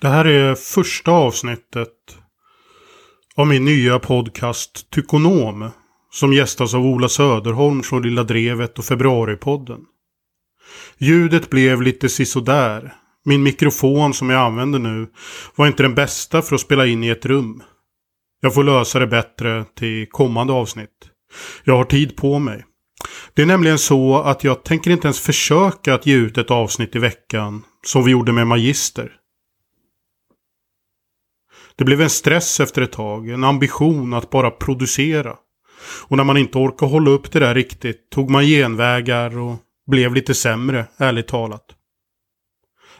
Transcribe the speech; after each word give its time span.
Det 0.00 0.08
här 0.08 0.24
är 0.24 0.54
första 0.54 1.10
avsnittet 1.10 1.88
av 3.36 3.46
min 3.46 3.64
nya 3.64 3.98
podcast 3.98 4.90
Tykonom. 4.90 5.70
Som 6.12 6.32
gästas 6.32 6.74
av 6.74 6.86
Ola 6.86 7.08
Söderholm 7.08 7.82
från 7.82 8.02
Lilla 8.02 8.22
Drevet 8.22 8.78
och 8.78 8.84
Februaripodden. 8.84 9.80
Ljudet 10.98 11.50
blev 11.50 11.82
lite 11.82 12.08
sisådär. 12.08 12.94
Min 13.24 13.42
mikrofon 13.42 14.14
som 14.14 14.30
jag 14.30 14.40
använder 14.40 14.78
nu 14.78 15.06
var 15.56 15.66
inte 15.66 15.82
den 15.82 15.94
bästa 15.94 16.42
för 16.42 16.54
att 16.54 16.60
spela 16.60 16.86
in 16.86 17.04
i 17.04 17.08
ett 17.08 17.26
rum. 17.26 17.62
Jag 18.40 18.54
får 18.54 18.64
lösa 18.64 18.98
det 18.98 19.06
bättre 19.06 19.64
till 19.78 20.06
kommande 20.10 20.52
avsnitt. 20.52 21.08
Jag 21.64 21.76
har 21.76 21.84
tid 21.84 22.16
på 22.16 22.38
mig. 22.38 22.64
Det 23.34 23.42
är 23.42 23.46
nämligen 23.46 23.78
så 23.78 24.18
att 24.18 24.44
jag 24.44 24.64
tänker 24.64 24.90
inte 24.90 25.06
ens 25.06 25.20
försöka 25.20 25.94
att 25.94 26.06
ge 26.06 26.14
ut 26.14 26.38
ett 26.38 26.50
avsnitt 26.50 26.96
i 26.96 26.98
veckan 26.98 27.62
som 27.86 28.04
vi 28.04 28.10
gjorde 28.10 28.32
med 28.32 28.46
Magister. 28.46 29.19
Det 31.80 31.84
blev 31.84 32.00
en 32.00 32.10
stress 32.10 32.60
efter 32.60 32.82
ett 32.82 32.92
tag, 32.92 33.28
en 33.28 33.44
ambition 33.44 34.14
att 34.14 34.30
bara 34.30 34.50
producera. 34.50 35.36
Och 36.08 36.16
när 36.16 36.24
man 36.24 36.36
inte 36.36 36.58
orkade 36.58 36.92
hålla 36.92 37.10
upp 37.10 37.32
det 37.32 37.38
där 37.38 37.54
riktigt 37.54 38.10
tog 38.10 38.30
man 38.30 38.44
genvägar 38.44 39.38
och 39.38 39.56
blev 39.86 40.14
lite 40.14 40.34
sämre, 40.34 40.86
ärligt 40.96 41.28
talat. 41.28 41.64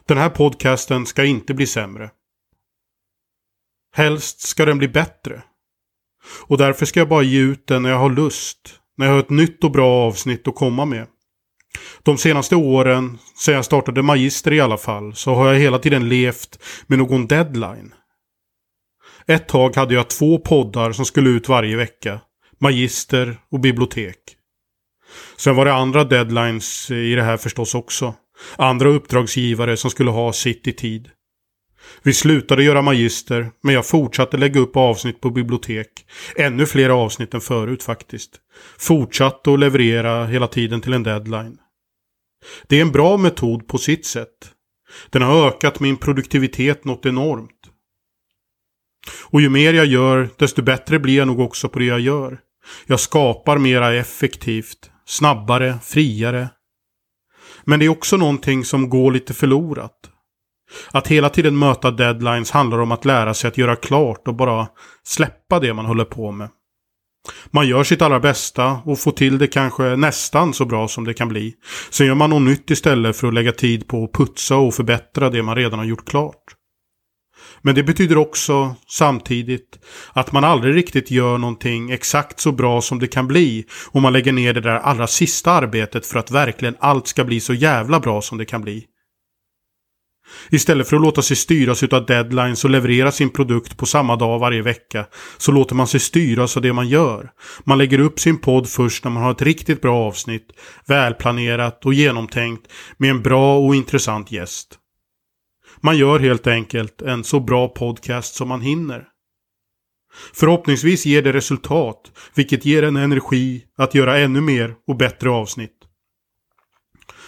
Den 0.07 0.19
här 0.19 0.29
podcasten 0.29 1.07
ska 1.07 1.25
inte 1.25 1.55
bli 1.55 1.67
sämre. 1.67 2.11
Helst 3.95 4.41
ska 4.41 4.65
den 4.65 4.79
bli 4.79 4.89
bättre. 4.89 5.43
Och 6.47 6.59
därför 6.59 6.87
ska 6.87 7.01
jag 7.01 7.09
bara 7.09 7.23
ge 7.23 7.41
ut 7.41 7.67
den 7.67 7.83
när 7.83 7.91
jag 7.91 7.99
har 7.99 8.11
lust. 8.11 8.81
När 8.97 9.07
jag 9.07 9.13
har 9.13 9.21
ett 9.21 9.31
nytt 9.31 9.65
och 9.65 9.71
bra 9.71 10.07
avsnitt 10.07 10.49
att 10.49 10.55
komma 10.55 10.85
med. 10.85 11.07
De 12.03 12.19
senaste 12.19 12.57
åren, 12.57 13.19
sedan 13.37 13.55
jag 13.55 13.65
startade 13.65 14.03
Magister 14.03 14.53
i 14.53 14.61
alla 14.61 14.79
fall, 14.79 15.15
så 15.15 15.35
har 15.35 15.53
jag 15.53 15.61
hela 15.61 15.79
tiden 15.79 16.09
levt 16.09 16.63
med 16.87 16.99
någon 16.99 17.27
deadline. 17.27 17.95
Ett 19.31 19.49
tag 19.49 19.77
hade 19.77 19.95
jag 19.95 20.09
två 20.09 20.39
poddar 20.39 20.93
som 20.93 21.05
skulle 21.05 21.31
ut 21.31 21.49
varje 21.49 21.77
vecka. 21.77 22.21
Magister 22.59 23.37
och 23.51 23.61
bibliotek. 23.61 24.17
Sen 25.37 25.57
var 25.57 25.65
det 25.65 25.75
andra 25.75 26.05
deadlines 26.05 26.91
i 26.91 27.15
det 27.15 27.23
här 27.23 27.37
förstås 27.37 27.75
också. 27.75 28.15
Andra 28.57 28.89
uppdragsgivare 28.89 29.77
som 29.77 29.91
skulle 29.91 30.11
ha 30.11 30.33
sitt 30.33 30.67
i 30.67 30.73
tid. 30.73 31.09
Vi 32.03 32.13
slutade 32.13 32.65
göra 32.65 32.83
magister, 32.83 33.51
men 33.63 33.75
jag 33.75 33.87
fortsatte 33.87 34.37
lägga 34.37 34.61
upp 34.61 34.77
avsnitt 34.77 35.21
på 35.21 35.31
bibliotek. 35.31 35.89
Ännu 36.37 36.67
fler 36.67 36.89
avsnitt 36.89 37.35
än 37.35 37.41
förut 37.41 37.83
faktiskt. 37.83 38.31
Fortsatte 38.79 39.53
att 39.53 39.61
leverera 39.61 40.27
hela 40.27 40.47
tiden 40.47 40.81
till 40.81 40.93
en 40.93 41.03
deadline. 41.03 41.59
Det 42.67 42.77
är 42.77 42.83
en 42.83 42.93
bra 42.93 43.17
metod 43.17 43.69
på 43.69 43.79
sitt 43.79 44.07
sätt. 44.07 44.53
Den 45.11 45.23
har 45.23 45.49
ökat 45.49 45.81
min 45.81 45.97
produktivitet 45.97 46.85
något 46.85 47.07
enormt. 47.07 47.70
Och 49.25 49.41
ju 49.41 49.49
mer 49.49 49.75
jag 49.75 49.87
gör, 49.87 50.29
desto 50.37 50.63
bättre 50.63 50.99
blir 50.99 51.17
jag 51.17 51.27
nog 51.27 51.41
också 51.41 51.69
på 51.69 51.79
det 51.79 51.85
jag 51.85 52.01
gör. 52.01 52.39
Jag 52.87 53.01
skapar 53.01 53.59
mera 53.59 53.95
effektivt, 53.95 54.91
snabbare, 55.07 55.79
friare. 55.83 56.49
Men 57.65 57.79
det 57.79 57.85
är 57.85 57.89
också 57.89 58.17
någonting 58.17 58.65
som 58.65 58.89
går 58.89 59.13
lite 59.13 59.35
förlorat. 59.35 59.97
Att 60.93 61.09
hela 61.09 61.29
tiden 61.29 61.59
möta 61.59 61.91
deadlines 61.91 62.51
handlar 62.51 62.79
om 62.79 62.93
att 62.93 63.05
lära 63.05 63.35
sig 63.35 63.49
att 63.49 63.59
göra 63.59 63.77
klart 63.77 64.29
och 64.29 64.35
bara 64.35 64.69
släppa 65.05 65.61
det 65.61 65.75
man 65.75 65.87
håller 65.87 66.05
på 66.05 66.33
med. 66.33 66.49
Man 67.51 67.69
gör 67.69 67.85
sitt 67.85 68.03
allra 68.03 68.21
bästa 68.21 68.81
och 68.85 68.99
får 68.99 69.13
till 69.13 69.39
det 69.39 69.47
kanske 69.47 69.97
nästan 69.97 70.55
så 70.55 70.65
bra 70.65 70.89
som 70.89 71.05
det 71.05 71.15
kan 71.15 71.29
bli. 71.29 71.55
Sen 71.91 72.07
gör 72.07 72.15
man 72.15 72.31
något 72.31 72.43
nytt 72.43 72.71
istället 72.71 73.17
för 73.17 73.29
att 73.29 73.35
lägga 73.35 73.53
tid 73.53 73.89
på 73.89 74.05
att 74.05 74.13
putsa 74.13 74.57
och 74.57 74.75
förbättra 74.75 75.31
det 75.31 75.43
man 75.43 75.57
redan 75.57 75.79
har 75.79 75.87
gjort 75.87 76.09
klart. 76.09 76.45
Men 77.63 77.75
det 77.75 77.83
betyder 77.83 78.19
också 78.19 78.75
samtidigt 78.89 79.79
att 80.13 80.33
man 80.33 80.45
aldrig 80.45 80.77
riktigt 80.77 81.11
gör 81.11 81.39
någonting 81.39 81.91
exakt 81.91 82.41
så 82.41 82.53
bra 82.53 82.81
som 82.81 82.99
det 82.99 83.07
kan 83.07 83.27
bli 83.27 83.65
om 83.93 84.03
man 84.03 84.13
lägger 84.13 84.33
ner 84.33 84.55
det 84.55 84.61
där 84.61 84.77
allra 84.77 85.07
sista 85.07 85.51
arbetet 85.51 86.07
för 86.07 86.19
att 86.19 86.31
verkligen 86.31 86.77
allt 86.79 87.07
ska 87.07 87.25
bli 87.25 87.41
så 87.41 87.55
jävla 87.55 88.01
bra 88.01 88.23
som 88.23 88.39
det 88.39 88.45
kan 88.45 88.63
bli. 88.63 88.87
Istället 90.51 90.89
för 90.89 90.97
att 90.97 91.03
låta 91.03 91.23
sig 91.23 91.37
styras 91.37 91.83
utav 91.83 92.07
deadlines 92.07 92.65
och 92.65 92.71
leverera 92.71 93.13
sin 93.13 93.31
produkt 93.31 93.77
på 93.77 93.87
samma 93.87 94.17
dag 94.17 94.39
varje 94.39 94.63
vecka 94.63 95.07
så 95.39 95.53
låter 95.53 95.75
man 95.75 95.87
sig 95.87 96.01
styras 96.01 96.57
av 96.57 96.63
det 96.63 96.73
man 96.73 96.89
gör. 96.89 97.31
Man 97.65 97.79
lägger 97.79 97.99
upp 97.99 98.21
sin 98.21 98.39
podd 98.39 98.69
först 98.69 99.05
när 99.05 99.11
man 99.11 99.23
har 99.23 99.31
ett 99.31 99.43
riktigt 99.43 99.83
bra 99.83 99.97
avsnitt, 100.07 100.53
välplanerat 100.87 101.87
och 101.87 101.95
genomtänkt 101.95 102.73
med 102.97 103.11
en 103.11 103.23
bra 103.23 103.59
och 103.59 103.75
intressant 103.75 104.33
gäst. 104.33 104.80
Man 105.81 105.97
gör 105.97 106.19
helt 106.19 106.47
enkelt 106.47 107.03
en 107.03 107.25
så 107.25 107.41
bra 107.41 107.69
podcast 107.69 108.35
som 108.35 108.49
man 108.49 108.61
hinner. 108.61 109.09
Förhoppningsvis 110.33 111.07
ger 111.07 111.23
det 111.23 111.33
resultat, 111.33 112.13
vilket 112.35 112.65
ger 112.65 112.83
en 112.83 112.97
energi 112.97 113.65
att 113.79 113.95
göra 113.95 114.19
ännu 114.19 114.41
mer 114.41 114.75
och 114.87 114.97
bättre 114.97 115.31
avsnitt. 115.31 115.77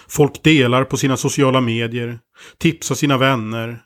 Folk 0.09 0.43
delar 0.43 0.85
på 0.85 0.97
sina 0.97 1.17
sociala 1.17 1.61
medier, 1.61 2.19
tipsar 2.59 2.95
sina 2.95 3.19
vänner. 3.19 3.83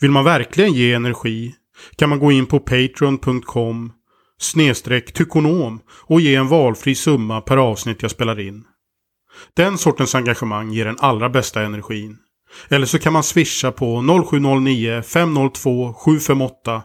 Vill 0.00 0.10
man 0.10 0.24
verkligen 0.24 0.72
ge 0.72 0.92
energi 0.92 1.54
kan 1.96 2.08
man 2.08 2.18
gå 2.18 2.32
in 2.32 2.46
på 2.46 2.60
patreon.com 2.60 3.92
snedstreck 4.38 5.12
tykonom 5.12 5.80
och 5.90 6.20
ge 6.20 6.34
en 6.34 6.48
valfri 6.48 6.94
summa 6.94 7.40
per 7.40 7.56
avsnitt 7.56 8.02
jag 8.02 8.10
spelar 8.10 8.40
in. 8.40 8.64
Den 9.54 9.78
sortens 9.78 10.14
engagemang 10.14 10.72
ger 10.72 10.84
den 10.84 10.96
allra 10.98 11.28
bästa 11.28 11.62
energin. 11.62 12.18
Eller 12.68 12.86
så 12.86 12.98
kan 12.98 13.12
man 13.12 13.22
swisha 13.22 13.72
på 13.72 14.02
0709 14.28 15.02
502 15.02 15.94
758. 15.94 16.82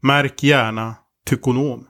Märk 0.00 0.42
gärna 0.42 0.94
Tykonom. 1.26 1.86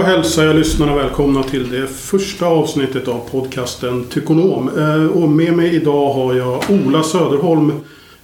Då 0.00 0.06
hälsar 0.06 0.44
jag 0.44 0.56
lyssnarna 0.56 0.94
välkomna 0.94 1.42
till 1.42 1.70
det 1.70 1.86
första 1.86 2.46
avsnittet 2.46 3.08
av 3.08 3.28
podcasten 3.30 4.04
Tykonom. 4.04 4.70
Eh, 4.78 5.06
och 5.06 5.28
med 5.28 5.52
mig 5.56 5.74
idag 5.74 6.12
har 6.12 6.34
jag 6.34 6.62
Ola 6.68 7.02
Söderholm, 7.02 7.72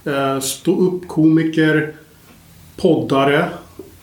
eh, 0.05 0.39
ståuppkomiker, 0.39 1.93
poddare 2.77 3.49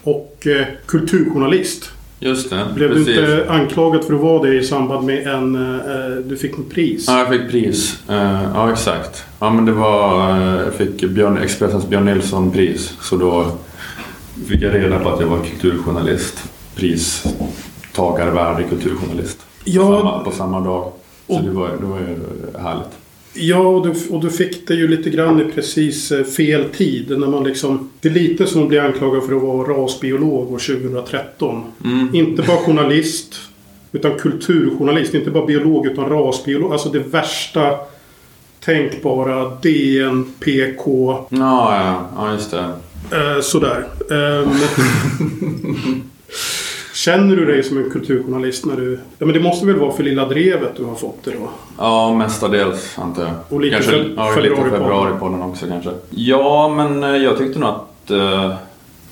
och 0.02 0.46
eh, 0.46 0.66
kulturjournalist. 0.86 1.90
Just 2.20 2.50
det, 2.50 2.66
Blev 2.74 2.88
precis. 2.88 3.06
du 3.06 3.12
inte 3.12 3.50
anklagad 3.50 4.04
för 4.04 4.14
att 4.14 4.20
vara 4.20 4.42
det 4.42 4.54
i 4.54 4.64
samband 4.64 5.06
med 5.06 5.26
en... 5.26 5.52
Du 6.28 6.36
fick 6.36 6.58
en 6.58 6.64
pris? 6.64 7.04
Ja, 7.08 7.18
jag 7.18 7.28
fick 7.28 7.50
pris. 7.50 7.98
Ja, 8.54 8.72
exakt. 8.72 9.24
Ja, 9.40 9.50
men 9.50 9.64
det 9.64 9.72
var... 9.72 10.36
Jag 10.40 10.74
fick 10.74 11.04
Björn, 11.04 11.38
Expressens 11.38 11.88
Björn 11.88 12.04
Nilsson-pris. 12.04 12.92
Så 13.00 13.16
då 13.16 13.46
fick 14.48 14.62
jag 14.62 14.74
reda 14.74 14.98
på 14.98 15.08
att 15.08 15.20
jag 15.20 15.28
var 15.28 15.38
kulturjournalist 15.38 16.53
pristagarvärdig 16.74 18.68
kulturjournalist. 18.68 19.38
Ja, 19.64 19.82
samma, 19.82 20.24
på 20.24 20.30
samma 20.30 20.60
dag. 20.60 20.92
Så 21.26 21.34
och, 21.34 21.42
det, 21.42 21.50
var, 21.50 21.68
det 21.80 21.86
var 21.86 21.98
ju 21.98 22.16
härligt. 22.58 22.88
Ja, 23.36 23.58
och 23.58 23.86
du, 23.86 23.94
och 24.10 24.20
du 24.20 24.30
fick 24.30 24.68
det 24.68 24.74
ju 24.74 24.88
lite 24.88 25.10
grann 25.10 25.40
i 25.40 25.44
precis 25.44 26.12
fel 26.36 26.64
tid. 26.64 27.18
När 27.18 27.26
man 27.26 27.44
liksom, 27.44 27.90
det 28.00 28.08
är 28.08 28.12
lite 28.12 28.46
som 28.46 28.62
att 28.62 28.68
bli 28.68 28.78
anklagad 28.78 29.22
för 29.22 29.36
att 29.36 29.42
vara 29.42 29.68
rasbiolog 29.68 30.52
år 30.52 30.58
2013. 30.58 31.62
Mm. 31.84 32.14
Inte 32.14 32.42
bara 32.42 32.56
journalist, 32.56 33.34
utan 33.92 34.18
kulturjournalist. 34.18 35.14
Inte 35.14 35.30
bara 35.30 35.46
biolog, 35.46 35.86
utan 35.86 36.08
rasbiolog. 36.08 36.72
Alltså 36.72 36.88
det 36.88 36.98
värsta 36.98 37.78
tänkbara. 38.60 39.58
DN, 39.62 40.26
PK. 40.40 41.14
Ja, 41.28 41.28
ja, 41.30 42.08
ja 42.16 42.32
just 42.32 42.50
det. 42.50 42.64
Eh, 43.16 43.40
sådär. 43.40 43.86
Eh, 44.10 44.48
Känner 47.04 47.36
du 47.36 47.44
dig 47.44 47.62
som 47.62 47.78
en 47.78 47.90
kulturjournalist 47.90 48.66
när 48.66 48.76
du... 48.76 48.98
Ja, 49.18 49.26
men 49.26 49.34
det 49.34 49.40
måste 49.40 49.66
väl 49.66 49.76
vara 49.76 49.92
för 49.92 50.02
Lilla 50.02 50.28
Drevet 50.28 50.76
du 50.76 50.84
har 50.84 50.94
fått 50.94 51.24
det 51.24 51.30
då? 51.30 51.50
Ja, 51.78 52.14
mestadels 52.14 52.98
antar 52.98 53.22
jag. 53.22 53.32
Och 53.48 53.60
lite 53.60 53.74
kanske, 53.74 53.92
fe 53.92 54.10
ja, 54.16 54.36
lite 54.36 54.56
februaripodden 54.56 55.42
också 55.42 55.66
kanske. 55.66 55.90
Ja, 56.10 56.74
men 56.76 57.02
eh, 57.02 57.22
jag 57.22 57.38
tyckte 57.38 57.58
nog 57.58 57.68
att... 57.68 58.10
Eh, 58.10 58.54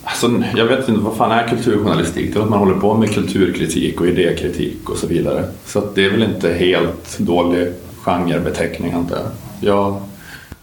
alltså, 0.05 0.31
jag 0.57 0.65
vet 0.65 0.89
inte, 0.89 1.01
vad 1.01 1.17
fan 1.17 1.31
är 1.31 1.49
kulturjournalistik? 1.49 2.35
Det 2.35 2.39
är 2.39 2.43
att 2.43 2.51
man 2.51 2.59
håller 2.59 2.75
på 2.75 2.95
med 2.95 3.15
kulturkritik 3.15 4.01
och 4.01 4.07
idékritik 4.07 4.91
och 4.91 4.97
så 4.97 5.07
vidare. 5.07 5.45
Så 5.65 5.79
att 5.79 5.95
det 5.95 6.05
är 6.05 6.11
väl 6.11 6.23
inte 6.23 6.53
helt 6.53 7.19
dålig 7.19 7.73
genrebeteckning 8.03 8.93
antar 8.93 9.17
jag. 9.17 9.27
jag 9.75 10.03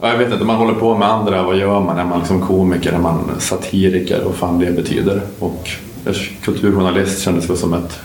jag 0.02 0.18
vet 0.18 0.34
inte, 0.34 0.46
man 0.46 0.56
håller 0.56 0.74
på 0.74 0.98
med 0.98 1.10
andra, 1.10 1.44
vad 1.44 1.58
gör 1.58 1.80
man? 1.82 1.98
Är 1.98 2.06
man 2.06 2.20
liksom 2.20 2.42
komiker? 2.42 2.94
Är 2.94 3.00
man 3.00 3.32
satiriker? 3.40 4.22
Vad 4.26 4.36
fan 4.36 4.60
det 4.60 4.72
betyder? 4.72 5.22
Och 5.40 5.70
kulturjournalist 6.42 7.22
kändes 7.22 7.50
väl 7.50 7.58
som 7.58 7.74
ett 7.74 8.00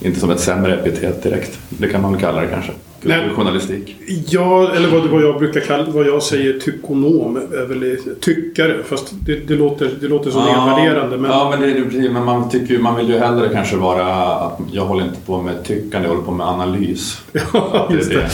inte 0.00 0.20
som 0.20 0.30
ett 0.30 0.40
sämre 0.40 0.74
epitet 0.74 1.22
direkt. 1.22 1.58
Det 1.68 1.88
kan 1.88 2.02
man 2.02 2.12
väl 2.12 2.20
kalla 2.20 2.40
det 2.40 2.46
kanske. 2.46 2.72
Kulturjournalistik. 3.02 3.96
Ja, 4.28 4.72
eller 4.76 4.88
vad, 4.88 5.06
vad 5.06 5.22
jag 5.22 5.38
brukar 5.38 5.60
kalla, 5.60 5.84
vad 5.90 6.06
jag 6.06 6.22
säger 6.22 6.58
tykonom, 6.58 7.36
är 7.36 7.66
väl 7.66 7.96
tyckare. 8.20 8.76
Fast 8.88 9.12
det, 9.26 9.34
det 9.48 9.54
låter, 9.54 9.90
det 10.00 10.08
låter 10.08 10.30
så 10.30 10.38
Ja, 10.38 10.66
nedvärderande. 10.76 11.16
Men, 11.16 11.30
ja, 11.30 11.56
men, 11.60 11.60
det, 12.00 12.10
men 12.10 12.24
man, 12.24 12.50
tycker, 12.50 12.74
ju- 12.74 12.78
man 12.82 12.96
vill 12.96 13.08
ju 13.08 13.18
hellre 13.18 13.48
kanske 13.48 13.76
vara 13.76 14.06
att 14.34 14.58
jag 14.72 14.84
håller 14.84 15.04
inte 15.04 15.20
på 15.26 15.42
med 15.42 15.64
tyckande, 15.64 16.08
jag 16.08 16.14
håller 16.14 16.26
på 16.26 16.32
med 16.32 16.46
analys. 16.46 17.22
ja, 17.52 17.88
just 17.92 18.10
det. 18.10 18.28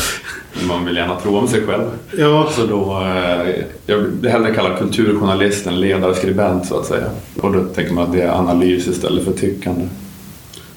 Man 0.68 0.84
vill 0.84 0.96
gärna 0.96 1.20
tro 1.20 1.36
om 1.36 1.48
sig 1.48 1.62
själv. 1.66 1.84
Ja, 2.18 2.48
Så 2.52 2.66
då, 2.66 3.02
eh, 3.02 3.54
jag 3.86 3.96
vill 3.98 4.30
hellre 4.30 4.54
kalla 4.54 4.76
kulturjournalist 4.76 5.66
en 5.66 5.80
ledarskribent 5.80 6.66
så 6.66 6.78
att 6.78 6.86
säga. 6.86 7.06
Och 7.40 7.52
då 7.52 7.64
tänker 7.64 7.92
man 7.92 8.04
att 8.04 8.12
det 8.12 8.22
är 8.22 8.38
analys 8.38 8.86
istället 8.88 9.24
för 9.24 9.32
tyckande. 9.32 9.82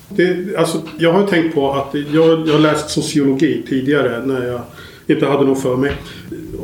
Det, 0.09 0.57
alltså, 0.57 0.81
jag 0.97 1.13
har 1.13 1.27
tänkt 1.27 1.56
på 1.56 1.71
att 1.71 1.94
jag, 1.94 2.47
jag 2.47 2.53
har 2.53 2.59
läst 2.59 2.89
sociologi 2.89 3.63
tidigare 3.69 4.25
när 4.25 4.47
jag 4.47 4.61
inte 5.07 5.25
hade 5.25 5.45
något 5.45 5.61
för 5.61 5.75
mig. 5.75 5.91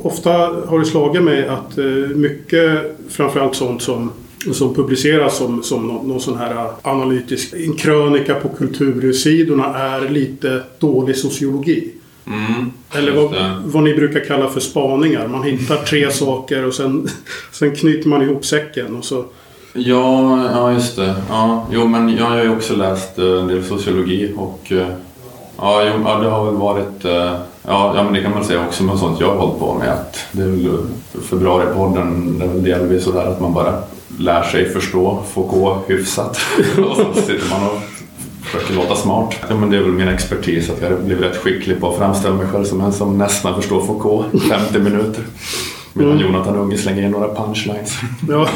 Ofta 0.01 0.31
har 0.67 0.79
det 0.79 0.85
slagit 0.85 1.23
mig 1.23 1.47
att 1.47 1.77
eh, 1.77 1.85
mycket, 2.15 2.97
framförallt 3.09 3.55
sånt 3.55 3.81
som 3.81 4.11
som 4.53 4.73
publiceras 4.73 5.37
som, 5.37 5.63
som 5.63 5.87
någon, 5.87 6.07
någon 6.07 6.19
sån 6.19 6.37
här 6.37 6.67
analytisk 6.81 7.53
en 7.53 7.73
krönika 7.73 8.35
på 8.35 8.49
kultursidorna 8.49 9.75
är 9.75 10.09
lite 10.09 10.63
dålig 10.79 11.15
sociologi. 11.15 11.91
Mm, 12.27 12.71
Eller 12.91 13.11
vad, 13.11 13.35
vad 13.65 13.83
ni 13.83 13.93
brukar 13.93 14.19
kalla 14.19 14.49
för 14.49 14.59
spaningar. 14.59 15.27
Man 15.27 15.43
hittar 15.43 15.77
tre 15.77 16.11
saker 16.11 16.65
och 16.65 16.73
sen, 16.73 17.07
sen 17.51 17.75
knyter 17.75 18.09
man 18.09 18.21
ihop 18.21 18.45
säcken. 18.45 18.95
Och 18.95 19.05
så, 19.05 19.25
Ja, 19.77 20.39
ja 20.53 20.71
just 20.71 20.95
det. 20.95 21.15
Ja, 21.29 21.67
jo, 21.71 21.87
men 21.87 22.17
jag 22.17 22.25
har 22.25 22.43
ju 22.43 22.49
också 22.49 22.75
läst 22.75 23.19
eh, 23.19 23.25
en 23.25 23.47
del 23.47 23.63
sociologi 23.63 24.33
och 24.37 24.71
eh, 24.71 24.87
ja, 25.57 25.83
jo, 25.83 26.01
ja, 26.05 26.19
det 26.19 26.29
har 26.29 26.45
väl 26.45 26.55
varit 26.55 27.05
eh, 27.05 27.33
Ja, 27.67 27.93
ja, 27.95 28.03
men 28.03 28.13
det 28.13 28.21
kan 28.21 28.31
man 28.31 28.43
säga 28.43 28.65
också 28.65 28.83
med 28.83 28.99
sånt 28.99 29.19
jag 29.19 29.27
har 29.27 29.35
hållit 29.35 29.59
på 29.59 29.73
med. 29.73 29.89
Att 29.89 30.17
det 30.31 30.43
är 30.43 30.47
väl 30.47 30.77
februaripodden, 31.29 32.39
det 32.39 32.45
är 32.45 32.49
väl 32.49 32.63
delvis 32.63 33.03
sådär 33.03 33.25
att 33.25 33.41
man 33.41 33.53
bara 33.53 33.73
lär 34.19 34.43
sig 34.43 34.69
förstå 34.69 35.23
Foucault 35.33 35.89
hyfsat. 35.89 36.37
och 36.89 36.95
så 36.95 37.21
sitter 37.21 37.49
man 37.49 37.69
och 37.69 37.81
försöker 38.43 38.73
låta 38.73 38.95
smart. 38.95 39.35
Ja, 39.49 39.55
men 39.55 39.69
det 39.69 39.77
är 39.77 39.81
väl 39.81 39.91
min 39.91 40.07
expertis 40.07 40.69
att 40.69 40.81
jag 40.81 40.89
har 40.89 40.97
blivit 40.97 41.23
rätt 41.23 41.37
skicklig 41.37 41.79
på 41.79 41.89
att 41.89 41.97
framställa 41.97 42.35
mig 42.35 42.47
själv 42.47 42.65
som 42.65 42.81
en 42.81 42.93
som 42.93 43.17
nästan 43.17 43.55
förstår 43.55 43.81
Foucault. 43.81 44.27
50 44.49 44.79
minuter. 44.79 45.23
Medan 45.97 46.11
Mm. 46.13 46.25
Jonathan 46.25 46.55
Unge 46.55 46.77
slänger 46.77 47.03
in 47.03 47.11
några 47.11 47.35
punchlines. 47.35 47.97
ja. 48.29 48.49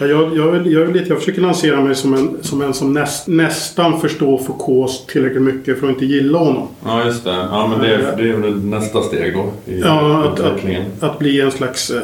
Ja, 0.00 0.06
jag, 0.06 0.36
jag, 0.36 0.66
jag, 0.66 0.82
är 0.82 0.92
lite, 0.92 1.08
jag 1.08 1.18
försöker 1.18 1.40
lansera 1.42 1.80
mig 1.80 1.94
som 1.94 2.14
en 2.14 2.36
som, 2.42 2.62
en 2.62 2.74
som 2.74 2.92
näst, 2.92 3.26
nästan 3.28 4.00
förstår 4.00 4.38
Foucault 4.38 5.06
tillräckligt 5.08 5.42
mycket 5.42 5.80
för 5.80 5.86
att 5.86 5.92
inte 5.92 6.06
gilla 6.06 6.38
honom. 6.38 6.68
Ja, 6.84 7.04
just 7.04 7.24
det. 7.24 7.30
Ja, 7.50 7.66
men 7.70 7.78
det, 7.80 7.94
är- 7.94 8.16
det 8.16 8.30
är 8.30 8.36
väl 8.36 8.64
nästa 8.64 9.02
steg 9.02 9.34
då 9.34 9.72
i 9.72 9.80
Ja, 9.80 10.24
att, 10.24 10.40
att, 10.40 10.60
att 11.00 11.18
bli 11.18 11.40
en 11.40 11.50
slags 11.50 11.90
äh, 11.90 11.98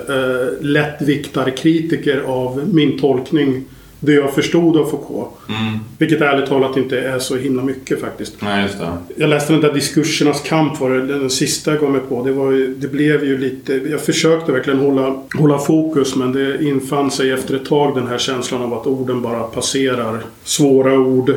lättviktarkritiker 0.60 2.22
av 2.26 2.62
min 2.72 2.98
tolkning. 2.98 3.64
Det 4.06 4.12
jag 4.12 4.34
förstod 4.34 4.76
av 4.76 4.84
Foucault. 4.84 5.28
Mm. 5.48 5.78
Vilket 5.98 6.20
ärligt 6.20 6.48
talat 6.48 6.76
inte 6.76 7.00
är 7.00 7.18
så 7.18 7.36
himla 7.36 7.62
mycket 7.62 8.00
faktiskt. 8.00 8.34
Nej, 8.42 8.62
just 8.62 8.78
det. 8.78 8.92
Jag 9.16 9.30
läste 9.30 9.52
den 9.52 9.62
där 9.62 9.72
diskursernas 9.72 10.40
kamp 10.40 10.80
var 10.80 10.90
det 10.90 11.06
den 11.06 11.30
sista 11.30 11.70
jag 11.70 11.80
gav 11.80 11.90
mig 11.90 12.00
på. 12.08 12.22
Det, 12.22 12.32
var 12.32 12.50
ju, 12.50 12.74
det 12.74 12.88
blev 12.88 13.24
ju 13.24 13.38
lite... 13.38 13.74
Jag 13.74 14.00
försökte 14.00 14.52
verkligen 14.52 14.78
hålla, 14.78 15.22
hålla 15.34 15.58
fokus 15.58 16.16
men 16.16 16.32
det 16.32 16.64
infann 16.64 17.10
sig 17.10 17.30
efter 17.30 17.56
ett 17.56 17.64
tag 17.64 17.94
den 17.94 18.06
här 18.06 18.18
känslan 18.18 18.62
av 18.62 18.74
att 18.74 18.86
orden 18.86 19.22
bara 19.22 19.42
passerar. 19.42 20.20
Svåra 20.44 20.98
ord. 20.98 21.34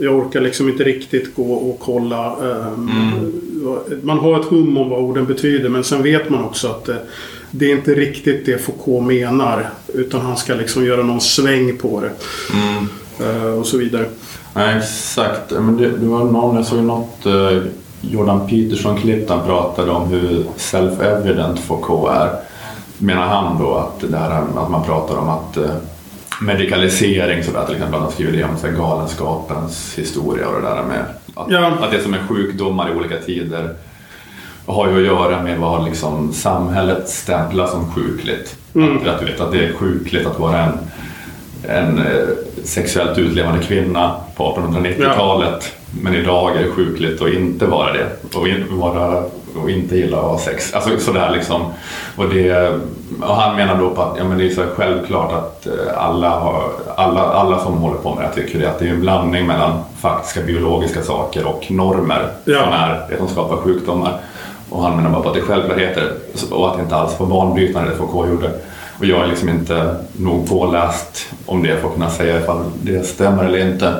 Jag 0.00 0.14
orkar 0.14 0.40
liksom 0.40 0.68
inte 0.68 0.84
riktigt 0.84 1.34
gå 1.34 1.52
och 1.52 1.78
kolla. 1.80 2.26
ehm, 2.26 2.90
vad- 3.64 4.04
Man 4.04 4.18
har 4.18 4.40
ett 4.40 4.46
hum 4.46 4.76
om 4.76 4.90
vad 4.90 4.98
orden 5.00 5.24
betyder 5.26 5.68
men 5.68 5.84
sen 5.84 6.02
vet 6.02 6.30
man 6.30 6.44
också 6.44 6.68
att 6.68 6.88
eh, 6.88 6.94
det 7.50 7.66
är 7.66 7.70
inte 7.76 7.94
riktigt 7.94 8.46
det 8.46 8.58
Foucault 8.58 9.06
menar. 9.06 9.70
Utan 9.94 10.20
han 10.20 10.36
ska 10.36 10.54
liksom 10.54 10.84
göra 10.84 11.02
någon 11.02 11.20
sväng 11.20 11.76
på 11.76 12.00
det. 12.00 12.10
Mm. 12.56 12.88
eh, 13.46 13.52
Och 13.58 13.66
så 13.66 13.78
vidare. 13.78 14.04
Nej, 14.54 14.78
exakt. 14.78 15.50
Men 15.50 15.76
det, 15.76 15.88
det 15.88 16.06
var 16.06 16.24
någon, 16.24 16.56
jag 16.56 16.66
såg 16.66 16.78
något 16.84 17.26
eh, 17.26 17.58
Jordan 18.00 18.48
Peterson-klipp 18.48 19.28
där 19.28 19.34
han 19.36 19.46
pratade 19.46 19.90
om 19.90 20.08
hur 20.08 20.44
self-evident 20.56 21.56
Foucault 21.58 22.10
är. 22.16 22.30
Menar 22.98 23.26
han 23.26 23.58
då 23.62 23.74
att, 23.74 24.10
det 24.10 24.16
här, 24.16 24.42
att 24.56 24.70
man 24.70 24.84
pratar 24.84 25.16
om 25.16 25.28
att 25.28 25.56
medikalisering 26.40 27.44
sådär 27.44 27.64
till 27.66 27.74
exempel, 27.74 27.96
att 27.98 28.02
han 28.02 28.12
skriver 28.12 28.32
det 28.32 28.44
om 28.44 28.56
så 28.56 28.68
galenskapens 28.68 29.94
historia 29.98 30.48
och 30.48 30.62
det 30.62 30.68
där 30.68 30.82
med 30.82 31.04
att, 31.34 31.46
Ja. 31.50 31.66
att 31.80 31.90
det 31.90 32.02
som 32.02 32.14
är 32.14 32.26
sjukdomar 32.28 32.90
i 32.90 32.94
olika 32.94 33.16
tider 33.16 33.74
har 34.66 34.88
ju 34.88 34.96
att 34.96 35.06
göra 35.06 35.42
med 35.42 35.58
vad 35.58 35.84
liksom 35.84 36.32
samhället 36.32 37.08
stämplar 37.08 37.66
som 37.66 37.92
sjukligt. 37.92 38.56
Mm. 38.74 38.96
Att, 38.96 39.06
att, 39.06 39.20
du 39.20 39.26
vet, 39.26 39.40
att 39.40 39.52
det 39.52 39.64
är 39.64 39.72
sjukligt 39.72 40.26
att 40.26 40.38
vara 40.38 40.58
en, 40.64 40.72
en 41.68 41.98
eh, 41.98 42.04
sexuellt 42.64 43.18
utlevande 43.18 43.62
kvinna 43.64 44.14
på 44.36 44.56
1890-talet. 44.56 45.72
Men 46.02 46.14
idag 46.14 46.56
är 46.56 46.62
det 46.64 46.70
sjukligt 46.70 47.22
att 47.22 47.28
inte 47.28 47.66
vara 47.66 47.92
det. 47.92 48.06
Och, 48.34 48.46
vara, 48.78 49.24
och 49.56 49.70
inte 49.70 49.96
gilla 49.96 50.16
att 50.16 50.24
ha 50.24 50.38
sex. 50.38 50.74
Alltså 50.74 50.98
sådär 50.98 51.30
liksom. 51.30 51.62
Och, 52.16 52.28
det, 52.28 52.70
och 53.22 53.34
han 53.36 53.56
menar 53.56 53.78
då 53.78 53.90
på 53.90 54.02
att 54.02 54.18
ja, 54.18 54.24
men 54.24 54.38
det 54.38 54.46
är 54.46 54.50
så 54.50 54.62
självklart 54.76 55.32
att 55.32 55.66
eh, 55.66 55.72
alla, 55.96 56.30
har, 56.30 56.70
alla, 56.96 57.20
alla 57.20 57.58
som 57.58 57.72
håller 57.74 57.98
på 57.98 58.14
med 58.14 58.24
det 58.24 58.42
tycker 58.42 58.58
det. 58.58 58.70
Att 58.70 58.78
det 58.78 58.88
är 58.88 58.90
en 58.90 59.00
blandning 59.00 59.46
mellan 59.46 59.80
faktiska 60.00 60.40
biologiska 60.40 61.02
saker 61.02 61.46
och 61.46 61.70
normer 61.70 62.28
Ja. 62.44 62.60
som 62.64 62.72
är 62.72 63.06
det 63.10 63.16
som 63.16 63.28
skapar 63.28 63.56
sjukdomar. 63.56 64.20
Och 64.70 64.82
han 64.82 64.96
menar 64.96 65.10
bara 65.10 65.22
på 65.22 65.28
att 65.28 65.34
det 65.34 65.40
är 65.40 65.44
självklarheter 65.44 66.12
och 66.50 66.70
att 66.70 66.76
det 66.76 66.82
inte 66.82 66.96
alls 66.96 67.20
var 67.20 67.26
banbrytande 67.26 67.90
det 67.90 67.96
Foucault 67.96 68.30
gjorde. 68.30 68.50
Och 68.98 69.06
jag 69.06 69.20
är 69.20 69.26
liksom 69.26 69.48
inte 69.48 69.96
nog 70.12 70.48
påläst 70.48 71.26
om 71.46 71.62
det 71.62 71.76
för 71.80 71.88
att 71.88 71.94
kunna 71.94 72.10
säga 72.10 72.40
ifall 72.40 72.64
det 72.82 73.02
stämmer 73.02 73.44
eller 73.44 73.58
inte. 73.58 73.94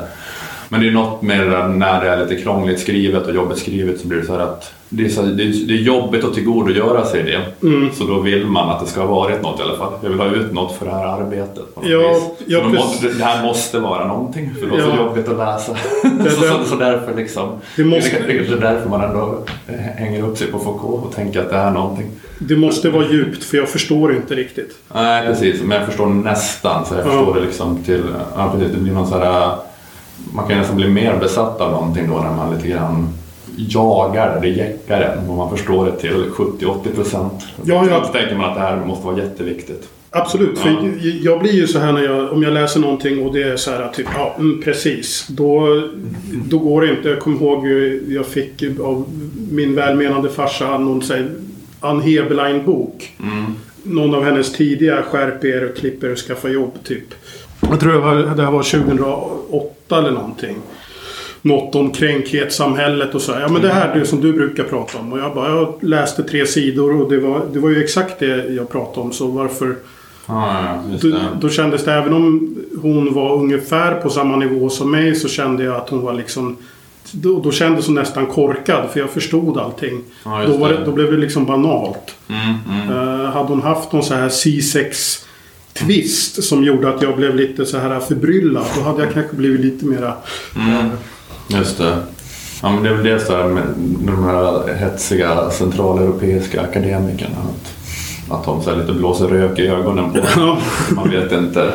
Men 0.69 0.81
det 0.81 0.87
är 0.87 0.91
något 0.91 1.21
med 1.21 1.39
det 1.39 1.49
där 1.49 1.67
när 1.67 2.01
det 2.03 2.09
är 2.09 2.17
lite 2.17 2.41
krångligt 2.41 2.79
skrivet 2.79 3.27
och 3.27 3.35
jobbigt 3.35 3.57
skrivet 3.57 3.99
så 3.99 4.07
blir 4.07 4.19
det 4.19 4.25
så 4.25 4.33
här 4.33 4.39
att 4.39 4.73
det 4.93 5.05
är, 5.05 5.09
så, 5.09 5.21
det 5.21 5.43
är, 5.43 5.67
det 5.67 5.73
är 5.73 5.77
jobbigt 5.77 6.23
att 6.23 6.33
tillgodogöra 6.33 7.05
sig 7.05 7.23
det. 7.23 7.67
Mm. 7.67 7.89
Så 7.93 8.03
då 8.03 8.19
vill 8.19 8.45
man 8.45 8.69
att 8.69 8.79
det 8.79 8.85
ska 8.85 9.01
ha 9.01 9.07
varit 9.15 9.41
något 9.41 9.59
i 9.59 9.63
alla 9.63 9.77
fall. 9.77 9.93
Jag 10.01 10.09
vill 10.09 10.19
ha 10.19 10.27
ut 10.27 10.53
något 10.53 10.75
för 10.75 10.85
det 10.85 10.91
här 10.91 11.05
arbetet. 11.07 11.75
På 11.75 11.81
något 11.81 11.89
Ja, 11.89 11.99
vis. 12.13 12.47
ja, 12.47 12.61
så 12.63 12.69
måste, 12.69 13.07
det 13.07 13.23
här 13.23 13.43
måste 13.45 13.79
vara 13.79 14.07
någonting 14.07 14.51
för 14.59 14.65
det 14.65 14.71
var 14.71 14.79
så 14.79 14.87
Ja. 14.97 15.05
jobbigt 15.05 15.27
att 15.29 15.37
läsa. 15.37 15.73
Det- 16.23 16.29
så, 16.31 16.41
så, 16.41 16.63
så 16.69 16.75
därför 16.75 17.15
liksom. 17.15 17.49
Det 17.75 17.83
måste- 17.83 18.23
Det 18.27 18.33
är 18.37 18.57
därför 18.61 18.89
man 18.89 19.01
ändå 19.01 19.43
hänger 19.95 20.23
upp 20.23 20.37
sig 20.37 20.47
på 20.47 20.59
Foucault 20.59 21.05
och 21.05 21.15
tänker 21.15 21.39
att 21.39 21.49
det 21.49 21.55
är 21.55 21.71
någonting. 21.71 22.11
Det 22.39 22.55
måste 22.55 22.89
vara 22.89 23.05
djupt 23.07 23.43
för 23.43 23.57
jag 23.57 23.69
förstår 23.69 24.15
inte 24.15 24.35
riktigt. 24.35 24.71
Nej, 24.93 25.27
precis. 25.27 25.61
Men 25.63 25.77
jag 25.77 25.87
förstår 25.87 26.05
nästan. 26.07 26.85
Så 26.85 26.93
jag 26.95 26.99
Ja. 26.99 27.03
förstår 27.11 27.33
det 27.35 27.41
liksom 27.41 27.77
till... 27.83 28.03
Ja, 28.37 28.51
precis. 28.55 28.71
Det 28.75 28.79
blir 28.81 28.93
någon 28.93 29.07
så 29.07 29.17
här... 29.19 29.55
Man 30.33 30.47
kan 30.47 30.57
nästan 30.57 30.75
bli 30.75 30.87
mer 30.87 31.17
besatt 31.19 31.61
av 31.61 31.71
någonting 31.71 32.09
då 32.09 32.17
när 32.17 32.31
man 32.35 32.55
lite 32.55 32.67
grann 32.67 33.07
jagar 33.69 34.39
det 34.41 34.47
jäckar 34.49 35.01
en 35.01 35.29
och 35.29 35.37
man 35.37 35.57
förstår 35.57 35.85
det 35.85 35.91
till 35.91 36.11
70-80 36.33 36.95
procent. 36.95 37.33
Ja, 37.63 37.85
ja. 37.89 38.03
Så 38.05 38.11
tänker 38.13 38.35
man 38.35 38.49
att 38.49 38.55
det 38.55 38.61
här 38.61 38.85
måste 38.85 39.05
vara 39.05 39.17
jätteviktigt. 39.17 39.89
Absolut. 40.13 40.59
För 40.59 40.69
Ja. 40.69 40.75
jag- 40.81 41.15
jag 41.21 41.39
blir 41.39 41.51
ju 41.53 41.67
så 41.67 41.79
här 41.79 41.91
när 41.93 42.01
jag, 42.03 42.31
om 42.31 42.43
jag 42.43 42.53
läser 42.53 42.79
någonting 42.79 43.25
och 43.27 43.33
det 43.33 43.43
är 43.43 43.55
så 43.57 43.71
här 43.71 43.89
typ, 43.93 44.07
ja 44.17 44.35
mm, 44.39 44.61
precis. 44.61 45.27
Då, 45.29 45.81
då 46.49 46.57
går 46.59 46.81
det 46.81 46.89
inte. 46.89 47.09
Jag 47.09 47.19
kommer 47.19 47.37
ihåg 47.41 47.67
jag 48.07 48.25
fick 48.25 48.63
av 48.83 49.05
min 49.51 49.75
välmenande 49.75 50.29
farsa 50.29 50.77
någon 50.77 51.01
så 51.01 51.13
här, 51.13 51.29
Ann 51.79 52.01
Heberlein-bok. 52.01 53.11
Mm. 53.23 53.53
Någon 53.83 54.15
av 54.15 54.23
hennes 54.23 54.53
tidiga 54.53 55.01
Skärp 55.03 55.45
er 55.45 55.69
och 55.69 55.75
klipp 55.77 56.03
er 56.03 56.11
och 56.11 56.17
skaffa 56.17 56.49
jobb 56.49 56.71
typ. 56.83 57.03
Jag 57.69 57.79
tror 57.79 57.91
det, 57.93 57.99
var, 57.99 58.15
det 58.15 58.43
här 58.43 58.51
var 58.51 58.63
2008 58.63 59.97
eller 59.97 60.11
någonting. 60.11 60.55
Något 61.41 61.75
om 61.75 61.91
kränkthetssamhället 61.91 63.15
och 63.15 63.21
så. 63.21 63.31
Ja 63.31 63.47
men 63.47 63.61
det 63.61 63.69
här 63.69 63.89
är 63.89 63.99
det 63.99 64.05
som 64.05 64.21
du 64.21 64.33
brukar 64.33 64.63
prata 64.63 64.97
om. 64.97 65.13
Och 65.13 65.19
jag 65.19 65.35
bara, 65.35 65.49
jag 65.49 65.73
läste 65.81 66.23
tre 66.23 66.45
sidor 66.45 67.01
och 67.01 67.09
det 67.11 67.19
var, 67.19 67.41
det 67.53 67.59
var 67.59 67.69
ju 67.69 67.83
exakt 67.83 68.19
det 68.19 68.53
jag 68.53 68.69
pratade 68.69 69.01
om. 69.01 69.11
Så 69.13 69.27
varför... 69.27 69.75
Ja, 70.27 70.81
ja, 70.91 70.97
Då, 71.01 71.17
då 71.41 71.49
kändes 71.49 71.85
det, 71.85 71.93
även 71.93 72.13
om 72.13 72.55
hon 72.81 73.13
var 73.13 73.35
ungefär 73.35 73.95
på 73.95 74.09
samma 74.09 74.35
nivå 74.35 74.69
som 74.69 74.91
mig, 74.91 75.15
så 75.15 75.27
kände 75.27 75.63
jag 75.63 75.75
att 75.75 75.89
hon 75.89 76.01
var 76.01 76.13
liksom... 76.13 76.57
Då, 77.11 77.39
då 77.39 77.51
kändes 77.51 77.85
hon 77.85 77.95
nästan 77.95 78.25
korkad, 78.25 78.89
för 78.89 78.99
jag 78.99 79.09
förstod 79.09 79.57
allting. 79.57 80.01
Just 80.47 80.59
då, 80.59 80.67
det, 80.67 80.85
då 80.85 80.91
blev 80.91 81.11
det 81.11 81.17
liksom 81.17 81.45
banalt. 81.45 82.15
Mm, 82.27 82.55
mm. 82.69 82.97
Eh, 82.97 83.31
hade 83.31 83.47
hon 83.47 83.61
haft 83.61 83.91
någon 83.91 84.03
så 84.03 84.13
här 84.13 84.29
C6 84.29 85.21
twist 85.73 86.43
som 86.43 86.63
gjorde 86.63 86.89
att 86.89 87.01
jag 87.01 87.15
blev 87.15 87.35
lite 87.35 87.65
så 87.65 87.77
här 87.77 87.99
förbryllad, 87.99 88.65
då 88.75 88.81
hade 88.81 89.03
jag 89.03 89.13
kanske 89.13 89.35
blivit 89.35 89.61
lite 89.61 89.85
mera... 89.85 90.13
Mm. 90.55 90.89
Just 91.57 91.77
det. 91.77 91.97
Ja, 92.61 92.71
men 92.71 92.83
det 92.83 92.89
är 92.89 92.93
väl 92.93 93.03
det 93.03 93.19
så 93.19 93.35
här 93.35 93.47
med 93.47 93.63
de 93.99 94.23
här 94.23 94.73
hetsiga 94.73 95.49
centraleuropeiska 95.51 96.61
akademikerna. 96.61 97.37
Att, 97.37 97.73
att 98.31 98.45
de 98.45 98.63
så 98.63 98.75
lite 98.75 98.93
blåser 98.93 99.27
rök 99.27 99.59
i 99.59 99.67
ögonen 99.67 100.11
på 100.11 100.17
en. 100.41 100.95
Man 100.95 101.09
vet 101.09 101.31
inte. 101.31 101.73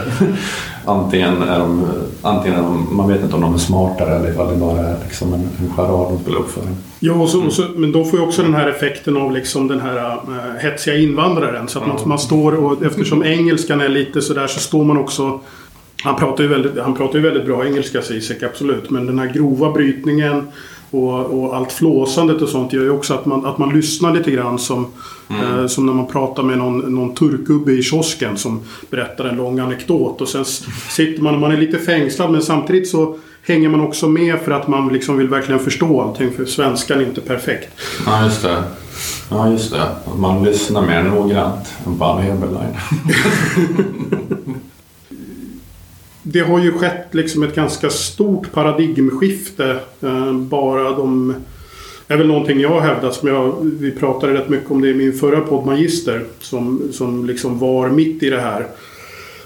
Antingen 0.85 1.43
är 1.43 1.59
de, 1.59 1.87
antingen 2.23 2.59
är 2.59 2.63
de, 2.63 2.97
man 2.97 3.09
vet 3.09 3.23
inte 3.23 3.35
om 3.35 3.41
de 3.41 3.55
är 3.55 3.59
smartare 3.59 4.17
eller 4.17 4.31
ifall 4.31 4.49
det 4.49 4.57
bara 4.57 4.79
är 4.79 4.97
liksom 5.05 5.35
en, 5.35 5.49
en 5.61 5.73
charad 5.77 6.13
de 6.13 6.19
spelar 6.19 6.39
upp 6.39 6.51
för. 6.51 6.63
Ja, 7.01 7.13
och 7.13 7.29
så, 7.29 7.47
och 7.47 7.53
så, 7.53 7.63
men 7.77 7.93
då 7.93 8.05
får 8.05 8.19
ju 8.19 8.25
också 8.25 8.43
den 8.43 8.55
här 8.55 8.69
effekten 8.69 9.17
av 9.17 9.33
liksom 9.33 9.69
den 9.69 9.81
här 9.81 9.97
äh, 9.97 10.63
hetsiga 10.63 10.97
invandraren. 10.97 11.69
Så 11.69 11.79
att 11.79 11.87
man, 11.87 11.99
man 12.05 12.19
står 12.19 12.53
och 12.53 12.83
eftersom 12.83 13.23
engelskan 13.25 13.81
är 13.81 13.89
lite 13.89 14.23
sådär 14.23 14.47
så 14.47 14.61
står 14.61 14.85
man 14.85 14.99
också 14.99 15.41
han 16.03 16.17
pratar 16.17 16.45
ju 16.45 16.51
väldigt, 16.51 16.79
han 16.79 16.95
pratar 16.95 17.19
ju 17.19 17.25
väldigt 17.25 17.47
bra 17.47 17.67
engelska 17.67 18.03
Zizek, 18.03 18.43
absolut. 18.43 18.91
Men 18.91 19.07
den 19.07 19.19
här 19.19 19.33
grova 19.33 19.73
brytningen 19.73 20.49
och, 20.91 21.43
och, 21.43 21.57
allt 21.57 21.73
flåsandet 21.73 22.43
och 22.43 22.49
sånt 22.49 22.73
gör 22.73 22.83
ju 22.83 22.91
också 22.91 23.15
att 23.15 23.27
man, 23.27 23.47
att 23.47 23.59
man 23.59 23.75
lyssnar 23.75 24.15
lite 24.15 24.31
grann 24.31 24.59
som, 24.59 24.87
mm. 25.29 25.59
eh, 25.61 25.67
som 25.67 25.87
när 25.87 25.93
man 25.93 26.07
pratar 26.07 26.43
med 26.43 26.59
någon, 26.59 26.79
någon 26.95 27.15
turkgubbe 27.15 27.73
i 27.73 27.83
kiosken 27.83 28.37
som 28.37 28.61
berättar 28.91 29.25
en 29.25 29.37
lång 29.37 29.59
anekdot. 29.59 30.21
Och 30.21 30.29
sen 30.29 30.45
sitter 30.91 31.23
man 31.23 31.35
och 31.35 31.41
man 31.41 31.53
är 31.53 31.57
lite 31.57 31.79
fängslad 31.79 32.31
men 32.31 32.43
samtidigt 32.43 32.89
så 32.89 33.19
hänger 33.43 33.69
man 33.69 33.81
också 33.81 34.09
med 34.09 34.41
för 34.41 34.53
att 34.53 34.69
man 34.69 34.89
liksom 34.89 35.19
vill 35.19 35.29
verkligen 35.29 35.61
förstå 35.61 36.03
allting. 36.03 36.33
För 36.33 36.45
svenskan 36.45 37.01
är 37.01 37.05
inte 37.05 37.21
perfekt. 37.21 37.69
Ja, 38.07 38.25
just 38.25 38.43
det. 38.43 38.63
Ja, 39.31 39.51
just 39.51 39.73
det. 39.73 39.89
Man 40.17 40.45
lyssnar 40.45 40.87
mer 40.87 41.03
noggrant 41.03 41.75
än 41.87 41.99
på 41.99 42.05
Heberlein. 42.05 42.75
det 46.29 46.41
har 46.41 46.59
ju 46.59 46.73
skett 46.73 47.09
liksom 47.11 47.43
ett 47.43 47.55
ganska 47.55 47.91
stort 47.91 48.53
paradigmskifte. 48.53 49.77
Eh, 50.01 50.33
bara 50.33 50.91
de... 50.91 51.35
Det 52.07 52.15
är 52.15 52.19
väl 52.19 52.27
någonting 52.27 52.61
jag 52.61 52.69
har 52.69 52.81
hävdat 52.81 53.15
som 53.15 53.29
jag... 53.29 53.57
Vi 53.63 53.91
pratade 53.91 54.35
rätt 54.35 54.49
mycket 54.49 54.71
om 54.71 54.81
det 54.81 54.89
i 54.89 54.95
min 54.95 55.13
förra 55.13 55.41
podd 55.41 55.67
Magister. 55.67 56.25
Som, 56.41 56.83
som 56.93 57.27
liksom 57.27 57.59
var 57.59 57.89
mitt 57.89 58.23
i 58.23 58.31
det 58.31 58.41
här. 58.41 58.61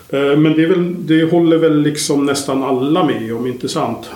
Eh, 0.09 0.37
men 0.39 0.53
det, 0.53 0.63
är 0.63 0.69
väl, 0.69 0.95
det 1.07 1.31
håller 1.31 1.57
väl 1.57 1.83
liksom 1.83 2.27
nästan 2.27 2.63
alla 2.63 3.05
med 3.05 3.35
om, 3.35 3.47
inte 3.47 3.69
sant? 3.69 4.11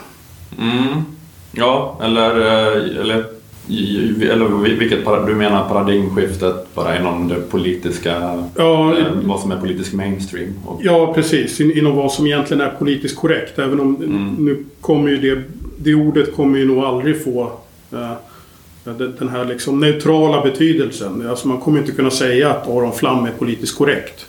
Mm. 0.59 1.03
Ja, 1.53 2.01
eller, 2.03 2.41
eh, 2.41 3.01
eller 3.01 3.25
eller 3.69 4.77
vilket 4.79 5.05
du 5.27 5.35
menar 5.35 5.69
paradigmskiftet 5.69 6.75
bara 6.75 6.99
inom 6.99 7.29
det 7.29 7.41
politiska, 7.51 8.45
ja, 8.57 8.99
eh, 8.99 9.07
vad 9.25 9.41
som 9.41 9.51
är 9.51 9.57
politisk 9.57 9.93
mainstream? 9.93 10.49
Och... 10.67 10.81
Ja 10.85 11.15
precis, 11.15 11.61
inom 11.61 11.97
vad 11.97 12.13
som 12.13 12.27
egentligen 12.27 12.61
är 12.61 12.71
politiskt 12.71 13.17
korrekt. 13.17 13.59
Även 13.59 13.81
om 13.81 13.97
mm. 13.97 14.35
nu 14.39 14.65
kommer 14.81 15.11
ju 15.11 15.17
det, 15.17 15.43
det 15.79 15.95
ordet 15.95 16.37
kommer 16.37 16.59
ju 16.59 16.65
nog 16.65 16.85
aldrig 16.85 17.25
få 17.25 17.53
uh, 17.93 18.13
den 19.19 19.29
här 19.29 19.45
liksom 19.45 19.81
neutrala 19.81 20.43
betydelsen. 20.43 21.29
Alltså 21.29 21.49
man 21.49 21.61
kommer 21.61 21.79
inte 21.79 21.93
kunna 21.93 22.11
säga 22.11 22.51
att 22.51 22.69
Aron 22.69 22.93
Flam 22.93 23.25
är 23.25 23.31
politiskt 23.31 23.79
korrekt. 23.79 24.27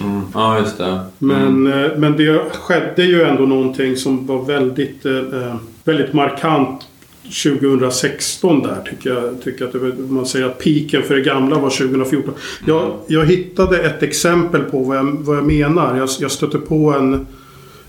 Mm. 0.00 0.22
Ja, 0.34 0.58
just 0.58 0.78
det. 0.78 0.84
Mm. 0.84 1.08
Men, 1.18 1.72
uh, 1.72 1.98
men 1.98 2.16
det 2.16 2.42
skedde 2.52 3.02
ju 3.02 3.22
ändå 3.22 3.42
någonting 3.42 3.96
som 3.96 4.26
var 4.26 4.44
väldigt, 4.44 5.06
uh, 5.06 5.54
väldigt 5.84 6.12
markant 6.12 6.88
2016 7.24 8.62
där 8.62 8.82
tycker 8.90 9.10
jag. 9.10 9.42
Tycker 9.42 9.64
att 9.64 9.72
det, 9.72 9.78
man 10.08 10.26
säger 10.26 10.46
att 10.46 10.58
piken 10.58 11.02
för 11.02 11.14
det 11.14 11.20
gamla 11.20 11.58
var 11.58 11.70
2014. 11.70 12.34
Jag, 12.66 12.98
jag 13.06 13.26
hittade 13.26 13.78
ett 13.78 14.02
exempel 14.02 14.62
på 14.62 14.78
vad 14.78 14.96
jag, 14.96 15.04
vad 15.04 15.36
jag 15.36 15.44
menar. 15.44 15.96
Jag, 15.96 16.08
jag 16.20 16.30
stötte 16.30 16.58
på 16.58 16.92
en, 16.92 17.26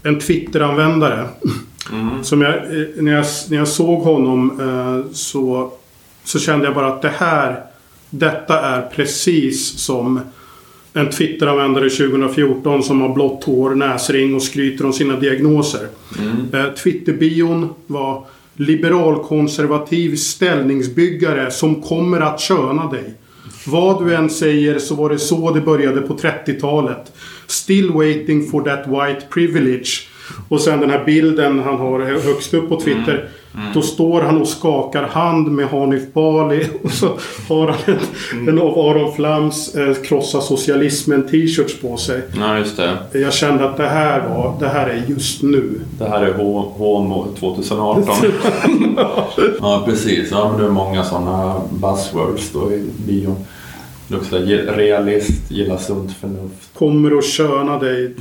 en 0.04 0.20
Twitter-användare. 0.20 1.28
Mm. 1.92 2.24
Som 2.24 2.42
jag, 2.42 2.54
eh, 2.54 2.88
när, 2.96 3.12
jag, 3.12 3.26
när 3.50 3.58
jag 3.58 3.68
såg 3.68 4.02
honom 4.02 4.60
eh, 4.60 5.12
så, 5.14 5.74
så 6.24 6.40
kände 6.40 6.66
jag 6.66 6.76
bara 6.76 6.88
att 6.88 7.02
det 7.02 7.14
här 7.18 7.66
Detta 8.10 8.62
är 8.62 8.82
precis 8.82 9.80
som 9.80 10.20
en 10.94 11.10
Twitter-användare 11.10 11.90
2014 11.90 12.84
som 12.84 13.02
har 13.02 13.10
blått 13.10 13.44
hår, 13.44 13.76
näsring 13.76 14.36
och 14.36 14.42
skryter 14.42 14.86
om 14.86 14.94
sina 14.94 15.20
diagnoser. 15.20 15.88
Mm. 16.20 16.66
Eh, 16.66 16.74
Twitter-bion 16.74 17.70
var 17.88 18.26
liberalkonservativ 18.56 20.16
ställningsbyggare 20.16 21.52
som 21.52 21.82
kommer 21.82 22.22
att 22.22 22.40
köna 22.40 22.92
dig. 22.92 23.14
Vad 23.68 24.06
du 24.06 24.16
än 24.16 24.30
säger 24.30 24.80
så 24.80 24.96
var 24.96 25.10
det 25.10 25.20
så 25.20 25.52
det 25.52 25.62
började 25.62 26.02
på 26.02 26.18
30-talet. 26.18 27.14
Still 27.48 27.92
waiting 27.92 28.50
for 28.50 28.62
that 28.62 28.88
white 28.88 29.26
privilege. 29.30 29.90
Och 30.50 30.62
sen 30.62 30.80
den 30.80 30.90
här 30.90 31.06
bilden 31.06 31.60
han 31.60 31.78
har 31.78 32.00
högst 32.00 32.54
upp 32.54 32.70
på 32.70 32.82
Twitter. 32.82 33.30
Mm. 33.58 33.74
Då 33.74 33.82
står 33.82 34.22
han 34.22 34.42
och 34.42 34.48
skakar 34.48 35.04
hand 35.04 35.52
med 35.52 35.68
Hanif 35.68 36.14
Bali. 36.14 36.68
Och 36.84 36.92
så 36.92 37.08
har 37.50 37.68
han 37.68 37.78
en, 37.86 38.00
mm. 38.34 38.50
en 38.50 38.60
av 38.60 38.80
Aron 38.80 39.14
Flams 39.16 39.76
eh, 39.76 39.94
Krossa 39.94 40.42
Socialismen 40.42 41.28
t-shirts 41.28 41.82
på 41.82 41.98
sig. 41.98 42.22
Ja, 42.38 42.58
just 42.58 42.78
det. 42.78 43.20
Jag 43.20 43.34
kände 43.34 43.70
att 43.70 43.78
det 43.78 43.88
här 43.88 44.30
var, 44.30 44.56
det 44.60 44.68
här 44.68 44.88
är 44.88 45.04
just 45.08 45.44
nu. 45.44 45.82
Det 45.98 46.10
här 46.10 46.22
är 46.22 46.34
Homo 46.78 47.28
2018. 47.40 48.16
ja, 49.62 49.84
precis. 49.86 50.32
Ja, 50.32 50.50
men 50.50 50.60
det 50.62 50.66
är 50.66 50.72
många 50.72 51.04
sådana 51.04 51.62
buzzwords 51.70 52.52
då 52.54 52.72
i 52.72 52.84
bion. 53.08 53.36
Också 54.14 54.38
realist, 54.38 55.52
gillar 55.52 55.78
sunt 55.78 56.18
förnuft. 56.18 56.74
Kommer 56.74 57.18
att 57.18 57.26
köna 57.26 57.80
dig. 57.80 58.14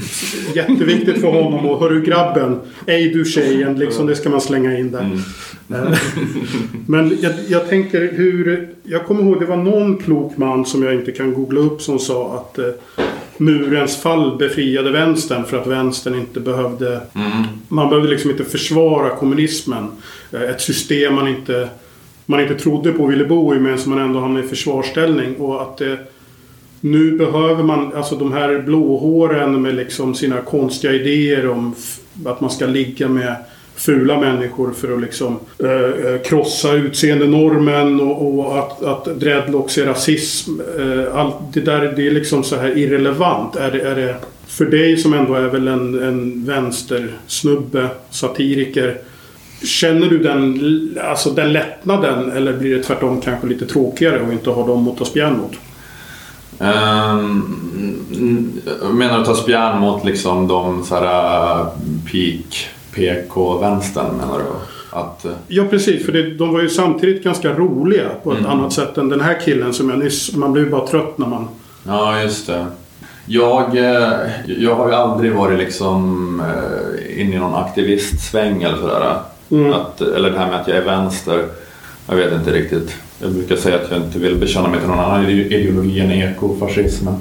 Jätteviktigt 0.55 1.21
för 1.21 1.29
honom. 1.29 1.67
Och 1.67 1.81
hörru 1.81 2.03
grabben, 2.03 2.61
ej 2.87 3.09
du 3.09 3.25
tjejen. 3.25 3.79
Liksom 3.79 4.07
det 4.07 4.17
ska 4.17 4.31
man 4.31 4.41
slänga 4.41 4.79
in 4.79 4.91
där. 4.91 5.01
Mm. 5.01 5.19
Men 6.87 7.19
jag, 7.21 7.33
jag, 7.49 7.69
tänker 7.69 8.13
hur... 8.13 8.69
Jag 8.83 9.07
kommer 9.07 9.23
ihåg 9.23 9.41
det 9.41 9.47
var 9.47 9.57
någon 9.57 9.97
klok 9.97 10.37
man 10.37 10.67
som 10.67 10.83
jag 10.83 10.95
inte 10.95 11.13
kan 11.13 11.35
googla 11.35 11.61
upp 11.61 11.83
som 11.83 11.99
sa 11.99 12.35
att 12.35 12.59
eh, 12.59 13.05
murens 13.37 13.97
fall 13.97 14.37
befriade 14.39 14.91
vänstern 14.91 15.45
för 15.45 15.61
att 15.61 15.67
vänstern 15.67 16.15
inte 16.15 16.41
behövde... 16.41 17.01
Mm. 17.15 17.43
Man 17.69 17.89
behövde 17.89 18.11
liksom 18.11 18.31
inte 18.31 18.45
försvara 18.45 19.17
kommunismen. 19.17 19.89
Eh, 20.33 20.43
ett 20.43 20.61
system 20.61 21.15
man 21.15 21.29
inte 21.29 21.69
man 22.27 22.41
inte 22.41 22.55
trodde 22.55 22.93
på 22.93 23.03
och 23.03 23.13
ville 23.13 23.25
bo 23.25 23.55
i 23.55 23.59
men 23.59 23.79
som 23.79 23.95
man 23.95 24.05
ändå 24.05 24.21
hamnade 24.21 24.47
i 24.47 24.49
försvarsställning. 24.49 25.37
Och 25.37 25.63
att 25.63 25.77
det, 25.77 25.99
nu 26.81 27.13
behöver 27.13 27.63
man, 27.63 27.93
alltså 27.95 28.17
de 28.17 28.33
här 28.33 28.59
blåhåren 28.59 29.63
med 29.63 29.75
liksom 29.75 30.15
sina 30.15 30.41
konstiga 30.41 30.93
idéer 30.93 31.49
om 31.49 31.75
att 32.27 32.41
man 32.41 32.51
ska 32.51 32.67
ligga 32.67 33.09
med 33.09 33.37
fula 33.77 34.21
människor 34.21 34.73
för 34.73 34.95
att 34.95 35.01
liksom 35.01 35.39
eh, 35.59 35.71
eh, 35.71 36.21
krossa 36.21 36.73
utseendenormen 36.73 38.01
och, 38.01 38.39
och 38.39 38.59
att, 38.59 38.83
att 38.83 39.21
dreadlocks 39.21 39.79
är 39.79 39.87
rasism. 39.87 40.61
Eh, 40.79 41.17
allt 41.19 41.37
det 41.53 41.61
där 41.61 41.93
det 41.97 42.07
är 42.07 42.11
liksom 42.11 42.45
så 42.45 42.57
här 42.57 42.79
irrelevant. 42.79 43.57
Är 43.57 43.71
det, 43.71 43.81
är 43.81 43.97
det 43.97 44.17
för 44.47 44.65
dig 44.65 44.97
som 44.97 45.15
ändå 45.15 45.35
är 45.35 45.49
väl 45.49 45.69
en, 45.69 46.03
en 46.03 46.45
vänstersnubbe, 46.45 47.89
satiriker. 48.11 48.99
Känner 49.63 50.07
du 50.07 50.19
den, 50.19 50.99
alltså 51.05 51.31
den 51.31 51.53
lättnaden 51.53 52.33
eller 52.33 52.53
blir 52.53 52.77
det 52.77 52.83
tvärtom 52.83 53.21
kanske 53.21 53.47
lite 53.47 53.67
tråkigare 53.67 54.27
att 54.27 54.33
inte 54.33 54.51
ha 54.51 54.67
dem 54.67 54.89
att 54.89 54.99
ta 54.99 55.05
spjärn 55.05 55.39
mot? 55.39 55.53
Um, 56.59 58.61
menar 58.93 59.19
du 59.19 59.25
ta 59.25 59.35
spjärn 59.35 59.81
mot 59.81 60.05
liksom 60.05 60.49
de 60.49 60.85
så 60.85 60.95
här, 60.95 61.61
uh, 61.61 61.67
peak 62.13 62.69
PK-vänstern 62.95 64.17
menar 64.17 64.39
du? 64.39 64.45
Att, 64.91 65.25
uh... 65.25 65.33
Ja 65.49 65.65
precis, 65.71 66.07
för 66.07 66.13
det, 66.13 66.35
de 66.35 66.53
var 66.53 66.61
ju 66.61 66.69
samtidigt 66.69 67.25
ganska 67.25 67.53
roliga 67.53 68.09
på 68.23 68.33
ett 68.33 68.39
mm. 68.39 68.51
annat 68.51 68.73
sätt 68.73 68.99
än 68.99 69.09
den 69.09 69.21
här 69.21 69.41
killen 69.45 69.75
som 69.75 69.91
jag 69.91 69.99
nyss... 69.99 70.37
Man 70.37 70.53
blir 70.53 70.65
ju 70.65 70.71
bara 70.71 70.87
trött 70.87 71.19
när 71.19 71.27
man... 71.27 71.49
Ja, 71.87 72.23
just 72.23 72.47
det. 72.47 72.67
Jag, 73.27 73.77
eh, 73.77 74.19
jag 74.47 74.75
har 74.75 74.89
ju 74.89 74.95
aldrig 74.95 75.33
varit 75.33 75.59
liksom 75.59 76.43
inne 77.17 77.37
i 77.37 77.39
någon 77.39 77.55
aktivistsväng 77.55 78.63
eller 78.63 78.77
sådär. 78.77 79.21
Mm. 79.51 79.73
Att, 79.73 80.01
eller 80.01 80.31
det 80.31 80.39
här 80.39 80.47
med 80.47 80.61
att 80.61 80.69
jag 80.69 80.77
är 80.77 80.85
vänster. 80.85 81.45
Jag 82.09 82.17
vet 82.17 82.33
inte 82.33 82.53
riktigt. 82.53 82.97
Jag 83.19 83.33
brukar 83.33 83.57
säga 83.57 83.77
att 83.77 83.91
jag 83.91 84.01
inte 84.01 84.19
vill 84.19 84.37
bekänna 84.37 84.69
mig 84.69 84.81
till 84.81 84.89
någon 84.89 84.99
annan 84.99 85.31
ideologi 85.31 86.01
än 86.01 86.13
ekofascismen 86.13 87.15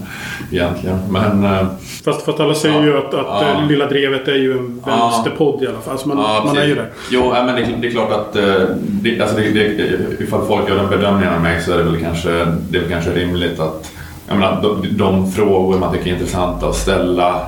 egentligen. 0.52 1.00
Men, 1.10 1.44
eh, 1.44 1.68
fast, 2.06 2.26
fast 2.26 2.40
alla 2.40 2.56
säger 2.56 2.76
ja, 2.76 2.84
ju 2.84 2.98
att, 2.98 3.14
att 3.14 3.42
ja, 3.42 3.66
Lilla 3.70 3.86
Drevet 3.86 4.28
är 4.28 4.36
ju 4.36 4.52
en 4.52 4.82
vänsterpodd 4.86 5.58
ja, 5.60 5.66
i 5.66 5.68
alla 5.68 5.82
fall. 5.82 5.92
Alltså 5.92 6.08
man, 6.08 6.18
ja, 6.18 6.44
man 6.46 6.58
är 6.58 6.66
ju 6.66 6.76
där. 6.76 6.90
Jo, 7.12 7.30
men 7.32 7.56
det, 7.56 7.70
det 7.82 7.88
är 7.88 7.92
klart 7.92 8.12
att 8.12 8.36
eh, 8.36 8.44
det, 8.80 9.22
alltså 9.22 9.38
det, 9.38 9.52
det, 9.52 10.24
ifall 10.24 10.48
folk 10.48 10.70
gör 10.70 10.76
den 10.76 10.90
bedömningen 10.90 11.34
av 11.34 11.42
mig 11.42 11.62
så 11.62 11.72
är 11.72 11.78
det 11.78 11.84
väl 11.84 12.00
kanske, 12.00 12.46
det 12.70 12.78
är 12.78 12.90
kanske 12.90 13.12
rimligt 13.12 13.60
att 13.60 13.92
jag 14.28 14.38
menar, 14.38 14.62
de, 14.62 14.98
de 14.98 15.32
frågor 15.32 15.80
man 15.80 15.94
tycker 15.94 16.08
är 16.08 16.14
intressanta 16.14 16.68
att 16.68 16.76
ställa 16.76 17.42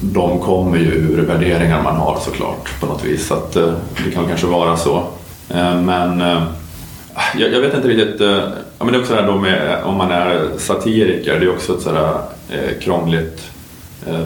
de 0.00 0.38
kommer 0.38 0.78
ju 0.78 0.92
ur 0.92 1.22
värderingar 1.26 1.82
man 1.82 1.96
har 1.96 2.18
såklart 2.20 2.80
på 2.80 2.86
något 2.86 3.04
vis. 3.04 3.26
Så 3.26 3.34
att, 3.34 3.56
eh, 3.56 3.72
det 4.04 4.10
kan 4.10 4.26
kanske 4.26 4.46
vara 4.46 4.76
så. 4.76 4.96
Eh, 5.50 5.80
men 5.80 6.20
eh, 6.20 6.42
jag, 7.36 7.52
jag 7.52 7.60
vet 7.60 7.74
inte 7.74 7.88
riktigt. 7.88 8.20
Ja, 8.78 8.84
men 8.84 8.92
det 8.92 8.98
är 8.98 9.00
också 9.00 9.14
det 9.14 9.20
här 9.20 9.28
då 9.28 9.38
med 9.38 9.78
om 9.84 9.96
man 9.96 10.10
är 10.10 10.48
satiriker. 10.58 11.40
Det 11.40 11.46
är 11.46 11.50
också 11.50 11.74
ett 11.76 11.82
sådär 11.82 12.14
krångligt 12.80 13.42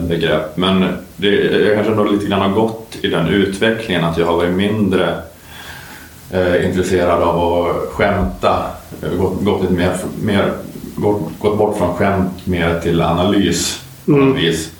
begrepp. 0.07 0.57
Men 0.57 0.85
det, 1.15 1.27
jag 1.65 1.75
kanske 1.75 1.91
ändå 1.91 2.03
lite 2.03 2.25
grann 2.25 2.41
har 2.41 2.49
gått 2.49 2.95
i 3.01 3.07
den 3.07 3.27
utvecklingen 3.27 4.03
att 4.03 4.17
jag 4.17 4.25
har 4.25 4.35
varit 4.35 4.55
mindre 4.55 5.15
intresserad 6.63 7.21
av 7.23 7.67
att 7.67 7.93
skämta. 7.93 8.63
Gått, 9.19 9.43
gått 9.43 9.61
lite 9.61 9.73
mer, 9.73 9.91
mer 10.23 10.51
gått, 10.95 11.21
gått 11.39 11.57
bort 11.57 11.77
från 11.77 11.93
skämt 11.93 12.45
mer 12.45 12.79
till 12.79 13.01
analys 13.01 13.81
på 14.05 14.11
Mm. 14.11 14.29
något 14.29 14.37
vis 14.37 14.71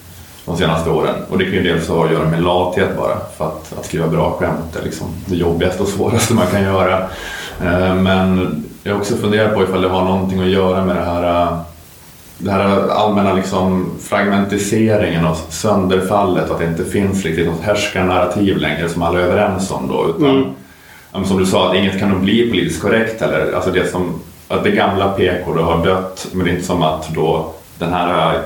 de 0.46 0.58
senaste 0.58 0.90
åren. 0.90 1.16
Och 1.30 1.38
det 1.38 1.44
kan 1.46 1.54
ju 1.54 1.64
dels 1.64 1.88
ha 1.88 2.06
att 2.06 2.12
göra 2.12 2.30
med 2.30 2.44
lathet 2.44 2.90
bara. 2.98 3.18
För 3.38 3.46
att, 3.48 3.74
att 3.80 3.86
skriva 3.86 4.08
bra 4.08 4.32
skämt 4.32 4.75
är 4.80 4.84
liksom 4.84 5.08
det 5.25 5.36
jobbigaste 5.36 5.84
och 5.84 5.90
svåraste 5.90 6.34
man 6.34 6.48
kan 6.48 6.64
göra. 6.64 6.98
Eh, 7.64 7.96
Men 7.96 8.64
jag 8.84 8.92
har 8.94 9.00
också 9.00 9.16
funderat 9.16 9.54
på 9.56 9.64
ifall 9.64 9.82
det 9.82 9.88
har 9.90 10.04
någonting 10.06 10.40
att 10.42 10.50
göra 10.50 10.86
med 10.86 10.96
det 10.96 11.02
här 11.06 11.42
eh, 11.48 11.58
det 12.38 12.52
här 12.52 12.90
allmänna 12.90 13.34
liksom 13.34 13.92
fragmentiseringen 14.02 15.25
och 15.25 15.38
sönderfallet 15.50 16.52
att 16.52 16.60
det 16.60 16.66
inte 16.66 16.86
finns 16.86 17.24
riktigt 17.25 17.48
något 17.48 17.62
härskarnarrativ 17.62 18.58
längre 18.58 18.90
som 18.90 19.02
alla 19.02 19.20
är 19.20 19.24
överens 19.24 19.72
om 19.72 19.88
då. 19.88 20.06
Utan, 20.18 20.54
Mm. 21.16 21.28
som 21.28 21.38
du 21.38 21.46
sa, 21.46 21.70
att 21.70 21.75
inget 21.75 22.00
kan 22.00 22.10
nog 22.10 22.22
bli 22.22 22.50
politiskt 22.50 22.82
korrekt 22.82 23.22
heller. 23.22 23.52
Alltså 23.56 23.72
det 23.72 23.92
som, 23.92 24.20
att 24.48 24.64
det 24.64 24.72
gamla 24.72 25.10
PK 25.12 25.54
då 25.54 25.62
har 25.62 25.86
dött, 25.86 26.28
men 26.32 26.46
det 26.46 26.52
är 26.52 26.54
inte 26.56 26.66
som 26.68 26.84
att 26.84 27.10
då 27.10 27.54
den 27.80 27.94
här 27.94 28.42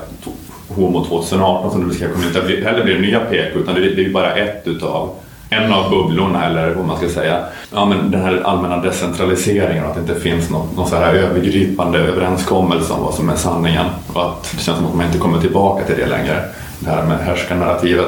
Homo 0.75 1.05
2018 1.05 1.71
som 1.71 1.81
du 1.81 1.87
beskrev 1.87 2.13
kommer 2.13 2.27
inte 2.27 2.69
heller 2.69 2.83
bli 2.83 2.99
nya 2.99 3.19
PK 3.19 3.59
utan 3.59 3.75
det, 3.75 3.81
det 3.81 4.05
är 4.05 4.09
bara 4.09 4.35
ett 4.35 4.67
utav 4.67 5.15
en 5.49 5.73
av 5.73 5.89
bubblorna 5.89 6.45
eller 6.45 6.73
vad 6.73 6.85
man 6.85 6.97
ska 6.97 7.09
säga. 7.09 7.43
Ja, 7.73 7.85
men 7.85 8.11
den 8.11 8.21
här 8.21 8.41
allmänna 8.45 8.77
decentraliseringen 8.77 9.83
och 9.83 9.89
att 9.89 9.95
det 9.95 10.01
inte 10.01 10.21
finns 10.21 10.49
någon, 10.49 10.67
någon 10.75 10.89
så 10.89 10.95
här 10.95 11.13
övergripande 11.13 11.99
överenskommelse 11.99 12.93
om 12.93 13.03
vad 13.03 13.13
som 13.13 13.29
är 13.29 13.35
sanningen. 13.35 13.85
Och 14.13 14.25
att 14.25 14.51
det 14.51 14.63
känns 14.63 14.77
som 14.77 14.87
att 14.87 14.95
man 14.95 15.05
inte 15.05 15.17
kommer 15.17 15.41
tillbaka 15.41 15.83
till 15.85 15.95
det 15.95 16.05
längre. 16.05 16.43
Det 16.79 16.89
här 16.89 17.03
med 17.03 17.17
härskarnarrativet. 17.19 18.07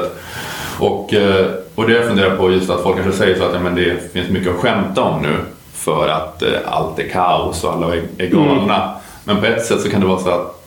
Och, 0.78 1.14
eh, 1.14 1.46
och 1.74 1.88
det 1.88 1.92
jag 1.92 2.04
funderar 2.04 2.36
på 2.36 2.52
just 2.52 2.70
att 2.70 2.82
folk 2.82 2.96
kanske 2.96 3.18
säger 3.18 3.38
så 3.38 3.44
att 3.44 3.54
ja, 3.54 3.60
men 3.60 3.74
det 3.74 4.12
finns 4.12 4.28
mycket 4.30 4.54
att 4.54 4.60
skämta 4.60 5.02
om 5.02 5.22
nu 5.22 5.36
för 5.74 6.08
att 6.08 6.42
eh, 6.42 6.48
allt 6.66 6.98
är 6.98 7.08
kaos 7.08 7.64
och 7.64 7.72
alla 7.72 7.94
är, 7.94 8.02
är 8.18 8.26
galna. 8.26 8.94
Men 9.24 9.40
på 9.40 9.46
ett 9.46 9.64
sätt 9.64 9.80
så 9.80 9.90
kan 9.90 10.00
det 10.00 10.06
vara 10.06 10.18
så 10.18 10.30
att 10.30 10.61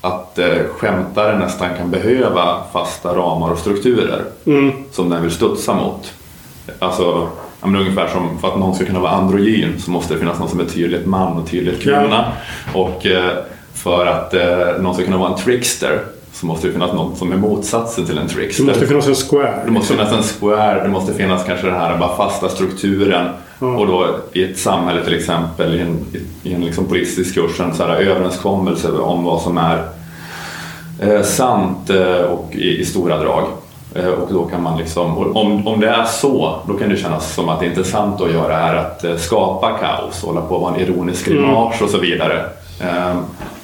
att 0.00 0.38
eh, 0.38 0.48
skämtare 0.78 1.38
nästan 1.38 1.68
kan 1.78 1.90
behöva 1.90 2.56
fasta 2.72 3.14
ramar 3.14 3.50
och 3.52 3.58
strukturer 3.58 4.22
Mm. 4.46 4.72
som 4.92 5.10
den 5.10 5.22
vill 5.22 5.30
studsa 5.30 5.74
mot. 5.74 6.12
Alltså, 6.78 7.28
ja, 7.60 7.66
men 7.66 7.80
ungefär 7.80 8.06
som 8.08 8.38
för 8.38 8.48
att 8.48 8.58
någon 8.58 8.74
ska 8.74 8.84
kunna 8.84 9.00
vara 9.00 9.12
androgyn 9.12 9.80
så 9.80 9.90
måste 9.90 10.14
det 10.14 10.20
finnas 10.20 10.38
någon 10.38 10.48
som 10.48 10.60
är 10.60 10.64
tydligt 10.64 11.06
man 11.06 11.38
och 11.38 11.48
tydligt 11.50 11.82
kvinna. 11.82 12.32
Och 12.74 13.06
eh, 13.06 13.30
för 13.74 14.06
att 14.06 14.34
eh, 14.34 14.82
någon 14.82 14.94
ska 14.94 15.04
kunna 15.04 15.16
vara 15.18 15.30
en 15.32 15.36
trickster 15.38 16.00
så 16.32 16.46
måste 16.46 16.66
det 16.66 16.72
finnas 16.72 16.92
någon 16.92 17.16
som 17.16 17.32
är 17.32 17.36
motsatsen 17.36 18.06
till 18.06 18.18
en 18.18 18.26
Det 18.26 18.32
trickster. 18.34 18.64
måste 18.64 18.86
finnas 18.86 19.06
en 19.08 19.14
square. 19.14 19.62
Det 19.64 19.70
måste 19.70 19.92
finnas 19.94 20.12
en 20.12 20.22
square, 20.22 20.82
det 20.82 20.88
måste 20.88 21.14
finnas 21.14 21.44
kanske 21.44 21.66
den 21.66 21.74
här 21.76 21.96
bara 21.98 22.16
fasta 22.16 22.48
strukturen. 22.48 23.28
Ja. 23.58 23.66
Och 23.66 23.86
då 23.86 24.16
i 24.32 24.44
ett 24.44 24.58
samhälle 24.58 25.04
till 25.04 25.14
exempel, 25.14 25.74
i 25.74 25.80
en, 25.80 26.06
i 26.42 26.54
en 26.54 26.64
liksom 26.64 26.84
politisk 26.84 27.16
diskurs, 27.16 27.60
en 27.60 27.74
så 27.74 27.82
här 27.82 27.96
överenskommelse 27.96 28.92
om 28.92 29.24
vad 29.24 29.40
som 29.42 29.58
är 29.58 29.84
eh, 31.00 31.22
sant 31.22 31.90
eh, 31.90 32.20
och 32.20 32.54
i, 32.54 32.80
i 32.80 32.84
stora 32.84 33.18
drag. 33.18 33.44
Eh, 33.94 34.08
och 34.08 34.32
då 34.32 34.44
kan 34.44 34.62
man 34.62 34.78
liksom, 34.78 35.18
om, 35.36 35.66
om 35.66 35.80
det 35.80 35.88
är 35.88 36.04
så, 36.04 36.60
då 36.66 36.74
kan 36.74 36.88
det 36.88 36.96
kännas 36.96 37.34
som 37.34 37.48
att 37.48 37.60
det 37.60 37.66
intressanta 37.66 38.24
att 38.24 38.32
göra 38.32 38.58
är 38.58 38.74
att 38.74 39.04
eh, 39.04 39.16
skapa 39.16 39.78
kaos, 39.78 40.22
hålla 40.22 40.40
på 40.40 40.56
att 40.56 40.62
vara 40.62 40.74
en 40.74 40.80
ironisk 40.80 41.26
grimas 41.26 41.80
och 41.80 41.90
så 41.90 41.98
vidare. 41.98 42.44
Eh, 42.80 43.16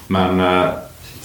men 0.06 0.40
eh, 0.40 0.68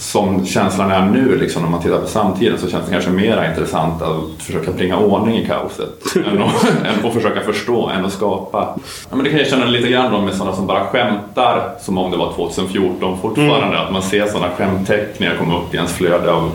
som 0.00 0.46
känslan 0.46 0.90
är 0.90 1.06
nu, 1.06 1.38
liksom, 1.38 1.62
när 1.62 1.70
man 1.70 1.82
tittar 1.82 1.98
på 1.98 2.06
samtiden, 2.08 2.58
så 2.58 2.68
känns 2.70 2.86
det 2.86 2.92
kanske 2.92 3.10
mer 3.10 3.48
intressant 3.50 4.02
att 4.02 4.42
försöka 4.42 4.70
bringa 4.72 4.96
ordning 4.96 5.38
i 5.38 5.46
kaoset 5.46 6.16
än, 6.16 6.42
att, 6.42 6.64
än 6.64 7.06
att 7.06 7.14
försöka 7.14 7.40
förstå, 7.40 7.88
än 7.88 8.04
att 8.04 8.12
skapa. 8.12 8.68
Ja, 9.10 9.16
men 9.16 9.24
det 9.24 9.30
kan 9.30 9.38
jag 9.38 9.48
känna 9.48 9.64
lite 9.64 9.88
grann 9.88 10.14
om 10.14 10.24
med 10.24 10.34
sådana 10.34 10.56
som 10.56 10.66
bara 10.66 10.84
skämtar 10.86 11.70
som 11.80 11.98
om 11.98 12.10
det 12.10 12.16
var 12.16 12.32
2014 12.32 13.18
fortfarande. 13.22 13.80
Att 13.80 13.92
man 13.92 14.02
ser 14.02 14.26
sådana 14.26 14.48
skämtteckningar 14.56 15.36
komma 15.38 15.58
upp 15.58 15.74
i 15.74 15.76
ens 15.76 15.92
flöde 15.92 16.32
av 16.32 16.50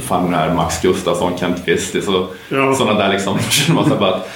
fan 0.00 0.34
är 0.34 0.54
Max 0.54 0.82
Gustafsson, 0.82 1.32
Kent 1.38 1.64
Kvistis 1.64 2.08
och 2.08 2.34
Ja. 2.48 2.74
sådana 2.74 2.98
där 2.98 3.08
liksom. 3.08 3.38
Känner 3.50 3.80
man 3.80 3.90
så 3.90 3.96
bara 3.96 4.14
att 4.14 4.30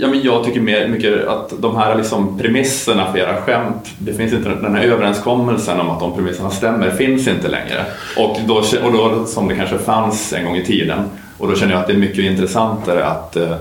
Ja, 0.00 0.08
men 0.08 0.22
jag 0.22 0.44
tycker 0.44 0.60
mer, 0.60 0.88
mycket 0.88 1.26
att 1.26 1.52
de 1.58 1.76
här 1.76 1.96
liksom 1.96 2.38
premisserna 2.38 3.12
för 3.12 3.18
era 3.18 3.36
skämt, 3.36 3.88
det 3.98 4.12
finns 4.12 4.32
inte 4.32 4.48
den 4.48 4.74
här 4.74 4.82
överenskommelsen 4.82 5.80
om 5.80 5.90
att 5.90 6.00
de 6.00 6.14
premisserna 6.14 6.50
stämmer, 6.50 6.90
finns 6.90 7.28
inte 7.28 7.48
längre. 7.48 7.84
Och 8.16 8.36
då, 8.46 8.54
och 8.84 8.92
då 8.92 9.24
som 9.26 9.48
det 9.48 9.54
kanske 9.54 9.78
fanns 9.78 10.32
en 10.32 10.44
gång 10.44 10.56
i 10.56 10.64
tiden. 10.64 10.98
Och 11.38 11.48
då 11.48 11.54
känner 11.54 11.72
jag 11.72 11.80
att 11.80 11.86
det 11.86 11.92
är 11.92 11.98
mycket 11.98 12.24
intressantare 12.24 13.04
att 13.04 13.36
eh, 13.36 13.54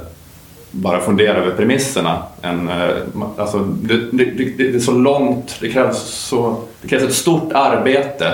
bara 0.72 1.00
fundera 1.00 1.38
över 1.38 1.52
premisserna. 1.52 2.24
Än, 2.42 2.70
eh, 2.70 2.90
alltså, 3.38 3.60
det, 3.60 3.98
det, 4.12 4.26
det, 4.26 4.44
det 4.58 4.76
är 4.76 4.80
så 4.80 4.92
långt, 4.92 5.56
det 5.62 5.70
krävs, 5.70 5.98
så, 5.98 6.64
det 6.82 6.88
krävs 6.88 7.04
ett 7.04 7.14
stort 7.14 7.54
arbete. 7.54 8.34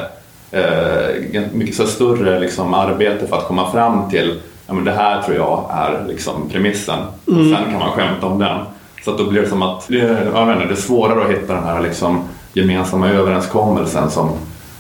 Eh, 0.52 1.42
mycket 1.54 1.76
så 1.76 1.88
större 1.88 2.40
liksom, 2.40 2.74
arbete 2.74 3.28
för 3.28 3.38
att 3.38 3.48
komma 3.48 3.72
fram 3.72 4.10
till 4.10 4.40
ja, 4.68 4.74
men 4.74 4.84
det 4.84 4.92
här 4.92 5.22
tror 5.22 5.38
jag 5.38 5.70
är 5.72 6.08
liksom 6.08 6.50
premissen. 6.50 7.00
Och 7.26 7.34
sen 7.34 7.72
kan 7.72 7.80
man 7.80 7.92
skämta 7.92 8.28
om 8.28 8.40
den. 8.40 8.58
Så 9.06 9.12
att 9.12 9.18
då 9.18 9.30
blir 9.30 9.42
det 9.42 9.48
som 9.48 9.62
att 9.62 9.88
det, 9.88 9.98
jag 10.34 10.54
inte, 10.54 10.66
det 10.66 10.74
är 10.74 10.76
svårare 10.76 11.24
att 11.26 11.32
hitta 11.32 11.54
den 11.54 11.64
här 11.64 11.82
liksom, 11.82 12.22
gemensamma 12.54 13.10
överenskommelsen 13.10 14.10
som, 14.10 14.30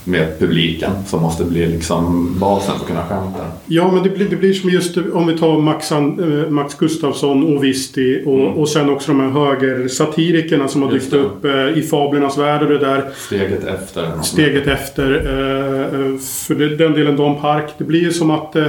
med 0.06 0.40
publiken 0.40 0.92
som 1.08 1.22
måste 1.22 1.44
bli 1.44 1.66
liksom 1.68 2.36
basen 2.40 2.74
för 2.76 2.82
att 2.82 2.88
kunna 2.88 3.04
skämta. 3.04 3.40
Ja, 3.66 3.92
men 3.92 4.04
det 4.04 4.10
blir, 4.10 4.30
det 4.30 4.36
blir 4.36 4.54
som 4.54 4.70
just 4.70 4.98
om 5.14 5.28
vi 5.28 5.38
tar 5.38 5.60
Max, 5.60 5.92
eh, 5.92 6.02
Max 6.50 6.76
Gustafsson 6.76 7.58
och 7.58 7.64
Visti 7.64 8.24
och, 8.26 8.60
och 8.60 8.70
sen 8.70 8.90
också 8.90 9.12
de 9.12 9.20
här 9.22 9.30
högersatirikerna 9.30 10.68
som 10.68 10.82
har 10.82 10.90
Mm. 10.90 11.00
Just 11.00 11.12
dykt 11.12 11.24
det. 11.44 11.50
upp 11.60 11.74
eh, 11.76 11.78
i 11.78 11.82
Fablernas 11.82 12.38
värld 12.38 12.62
och 12.62 12.70
det 12.70 12.78
där. 12.78 13.10
Steget 13.16 13.64
efter. 13.64 14.12
Steget 14.24 14.68
efter. 14.68 15.12
Eh, 15.26 16.00
eh, 16.00 16.18
för 16.48 16.56
det, 16.56 16.76
den 16.76 16.94
delen 16.94 17.18
Dan 17.18 17.42
Park. 17.42 17.66
Det 17.78 17.84
blir 17.84 18.02
ju 18.02 18.12
som 18.14 18.32
att 18.32 18.56
eh, 18.56 18.66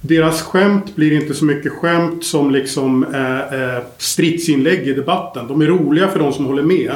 deras 0.00 0.42
skämt 0.42 0.96
blir 0.96 1.12
inte 1.12 1.34
så 1.34 1.44
mycket 1.44 1.72
skämt 1.72 2.24
som 2.24 2.50
liksom 2.50 3.04
eh, 3.14 3.60
eh, 3.60 3.82
stridsinlägg 3.98 4.88
i 4.88 4.92
debatten. 4.92 5.48
De 5.48 5.60
är 5.60 5.66
roliga 5.66 6.08
för 6.08 6.18
de 6.18 6.32
som 6.32 6.44
håller 6.44 6.62
med. 6.62 6.92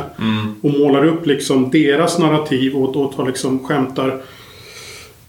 Och 0.63 0.71
målar 0.71 1.05
upp 1.05 1.27
liksom 1.27 1.71
deras 1.71 2.19
narrativ 2.19 2.75
och, 2.77 2.97
och 2.97 3.17
tar 3.17 3.27
liksom 3.27 3.65
skämtar 3.65 4.23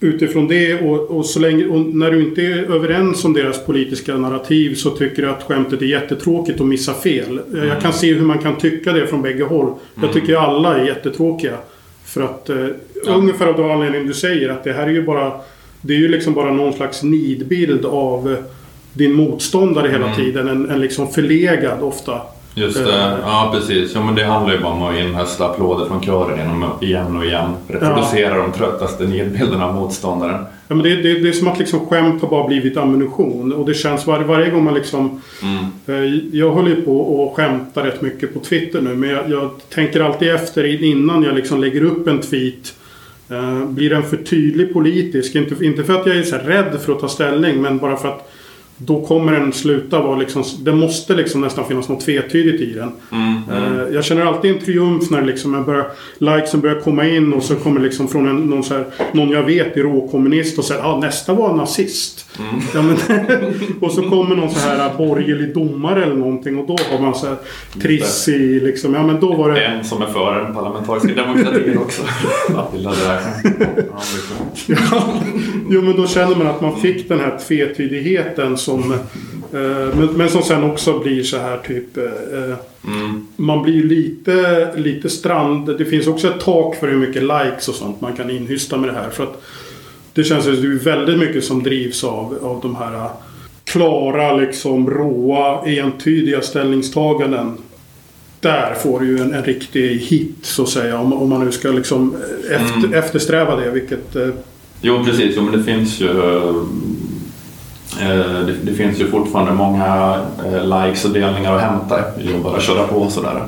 utifrån 0.00 0.48
det. 0.48 0.80
Och, 0.80 1.10
och, 1.10 1.26
så 1.26 1.40
länge, 1.40 1.66
och 1.66 1.80
när 1.80 2.10
du 2.10 2.22
inte 2.22 2.42
är 2.42 2.72
överens 2.72 3.24
om 3.24 3.32
deras 3.32 3.66
politiska 3.66 4.16
narrativ 4.16 4.74
så 4.74 4.90
tycker 4.90 5.22
du 5.22 5.30
att 5.30 5.42
skämtet 5.42 5.82
är 5.82 5.86
jättetråkigt 5.86 6.60
och 6.60 6.66
missar 6.66 6.94
fel. 6.94 7.40
Eh, 7.54 7.64
Jag 7.64 7.80
kan 7.80 7.92
se 7.92 8.14
hur 8.14 8.26
man 8.26 8.38
kan 8.38 8.56
tycka 8.56 8.92
det 8.92 9.06
från 9.06 9.22
bägge 9.22 9.44
håll. 9.44 9.74
Jag 10.02 10.12
tycker 10.12 10.36
alla 10.36 10.78
är 10.78 10.84
jättetråkiga. 10.84 11.56
För 12.04 12.22
att 12.22 12.50
eh, 12.50 12.66
ungefär 13.06 13.46
av 13.46 13.56
den 13.56 13.70
anledningen 13.70 14.06
du 14.06 14.14
säger 14.14 14.48
att 14.48 14.64
det 14.64 14.72
här 14.72 14.86
är 14.86 14.90
ju 14.92 15.02
bara 15.02 15.32
Det 15.86 15.94
är 15.94 15.98
ju 15.98 16.08
liksom 16.08 16.34
bara 16.34 16.52
någon 16.52 16.72
slags 16.72 17.02
nidbild 17.02 17.84
av 17.84 18.32
eh, 18.32 18.38
din 18.92 19.12
motståndare 19.12 19.88
hela 19.88 20.14
tiden. 20.14 20.48
En, 20.48 20.70
en 20.70 20.80
liksom 20.80 21.08
förlegad 21.08 21.82
ofta. 21.82 22.20
Just 22.54 22.76
Eh, 22.80 22.84
det, 22.84 23.18
ja 23.22 23.50
precis. 23.54 23.94
Ja, 23.94 24.04
men 24.04 24.14
det 24.14 24.24
handlar 24.24 24.54
ju 24.54 24.60
bara 24.60 24.72
om 24.72 24.82
att 24.82 24.98
inhösta 24.98 25.46
applåder 25.46 25.86
från 25.86 26.02
kören 26.02 26.38
genom 26.38 26.64
igen 26.80 27.16
och 27.16 27.24
igen 27.24 27.54
reproducera 27.68 28.36
de 28.36 28.52
tröttaste 28.52 29.04
nidbilderna 29.04 29.66
av 29.66 29.74
motståndaren. 29.74 30.44
Ja, 30.68 30.74
men 30.74 30.82
det, 30.82 30.96
det, 30.96 31.20
det 31.20 31.28
är 31.28 31.32
som 31.32 31.48
att 31.48 31.58
liksom 31.58 31.86
skämt 31.86 32.22
har 32.22 32.28
bara 32.28 32.46
blivit 32.46 32.76
ammunition. 32.76 33.52
Och 33.52 33.66
det 33.66 33.74
känns 33.74 34.06
var, 34.06 34.20
varje 34.20 34.50
gång 34.50 34.64
man 34.64 34.74
liksom... 34.74 35.20
Eh, 35.86 36.04
jag 36.32 36.50
håller 36.50 36.68
ju 36.68 36.82
på 36.82 37.00
och 37.00 37.36
skämtar 37.36 37.82
rätt 37.82 38.02
mycket 38.02 38.34
på 38.34 38.40
Twitter 38.40 38.80
nu. 38.80 38.94
Men 38.94 39.10
jag, 39.10 39.30
jag 39.30 39.50
tänker 39.74 40.00
alltid 40.00 40.30
efter 40.30 40.84
innan 40.84 41.22
jag 41.22 41.34
liksom 41.34 41.60
lägger 41.60 41.82
upp 41.82 42.08
en 42.08 42.20
tweet. 42.20 42.74
Eh, 43.28 43.64
blir 43.66 43.90
den 43.90 44.02
för 44.02 44.16
tydlig 44.16 44.72
politisk? 44.72 45.34
Inte, 45.34 45.64
inte 45.64 45.84
för 45.84 46.00
att 46.00 46.06
jag 46.06 46.16
är 46.16 46.22
så 46.22 46.36
här 46.36 46.44
rädd 46.44 46.80
för 46.80 46.92
att 46.92 47.00
ta 47.00 47.08
ställning. 47.08 47.62
Men 47.62 47.78
bara 47.78 47.96
för 47.96 48.08
att 48.08 48.32
då 48.76 49.06
kommer 49.06 49.32
den 49.32 49.52
sluta 49.52 50.00
vara 50.00 50.16
liksom... 50.16 50.44
Det 50.58 50.72
måste 50.72 51.14
liksom 51.14 51.40
nästan 51.40 51.64
finnas 51.64 51.88
något 51.88 52.04
tvetydigt 52.04 52.62
i 52.62 52.72
den. 52.74 52.92
Eh, 53.50 53.94
jag 53.94 54.04
känner 54.04 54.26
alltid 54.26 54.50
en 54.50 54.58
triumf 54.58 55.10
när 55.10 55.22
liksom 55.22 55.54
jag 55.54 55.64
börjar, 55.64 55.86
likesen 56.18 56.60
börjar 56.60 56.80
komma 56.80 57.08
in 57.08 57.32
och 57.32 57.42
så 57.42 57.54
kommer 57.54 57.80
liksom 57.80 58.08
från 58.08 58.28
en, 58.28 58.36
någon, 58.36 58.64
så 58.64 58.74
här, 58.74 58.86
någon 59.12 59.30
jag 59.30 59.42
vet 59.42 59.76
är 59.76 59.82
råkommunist 59.82 60.58
och 60.58 60.64
säger 60.64 60.82
ah, 60.82 60.98
nästa 60.98 61.34
var 61.34 61.54
nazist. 61.54 62.26
Ja, 62.74 62.82
men, 62.82 62.96
och 63.80 63.92
så 63.92 64.02
kommer 64.02 64.36
någon 64.36 64.50
så 64.50 64.60
här 64.60 64.96
borgerlig 64.98 65.54
domare 65.54 66.04
eller 66.04 66.16
någonting 66.16 66.58
och 66.58 66.66
då 66.66 66.76
har 66.90 66.98
man 66.98 67.14
så 67.14 67.26
här 67.26 67.36
triss 67.82 68.28
i 68.28 68.60
liksom. 68.60 68.94
Ja 68.94 69.06
men 69.06 69.20
då 69.20 69.34
var 69.34 69.50
det... 69.52 69.64
En 69.64 69.84
som 69.84 70.02
är 70.02 70.06
för 70.06 70.42
den 70.42 70.54
parlamentariska 70.54 71.14
demokratin 71.14 71.78
också. 71.78 72.02
Det 72.72 72.82
där. 72.82 73.20
Ja. 74.66 75.14
Jo 75.70 75.82
men 75.82 75.96
då 75.96 76.06
känner 76.06 76.36
man 76.36 76.46
att 76.46 76.60
man 76.60 76.80
fick 76.80 77.08
den 77.08 77.20
här 77.20 77.38
tvetydigheten 77.38 78.58
som... 78.64 78.92
Eh, 78.92 79.96
men, 79.96 80.06
men 80.16 80.28
som 80.30 80.42
sen 80.42 80.64
också 80.64 80.98
blir 80.98 81.22
så 81.22 81.38
här 81.38 81.58
typ... 81.58 81.96
Eh, 81.96 82.54
Man 83.36 83.62
blir 83.62 83.74
ju 83.74 83.88
lite, 83.88 84.68
lite 84.76 85.10
strand... 85.10 85.76
Det 85.78 85.84
finns 85.84 86.06
också 86.06 86.28
ett 86.28 86.40
tak 86.40 86.76
för 86.76 86.88
hur 86.88 86.96
mycket 86.98 87.22
likes 87.22 87.68
och 87.68 87.74
sånt 87.74 88.00
man 88.00 88.12
kan 88.16 88.30
inhysta 88.30 88.76
med 88.76 88.88
det 88.88 88.94
här. 88.94 89.10
För 89.10 89.22
att 89.24 89.42
det 90.12 90.24
känns 90.24 90.44
som 90.44 90.52
att 90.54 90.62
det 90.62 90.68
är 90.68 90.96
väldigt 90.96 91.18
mycket 91.18 91.44
som 91.44 91.62
drivs 91.62 92.04
av, 92.04 92.38
av 92.42 92.60
de 92.62 92.76
här 92.76 92.94
eh, 92.94 93.10
klara, 93.64 94.36
liksom 94.36 94.90
råa, 94.90 95.66
entydiga 95.66 96.40
ställningstaganden. 96.40 97.52
där 98.40 98.74
får 98.74 99.00
du 99.00 99.06
ju 99.06 99.18
en, 99.18 99.34
en 99.34 99.44
riktig 99.44 99.98
hit 99.98 100.36
så 100.42 100.62
att 100.62 100.68
säga. 100.68 100.98
Om, 100.98 101.12
om 101.12 101.28
man 101.28 101.44
nu 101.44 101.52
ska 101.52 101.68
liksom 101.68 102.16
efter, 102.50 102.76
Mm. 102.78 102.94
eftersträva 102.94 103.56
det. 103.56 103.70
Vilket... 103.70 104.16
eh, 104.16 104.28
Jo, 104.80 105.04
precis. 105.04 105.34
Jo, 105.36 105.42
men 105.42 105.52
det 105.58 105.64
finns 105.64 106.00
ju... 106.00 106.08
eh, 108.00 108.08
Det, 108.46 108.52
det 108.62 108.72
finns 108.72 109.00
ju 109.00 109.10
fortfarande 109.10 109.52
många 109.52 110.16
eh, 110.46 110.64
likes 110.84 111.04
och 111.04 111.10
delningar 111.10 111.54
att 111.56 111.62
hämta 111.62 111.98
i 112.20 112.34
att 112.36 112.42
bara 112.42 112.60
köra 112.60 112.86
på 112.86 113.10
sådär. 113.10 113.42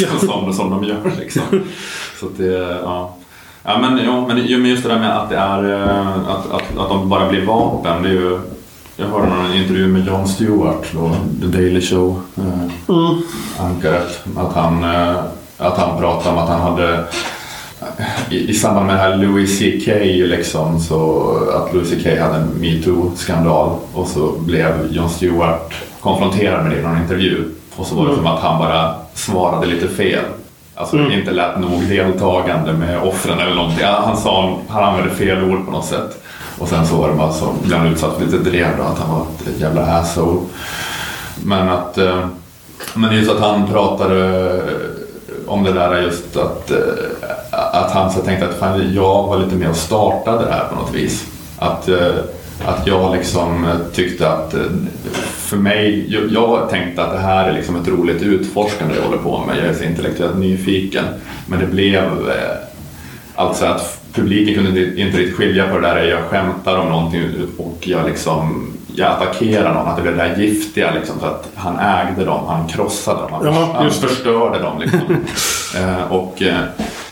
Ja. 0.00 0.08
som, 0.26 0.52
som 0.52 0.70
de 0.70 0.84
gör 0.84 1.12
liksom. 1.18 1.42
Så 2.20 2.26
att 2.26 2.38
det, 2.38 2.78
ja. 2.84 3.14
Ja, 3.64 3.78
men, 3.78 4.00
jo, 4.04 4.26
men, 4.28 4.66
just 4.66 4.82
det 4.82 4.88
där 4.88 4.98
med 4.98 5.18
att 5.18 5.28
det 5.30 5.36
är 5.36 5.72
eh, 5.72 6.18
att, 6.28 6.50
att, 6.52 6.78
att 6.78 6.88
de 6.88 7.08
bara 7.08 7.28
blir 7.28 7.46
vapen. 7.46 8.02
Det 8.02 8.08
är 8.08 8.12
ju, 8.12 8.40
jag 8.96 9.06
hörde 9.06 9.26
någon 9.26 9.54
intervju 9.54 9.88
med 9.88 10.06
Jon 10.06 10.28
Stewart, 10.28 10.86
då, 10.92 11.10
The 11.40 11.46
Daily 11.46 11.80
Show, 11.80 12.20
eh, 12.36 12.94
Mm. 12.94 13.22
ankaret. 13.60 14.20
Att 14.36 14.52
han, 14.54 14.84
att 15.58 15.78
han 15.78 15.98
pratade 15.98 16.30
om 16.30 16.38
att 16.38 16.48
han 16.48 16.60
hade 16.60 17.04
i, 18.30 18.50
i 18.50 18.54
samband 18.54 18.86
med 18.86 18.94
det 18.96 19.00
här 19.00 19.16
Louis 19.16 19.58
CK 19.58 19.86
liksom 20.30 20.80
så 20.80 21.30
att 21.54 21.74
Louis 21.74 21.90
CK 21.90 22.06
hade 22.20 22.36
en 22.36 22.48
metoo-skandal 22.60 23.76
och 23.94 24.06
så 24.08 24.32
blev 24.38 24.88
Jon 24.90 25.10
Stewart 25.10 25.74
konfronterad 26.00 26.62
med 26.62 26.72
det 26.72 26.78
i 26.78 26.82
någon 26.82 26.98
intervju 27.02 27.44
och 27.76 27.86
så 27.86 27.94
var 27.94 28.02
det 28.04 28.12
Mm. 28.12 28.24
som 28.24 28.34
att 28.34 28.40
han 28.42 28.58
bara 28.58 28.94
svarade 29.14 29.66
lite 29.66 29.88
fel. 29.88 30.24
Alltså 30.74 30.96
Mm. 30.96 31.12
inte 31.12 31.30
lät 31.30 31.58
nog 31.60 31.88
deltagande 31.88 32.72
med 32.72 33.02
offren 33.02 33.38
eller 33.40 33.54
någonting. 33.54 33.84
Han 33.86 34.16
sa, 34.16 34.58
han 34.68 34.84
använde 34.84 35.14
fel 35.14 35.44
ord 35.50 35.64
på 35.66 35.70
något 35.72 35.84
sätt. 35.84 36.22
Och 36.58 36.68
sen 36.68 36.86
så 36.86 36.96
var 36.96 37.08
det 37.08 37.14
bara 37.14 37.32
så, 37.32 37.54
blev 37.64 37.78
han 37.78 37.86
utsatt 37.92 38.16
för 38.18 38.24
lite 38.24 38.38
drev 38.50 38.68
då, 38.78 38.82
att 38.82 38.98
han 38.98 39.10
var 39.18 39.26
ett 39.54 39.60
jävla 39.60 39.82
asshole. 39.86 40.40
Men 41.44 41.68
att, 41.68 41.98
eh, 41.98 42.26
men 42.94 43.16
just 43.16 43.30
att 43.30 43.40
han 43.40 43.66
pratade 43.66 44.60
om 45.46 45.64
det 45.64 45.72
där 45.72 46.00
just 46.02 46.36
att, 46.36 46.70
eh, 46.70 46.76
att 47.72 47.90
han 47.90 48.12
så 48.12 48.20
tänkte 48.20 48.48
att 48.48 48.58
fan, 48.58 48.94
jag 48.94 49.26
var 49.26 49.38
lite 49.38 49.54
med 49.54 49.70
och 49.70 49.76
startade 49.76 50.44
det 50.44 50.52
här 50.52 50.68
på 50.68 50.74
något 50.74 50.94
vis. 50.94 51.26
Att, 51.58 51.88
eh, 51.88 52.14
att 52.66 52.86
jag 52.86 53.12
liksom 53.16 53.66
tyckte 53.94 54.28
att 54.28 54.54
eh, 54.54 54.60
för 55.36 55.56
mig, 55.56 56.06
jag, 56.30 56.70
tänkte 56.70 57.02
att 57.04 57.12
det 57.12 57.18
här 57.18 57.48
är 57.48 57.52
liksom 57.52 57.76
ett 57.76 57.88
roligt 57.88 58.22
utforskande 58.22 58.94
jag 58.94 59.02
håller 59.02 59.22
på 59.22 59.44
med. 59.46 59.56
Jag 59.58 59.64
är 59.64 59.74
så 59.74 59.84
intellektuellt 59.84 60.38
nyfiken. 60.38 61.04
Men 61.46 61.60
det 61.60 61.66
blev 61.66 62.04
eh, 62.04 62.56
alltså 63.34 63.66
att 63.66 64.00
publiken 64.12 64.54
kunde 64.54 65.00
inte 65.00 65.18
riktigt 65.18 65.36
skilja 65.36 65.68
på 65.68 65.78
det 65.78 65.86
där. 65.86 66.02
Jag 66.02 66.22
skämtar 66.22 66.78
om 66.78 66.88
någonting 66.88 67.22
och 67.58 67.78
jag 67.80 68.06
liksom 68.06 68.72
jag 68.94 69.10
attackerar 69.10 69.74
någon, 69.74 69.88
att 69.88 69.96
det 69.96 70.02
blev 70.02 70.16
det 70.16 70.22
där 70.22 70.36
giftiga 70.36 70.94
liksom, 70.94 71.20
så 71.20 71.26
att 71.26 71.48
han 71.54 71.78
ägde 71.78 72.24
dem, 72.24 72.46
han 72.46 72.68
krossade 72.68 73.20
dem, 73.20 73.32
han, 73.32 73.44
Ja, 73.44 73.68
han 73.74 73.90
förstörde 73.90 74.58
dem. 74.58 74.80
Liksom. 74.80 75.00
eh, 75.82 76.12
och, 76.12 76.42
eh, 76.42 76.60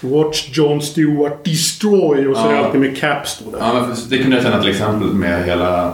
Watch 0.01 0.49
John 0.53 0.81
Stewart 0.83 1.45
destroy 1.45 2.27
och 2.29 2.37
så 2.37 2.45
är 2.45 2.49
det 2.53 2.59
Ja. 2.59 2.65
alltid 2.65 2.81
med 2.81 2.97
caps 3.01 3.43
då. 3.45 3.51
Där. 3.51 3.59
Ja, 3.59 3.87
det 4.11 4.19
kunde 4.19 4.37
jag 4.37 4.45
känna 4.45 4.61
till 4.61 4.71
exempel 4.71 5.09
med 5.09 5.45
hela, 5.45 5.85
eh, 5.87 5.93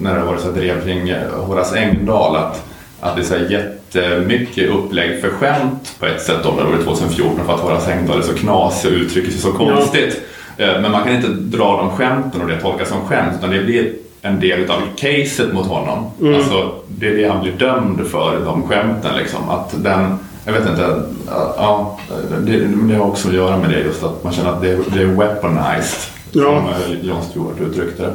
när 0.00 0.14
det 0.18 0.22
var 0.24 0.36
så 0.36 0.50
drev 0.50 0.84
kring 0.84 1.08
eh, 1.08 1.30
Horace 1.46 1.78
Engdahl, 1.78 2.36
att, 2.36 2.64
att 3.00 3.16
det 3.16 3.22
är 3.22 3.24
så 3.24 3.34
här 3.36 3.48
jättemycket 3.50 4.70
upplägg 4.70 5.20
för 5.20 5.28
skämt 5.28 5.94
på 6.00 6.06
ett 6.06 6.22
sätt 6.22 6.46
om 6.46 6.56
det 6.56 6.64
var 6.64 6.82
2014 6.84 7.46
för 7.46 7.54
att 7.54 7.60
Horace 7.60 7.92
Engdahl 7.92 8.18
är 8.18 8.22
så 8.22 8.34
knasig 8.34 8.92
och 8.92 8.98
uttrycker 8.98 9.30
sig 9.30 9.40
så 9.40 9.52
konstigt. 9.52 10.20
Eh, 10.56 10.80
Men 10.80 10.92
man 10.92 11.04
kan 11.04 11.16
inte 11.16 11.28
dra 11.28 11.76
de 11.76 11.90
skämten 11.90 12.42
och 12.42 12.48
det 12.48 12.60
tolkas 12.60 12.88
som 12.88 13.00
skämt 13.00 13.32
utan 13.38 13.50
det 13.50 13.60
blir 13.64 13.92
en 14.22 14.40
del 14.40 14.70
av 14.70 14.80
caset 14.96 15.52
mot 15.54 15.66
honom. 15.66 16.10
Mm. 16.20 16.34
Alltså, 16.34 16.72
det 16.88 17.06
är 17.08 17.16
det 17.16 17.28
han 17.28 17.42
blir 17.42 17.52
dömd 17.52 18.06
för, 18.06 18.40
de 18.44 18.62
skämten. 18.68 19.16
Liksom. 19.16 19.48
Att 19.50 19.74
den, 19.84 20.18
jag 20.46 20.52
vet 20.52 20.68
inte, 20.68 21.02
ja, 21.26 21.98
det, 22.46 22.58
det 22.88 22.94
har 22.94 23.06
också 23.06 23.28
att 23.28 23.34
göra 23.34 23.56
med 23.56 23.70
det 23.70 23.78
just 23.80 24.02
att 24.04 24.24
man 24.24 24.32
känner 24.32 24.50
att 24.50 24.62
det, 24.62 24.78
det 24.94 25.02
är 25.02 25.06
weaponized. 25.06 26.10
Ja. 26.32 26.64
Som 26.86 26.96
Jon 27.02 27.22
Stewart 27.22 27.60
uttryckte 27.60 28.02
det. 28.02 28.14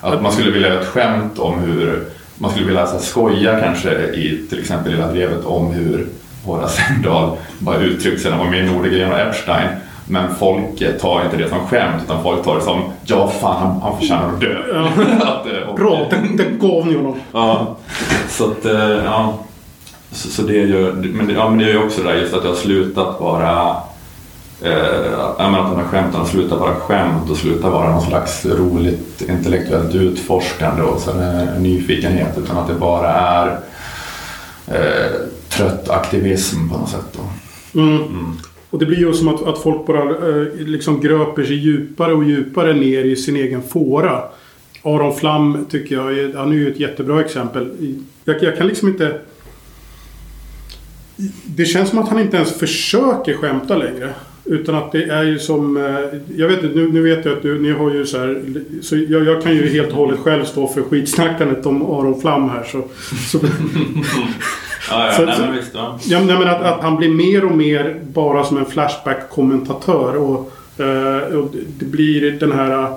Att 0.00 0.22
man 0.22 0.32
skulle 0.32 0.50
vilja 0.50 0.68
göra 0.68 0.80
ett 0.80 0.86
skämt 0.86 1.38
om 1.38 1.58
hur, 1.58 2.04
man 2.38 2.50
skulle 2.50 2.66
vilja 2.66 2.86
skoja 2.86 3.60
kanske 3.60 3.90
i 3.90 4.46
till 4.50 4.60
exempel 4.60 4.92
Lilla 4.92 5.06
Drevet 5.12 5.44
om 5.44 5.70
hur 5.72 6.06
Horace 6.44 6.82
Engdahl 6.90 7.36
bara 7.58 7.76
uttryckte 7.76 8.20
sig 8.20 8.30
när 8.30 8.38
han 8.38 8.46
var 8.46 8.52
med 8.52 8.66
i 8.66 8.70
Nordegren 8.72 9.12
och 9.12 9.18
Epstein. 9.18 9.68
Men 10.08 10.34
folk 10.34 11.00
tar 11.00 11.24
inte 11.24 11.36
det 11.36 11.48
som 11.48 11.58
skämt 11.66 12.02
utan 12.04 12.22
folk 12.22 12.44
tar 12.44 12.54
det 12.54 12.60
som 12.62 12.80
ja 13.04 13.28
fan 13.40 13.56
han, 13.62 13.80
han 13.82 13.98
förtjänar 14.00 14.28
att 14.28 14.40
dö. 14.40 14.56
att, 15.22 15.46
eh, 15.46 15.68
och- 15.68 15.76
Bra, 15.76 16.06
den, 16.10 16.36
den 16.36 16.58
gav 16.58 16.86
ni 16.86 16.96
honom. 16.96 17.14
Ja, 17.32 17.76
så 18.28 18.44
att, 18.44 18.64
eh, 18.64 19.04
ja. 19.04 19.34
Så, 20.12 20.28
så 20.28 20.42
det 20.42 20.52
ju, 20.52 20.92
men, 20.92 21.26
det- 21.26 21.32
ja, 21.32 21.48
men 21.50 21.58
det 21.58 21.64
är 21.64 21.68
ju 21.72 21.84
också 21.84 22.02
det 22.02 22.08
där 22.08 22.16
just 22.20 22.34
att 22.34 22.44
jag 22.44 22.50
har 22.50 22.56
slutat 22.56 23.20
vara 23.20 23.76
Eh, 24.62 24.72
jag 25.38 25.50
menar 25.52 25.60
att 25.64 25.70
de 25.70 25.76
här 25.80 25.88
skämten 25.88 26.26
slutar 26.26 26.56
vara 26.56 26.74
skämt 26.74 27.30
och 27.30 27.36
slutar 27.36 27.70
vara 27.70 27.90
någon 27.90 28.06
slags 28.06 28.46
roligt 28.46 29.22
intellektuellt 29.28 29.94
utforskande 29.94 30.82
och 30.82 31.00
sen 31.00 31.20
en 31.20 31.62
nyfikenhet 31.62 32.38
utan 32.38 32.58
att 32.58 32.68
det 32.68 32.74
bara 32.74 33.08
är 33.12 33.58
eh, 34.68 35.10
trött 35.48 35.88
aktivism 35.90 36.68
på 36.68 36.78
något 36.78 36.88
sätt. 36.88 37.18
Mm. 37.74 37.96
Mm. 37.96 38.32
Och 38.70 38.78
det 38.78 38.86
blir 38.86 38.98
ju 38.98 39.12
som 39.12 39.28
att, 39.28 39.46
att 39.46 39.58
folk 39.58 39.86
bara 39.86 40.02
eh, 40.02 40.46
liksom 40.56 41.00
gröper 41.00 41.44
sig 41.44 41.56
djupare 41.56 42.12
och 42.12 42.24
djupare 42.24 42.72
ner 42.72 43.04
i 43.04 43.16
sin 43.16 43.36
egen 43.36 43.62
fåra. 43.62 44.22
Aron 44.82 45.14
Flam 45.16 45.66
tycker 45.70 45.94
jag 45.94 46.32
han 46.34 46.52
är 46.52 46.56
ju 46.56 46.70
ett 46.72 46.80
jättebra 46.80 47.20
exempel. 47.20 47.70
Jag, 48.24 48.42
jag 48.42 48.56
kan 48.56 48.66
liksom 48.66 48.88
inte... 48.88 49.18
Det 51.44 51.64
känns 51.64 51.88
som 51.90 51.98
att 51.98 52.08
han 52.08 52.20
inte 52.20 52.36
ens 52.36 52.52
försöker 52.58 53.34
skämta 53.34 53.76
längre. 53.76 54.10
Utan 54.44 54.74
att 54.74 54.92
det 54.92 55.04
är 55.04 55.22
ju 55.22 55.38
som... 55.38 55.76
eh, 55.76 56.18
Jag 56.36 56.48
vet 56.48 56.62
inte, 56.64 56.76
nu, 56.76 56.92
nu 56.92 57.02
vet 57.02 57.24
jag 57.24 57.36
att 57.36 57.42
du, 57.42 57.58
ni 57.60 57.72
har 57.72 57.90
ju 57.90 58.06
så 58.06 58.18
här... 58.18 58.42
Så 58.82 58.96
jag, 58.96 59.24
jag 59.26 59.42
kan 59.42 59.52
ju 59.52 59.68
helt 59.68 59.88
och 59.88 59.94
hållet 59.96 60.18
själv 60.18 60.44
stå 60.44 60.68
för 60.68 60.82
skitsnackandet 60.82 61.66
om 61.66 61.82
Aron 61.82 62.20
Flam 62.20 62.48
här. 62.48 62.64
Så, 62.64 62.82
så, 63.30 63.38
Ja, 64.90 65.06
ja, 65.06 65.12
Så- 65.16 65.24
nej, 65.24 65.36
men 65.40 65.56
visst, 65.56 65.70
ja. 65.74 65.98
Ja, 66.04 66.20
nej, 66.20 66.38
men 66.38 66.48
att, 66.48 66.62
att 66.62 66.80
han 66.82 66.96
blir 66.96 67.08
mer 67.08 67.44
och 67.44 67.56
mer 67.56 68.00
bara 68.14 68.44
som 68.44 68.56
en 68.58 68.66
Flashback-kommentatör. 68.66 70.16
Och, 70.16 70.52
eh, 70.80 71.22
och 71.38 71.50
det- 71.52 71.58
det 71.78 71.84
blir 71.84 72.30
den 72.30 72.52
här 72.52 72.82
eh, 72.82 72.90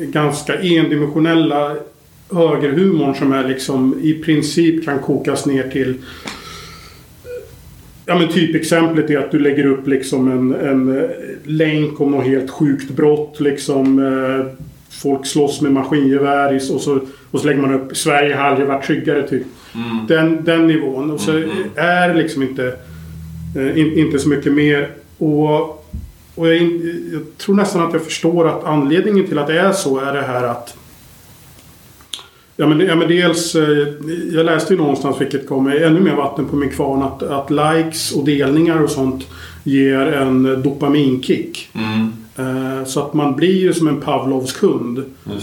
ganska 0.00 0.54
endimensionella 0.60 1.76
högerhumorn 2.32 3.14
som 3.14 3.32
är 3.32 3.48
liksom 3.48 4.00
i 4.02 4.14
princip 4.14 4.84
kan 4.84 4.98
kokas 4.98 5.46
ner 5.46 5.68
till 5.70 5.94
Ja 8.10 8.18
men 8.18 8.28
typexemplet 8.28 9.10
är 9.10 9.18
att 9.18 9.30
du 9.30 9.38
lägger 9.38 9.66
upp 9.66 9.86
liksom 9.86 10.30
en, 10.32 10.54
en 10.68 10.98
eh, 10.98 11.10
länk 11.44 12.00
om 12.00 12.10
något 12.10 12.24
helt 12.24 12.50
sjukt 12.50 12.90
brott 12.90 13.40
liksom. 13.40 13.98
Eh, 13.98 14.46
folk 14.88 15.26
slåss 15.26 15.60
med 15.60 15.72
maskingevär 15.72 16.54
och 16.54 16.62
så, 16.80 17.00
och 17.30 17.40
så 17.40 17.46
lägger 17.46 17.60
man 17.60 17.74
upp 17.74 17.96
Sverige 17.96 18.34
har 18.34 18.44
aldrig 18.44 18.68
varit 18.68 18.84
tryggare 18.84 19.28
typ. 19.28 19.42
Mm. 19.74 20.06
Den, 20.08 20.44
den 20.44 20.66
nivån. 20.66 21.10
Och 21.10 21.20
så 21.20 21.30
Mm. 21.30 21.48
är 21.76 22.14
liksom 22.14 22.42
inte, 22.42 22.74
eh, 23.56 23.78
in, 23.78 23.98
inte 23.98 24.18
så 24.18 24.28
mycket 24.28 24.52
mer. 24.52 24.88
Och, 25.18 25.60
och 26.34 26.48
jag, 26.48 26.56
jag 27.12 27.22
tror 27.38 27.54
nästan 27.54 27.82
att 27.86 27.92
jag 27.92 28.04
förstår 28.04 28.48
att 28.48 28.64
anledningen 28.64 29.26
till 29.26 29.38
att 29.38 29.46
det 29.46 29.60
är 29.60 29.72
så 29.72 29.98
är 29.98 30.12
det 30.12 30.22
här 30.22 30.44
att 30.44 30.76
Ja 32.60 32.66
men, 32.66 32.80
ja, 32.80 32.96
men 32.96 33.08
dels, 33.08 33.54
eh, 33.54 33.88
jag 34.32 34.46
läste 34.46 34.74
ju 34.74 34.78
någonstans, 34.78 35.20
vilket 35.20 35.46
gav 35.46 35.62
mig 35.62 35.84
ännu 35.84 36.00
mer 36.00 36.14
vatten 36.14 36.44
på 36.48 36.56
min 36.56 36.70
kvarn, 36.70 37.02
att, 37.02 37.22
att 37.22 37.50
likes 37.50 38.12
och 38.12 38.24
delningar 38.24 38.82
och 38.82 38.90
sånt 38.90 39.26
ger 39.64 40.06
en 40.06 40.62
dopaminkick. 40.62 41.68
Mm, 41.72 42.12
så 42.86 43.00
att 43.00 43.14
man 43.14 43.36
blir 43.36 43.56
ju 43.60 43.72
som 43.72 43.88
en 43.88 44.00
Pavlovs 44.00 44.52
kund. 44.52 44.98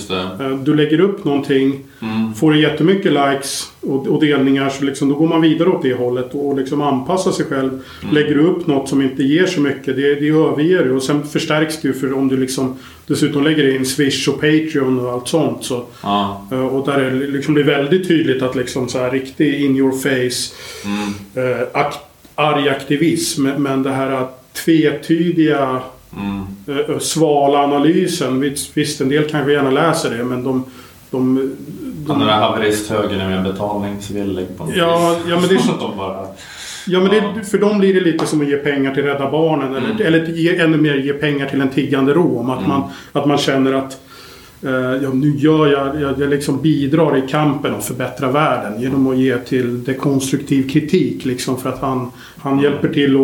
Eh, 0.09 0.57
Du 0.63 0.73
lägger 0.75 0.99
upp 0.99 1.23
någonting, 1.25 1.79
Mm. 2.01 2.33
får 2.33 2.51
du 2.51 2.61
jättemycket 2.61 3.11
likes 3.11 3.71
och, 3.81 4.07
och 4.07 4.21
delningar 4.21 4.69
så 4.69 4.83
liksom, 4.85 5.09
då 5.09 5.15
går 5.15 5.27
man 5.27 5.41
vidare 5.41 5.69
åt 5.69 5.81
det 5.83 5.93
hållet 5.93 6.29
och 6.33 6.57
liksom 6.57 6.81
anpassar 6.81 7.31
sig 7.31 7.45
själv. 7.45 7.79
Lägger 8.11 8.35
du 8.35 8.41
upp 8.47 8.67
något 8.67 8.89
som 8.89 9.01
inte 9.01 9.23
ger 9.23 9.45
så 9.45 9.61
mycket, 9.61 9.95
det, 9.95 10.15
det 10.15 10.27
överger 10.29 10.83
du. 10.83 10.91
Och 10.91 11.03
sen 11.03 11.23
förstärks 11.23 11.85
ju 11.85 11.93
för 11.93 12.13
om 12.13 12.27
du 12.27 12.37
liksom 12.37 12.75
dessutom 13.07 13.43
lägger 13.43 13.75
in 13.75 13.85
Swish 13.85 14.27
och 14.29 14.35
Patreon 14.41 14.99
och 14.99 15.11
allt 15.11 15.27
sånt. 15.27 15.63
Så, 15.63 15.83
Ja. 16.03 16.47
eh, 16.51 16.65
och 16.67 16.85
där 16.87 16.99
är 16.99 17.11
det 17.11 17.27
liksom 17.27 17.53
blir 17.53 17.63
väldigt 17.63 18.07
tydligt 18.07 18.41
att 18.41 18.55
liksom 18.55 18.89
så 18.89 18.97
här 18.97 19.11
riktig 19.11 19.61
in 19.65 19.75
your 19.77 19.91
face 19.91 20.53
Mm. 20.85 21.51
eh, 21.51 21.61
ak- 21.73 22.01
arg 22.35 22.69
aktivism. 22.69 23.47
Men 23.57 23.83
det 23.83 23.91
här 23.91 24.27
tvetydiga 24.65 25.81
Mm. 26.15 26.45
eh, 26.89 26.99
svala 26.99 27.57
analysen. 27.63 28.39
Visst, 28.39 28.77
visst, 28.77 29.01
en 29.01 29.09
del 29.09 29.23
kanske 29.29 29.51
gärna 29.51 29.71
läser 29.71 30.17
det 30.17 30.23
men 30.23 30.43
de... 30.43 30.63
de, 31.11 31.37
Han 32.07 32.19
de 32.19 32.27
är 32.27 32.31
haveristhögern 32.33 33.19
är 33.19 33.29
mer 33.41 33.51
betalningsvillig 33.51 34.57
på 34.57 34.65
något 34.65 34.75
Ja, 34.75 35.15
vis. 35.17 35.25
ja, 35.29 35.39
men 35.39 35.49
det 35.49 35.55
är 35.55 35.59
så- 35.59 35.71
Att 35.73 35.79
de 35.79 35.97
bara... 35.97 36.27
ja, 36.87 36.99
men 36.99 37.09
det, 37.09 37.43
för 37.43 37.57
dem 37.57 37.79
blir 37.79 37.93
det 37.93 37.99
lite 38.01 38.25
som 38.25 38.41
att 38.41 38.47
ge 38.49 38.57
pengar 38.57 38.93
till 38.93 39.03
Rädda 39.03 39.31
Barnen. 39.31 39.75
Eller, 39.75 39.89
Mm. 39.91 40.05
eller 40.07 40.25
ge, 40.25 40.57
ännu 40.59 40.77
mer 40.77 40.95
ge 40.95 41.13
pengar 41.13 41.45
till 41.49 41.61
en 41.61 41.69
tiggande 41.69 42.13
rom. 42.13 42.49
Att, 42.49 42.57
Mm. 42.57 42.69
man, 42.69 42.83
att 43.11 43.25
man 43.27 43.37
känner 43.37 43.73
att 43.73 43.97
eh, 44.63 44.71
ja, 45.03 45.09
nu 45.13 45.33
gör 45.37 45.67
jag, 45.67 46.01
jag, 46.01 46.19
jag 46.21 46.29
liksom 46.29 46.61
bidrar 46.61 47.17
i 47.17 47.21
kampen 47.29 47.75
att 47.75 47.85
förbättra 47.85 48.31
världen 48.31 48.81
genom 48.81 49.07
att 49.07 49.17
ge 49.17 49.37
till 49.37 49.83
dekonstruktiv 49.83 50.69
kritik. 50.69 51.25
Liksom 51.25 51.57
för 51.59 51.69
att 51.69 51.79
han, 51.81 52.11
han 52.37 52.59
hjälper 52.59 52.87
till 52.93 53.15
att 53.15 53.21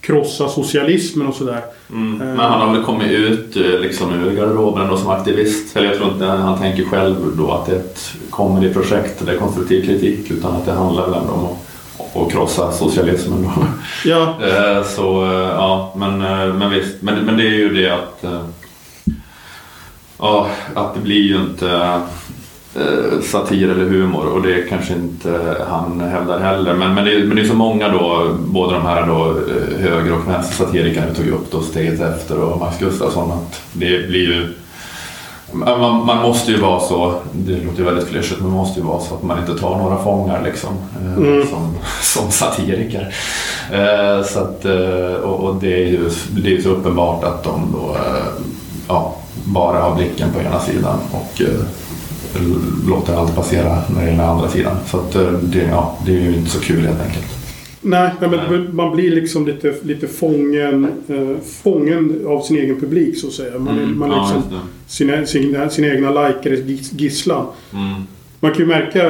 krossa 0.00 0.48
socialismen 0.48 1.26
och 1.26 1.34
sådär. 1.34 1.60
Mm. 1.90 2.18
Men 2.18 2.38
han 2.38 2.60
har 2.60 2.74
väl 2.74 2.84
kommit 2.84 3.10
ut 3.10 3.56
eh, 3.56 3.62
liksom, 3.80 4.14
ur 4.14 4.36
garderoben 4.36 4.88
då 4.88 4.96
som 4.96 5.10
aktivist. 5.10 5.76
Eller 5.76 5.88
jag 5.88 5.96
tror 5.96 6.12
inte 6.12 6.24
han 6.24 6.58
tänker 6.58 6.84
själv 6.84 7.16
då 7.36 7.52
att 7.52 7.66
det 7.66 7.72
är 7.72 7.76
ett 7.76 8.12
comedy-projekt 8.30 9.22
eller 9.22 9.36
konstruktiv 9.36 9.86
kritik 9.86 10.30
utan 10.30 10.56
att 10.56 10.66
det 10.66 10.72
handlar 10.72 11.06
väl 11.06 11.20
ändå 11.20 11.32
om 11.32 11.44
att, 11.44 12.32
krossa 12.32 12.72
socialismen. 12.72 13.42
Då. 13.42 13.64
Ja. 14.04 14.34
Eh, 14.42 14.84
Så 14.84 15.24
eh, 15.24 15.48
ja, 15.48 15.94
men, 15.96 16.22
eh, 16.22 16.54
men 16.54 16.70
visst. 16.70 17.02
Men, 17.02 17.24
men 17.24 17.36
det 17.36 17.42
är 17.46 17.54
ju 17.54 17.74
det 17.74 17.90
att 17.90 18.24
eh, 18.24 18.40
Ja, 20.20 20.48
att 20.74 20.94
det 20.94 21.00
blir 21.00 21.22
ju 21.22 21.36
inte 21.36 21.70
eh, 21.70 22.00
satir 23.22 23.68
eller 23.70 23.84
humor 23.84 24.26
och 24.26 24.42
det 24.42 24.68
kanske 24.68 24.92
inte 24.92 25.56
han 25.68 26.00
hävdar 26.00 26.40
heller. 26.40 26.74
Men, 26.74 26.94
men, 26.94 27.04
det, 27.04 27.14
är, 27.14 27.24
men 27.24 27.36
det 27.36 27.42
är 27.42 27.46
så 27.46 27.54
många 27.54 27.88
då, 27.88 28.34
både 28.38 28.74
de 28.74 28.82
här 28.82 29.06
då 29.06 29.26
eh, 29.26 29.80
höger 29.80 30.12
och 30.12 30.28
vänstersatirikerna 30.28 31.06
vi 31.08 31.14
tog 31.14 31.28
upp 31.28 31.50
då, 31.50 31.60
Steget 31.60 32.00
Efter 32.00 32.38
och 32.40 32.58
Max 32.60 32.78
Gustafsson, 32.78 33.32
att 33.32 33.60
det 33.72 34.08
blir 34.08 34.20
ju 34.32 34.48
man, 35.52 36.06
man 36.06 36.22
måste 36.22 36.52
ju 36.52 36.58
vara 36.60 36.80
så, 36.80 37.14
det 37.32 37.52
låter 37.64 37.78
ju 37.78 37.84
väldigt 37.84 38.08
klyschigt, 38.08 38.40
men 38.40 38.48
man 38.48 38.58
måste 38.58 38.80
ju 38.80 38.86
vara 38.86 39.00
så 39.00 39.14
att 39.14 39.22
man 39.22 39.38
inte 39.38 39.58
tar 39.58 39.78
några 39.78 40.02
fångar 40.02 40.42
liksom, 40.44 40.70
eh, 41.00 41.16
Mm. 41.16 41.48
som, 41.48 41.74
som 42.02 42.30
satiriker. 42.30 43.14
Eh, 43.72 44.24
så 44.24 44.40
att, 44.40 44.64
eh, 44.64 45.14
och, 45.22 45.48
och 45.48 45.54
det 45.54 45.74
är 45.74 45.86
ju 45.86 46.10
det 46.30 46.56
är 46.56 46.62
så 46.62 46.68
uppenbart 46.68 47.24
att 47.24 47.44
de 47.44 47.72
då 47.72 47.94
eh, 47.94 48.42
ja, 48.88 49.16
bara 49.44 49.80
har 49.80 49.94
blicken 49.96 50.32
på 50.32 50.40
ena 50.40 50.60
sidan 50.60 50.98
och 51.10 51.42
eh, 51.42 51.64
låter 52.88 53.14
allt 53.14 53.34
passera 53.36 53.78
när 53.94 54.00
det 54.04 54.06
är 54.08 54.16
den 54.16 54.20
andra 54.20 54.48
sidan. 54.48 54.76
Så 54.86 54.96
att, 54.96 55.14
eh, 55.14 55.32
det, 55.32 55.58
ja, 55.70 55.98
det 56.06 56.12
är 56.16 56.20
ju 56.20 56.34
inte 56.36 56.50
så 56.50 56.60
kul 56.60 56.80
helt 56.80 57.00
enkelt. 57.00 57.24
Nej, 57.82 58.10
nej, 58.20 58.30
men 58.30 58.76
man 58.76 58.96
blir 58.96 59.10
liksom 59.10 59.46
lite, 59.46 59.74
lite 59.82 60.06
fången, 60.08 60.84
eh, 61.08 61.36
fången 61.62 62.20
av 62.26 62.40
sin 62.42 62.56
egen 62.58 62.80
publik 62.80 63.18
så 63.18 63.26
att 63.26 63.32
säga. 63.32 63.58
Man, 63.58 63.78
Mm, 63.78 63.98
man 63.98 64.10
ja, 64.10 64.22
liksom 64.22 64.42
det. 64.50 64.60
sina, 64.86 65.26
sina, 65.26 65.68
sina 65.70 65.88
egna 65.88 66.28
likeres 66.28 66.60
gis- 66.60 66.92
gisslan. 67.00 67.46
Mm. 67.72 68.02
Man 68.40 68.50
kan 68.50 68.60
ju 68.60 68.66
märka, 68.66 69.00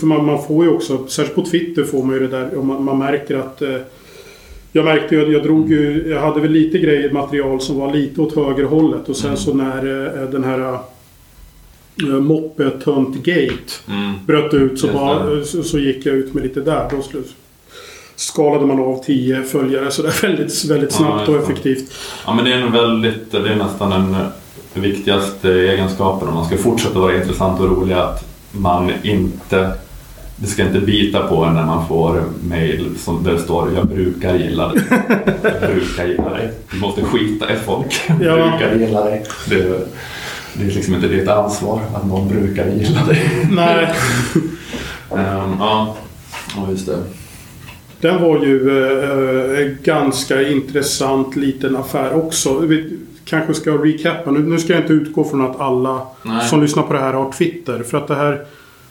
för 0.00 0.06
man, 0.06 0.24
man 0.26 0.42
får 0.42 0.64
ju 0.64 0.70
också, 0.70 1.06
särskilt 1.08 1.34
på 1.34 1.42
Twitter 1.42 1.84
får 1.84 2.02
man 2.04 2.14
ju 2.14 2.20
det 2.20 2.28
där, 2.28 2.54
och 2.54 2.66
man, 2.66 2.84
man 2.84 2.98
märker 2.98 3.36
att 3.36 3.62
eh, 3.62 3.76
jag 4.72 4.84
märkte 4.84 5.14
ju, 5.14 5.32
jag 5.32 5.42
drog 5.42 5.70
ju, 5.70 6.04
jag 6.08 6.20
hade 6.20 6.40
väl 6.40 6.50
lite 6.50 6.78
grejer, 6.78 7.12
material 7.12 7.60
som 7.60 7.78
var 7.78 7.92
lite 7.94 8.20
åt 8.20 8.36
högerhållet 8.36 9.08
och 9.08 9.16
sen 9.16 9.26
Mm. 9.30 9.36
så 9.40 9.54
när 9.54 10.06
eh, 10.22 10.30
den 10.30 10.44
här 10.44 10.78
moppe 12.06 12.70
tönt 12.70 13.16
gate 13.16 13.72
Mm. 13.88 14.12
bröt 14.26 14.54
ut 14.54 14.80
så, 14.80 14.86
bara, 14.86 15.24
det. 15.26 15.44
så, 15.44 15.62
så 15.62 15.78
gick 15.78 16.06
jag 16.06 16.14
ut 16.14 16.34
med 16.34 16.42
lite 16.42 16.60
där. 16.60 16.88
Då 16.90 16.96
slu- 16.96 17.32
skalade 18.16 18.66
man 18.66 18.80
av 18.80 19.02
10 19.04 19.42
följare 19.42 19.90
sådär 19.90 20.14
väldigt, 20.22 20.64
väldigt 20.64 20.90
Ja, 20.92 20.96
snabbt 20.96 21.28
och 21.28 21.34
just 21.34 21.46
det. 21.46 21.52
effektivt. 21.52 21.92
Ja 22.26 22.34
men 22.34 22.44
det 22.44 22.52
är 22.52 22.58
en 22.58 22.72
väldigt, 22.72 23.32
det 23.32 23.38
är 23.50 23.56
nästan 23.56 23.90
den 23.90 24.82
viktigaste 24.82 25.50
egenskapen 25.52 26.28
om 26.28 26.34
man 26.34 26.46
ska 26.46 26.56
fortsätta 26.56 26.98
vara 26.98 27.16
intressant 27.16 27.60
och 27.60 27.66
rolig 27.68 27.94
att 27.94 28.24
man 28.52 28.92
inte 29.02 29.70
det 30.36 30.46
ska 30.46 30.62
inte 30.62 30.80
bita 30.80 31.26
på 31.26 31.44
en 31.44 31.54
när 31.54 31.66
man 31.66 31.88
får 31.88 32.22
mail 32.48 32.88
som 32.98 33.22
där 33.24 33.32
det 33.32 33.38
står 33.38 33.68
jag 33.76 33.86
brukar 33.86 34.34
gilla 34.38 34.68
dig. 34.68 34.82
Jag 35.42 35.70
brukar 35.70 36.06
gilla 36.06 36.30
dig. 36.30 36.50
Du 36.72 36.78
måste 36.78 37.02
skita 37.04 37.52
i 37.52 37.56
folk. 37.56 38.00
Ja. 38.08 38.14
Brukar 38.58 38.74
gilla 38.78 39.04
dig. 39.04 39.24
Det, 39.48 39.86
det 40.54 40.64
är 40.64 40.70
liksom 40.70 40.94
inte 40.94 41.08
ditt 41.08 41.28
ansvar 41.28 41.80
att 41.94 42.06
någon 42.06 42.28
brukar 42.28 42.68
gilla 42.68 43.06
dig. 43.06 43.48
Nej, 43.50 43.94
Ehm, 45.10 45.56
ja, 45.58 45.96
ja, 46.56 46.70
just 46.70 46.86
det. 46.86 46.98
den 48.00 48.22
var 48.22 48.44
ju 48.44 48.84
eh, 48.84 49.60
en 49.66 49.78
ganska 49.82 50.48
intressant 50.48 51.36
liten 51.36 51.76
affär 51.76 52.14
också. 52.14 52.58
Vi 52.58 52.98
kanske 53.24 53.54
ska 53.54 53.70
recappa. 53.70 54.30
Nu, 54.30 54.38
nu 54.38 54.58
ska 54.58 54.72
jag 54.72 54.82
inte 54.82 54.92
utgå 54.92 55.24
från 55.24 55.50
att 55.50 55.60
alla 55.60 56.06
Nej. 56.22 56.48
som 56.48 56.62
lyssnar 56.62 56.82
på 56.82 56.92
det 56.92 56.98
här 56.98 57.12
har 57.12 57.32
Twitter. 57.32 57.82
För 57.82 57.98
att 57.98 58.08
det 58.08 58.14
här, 58.14 58.44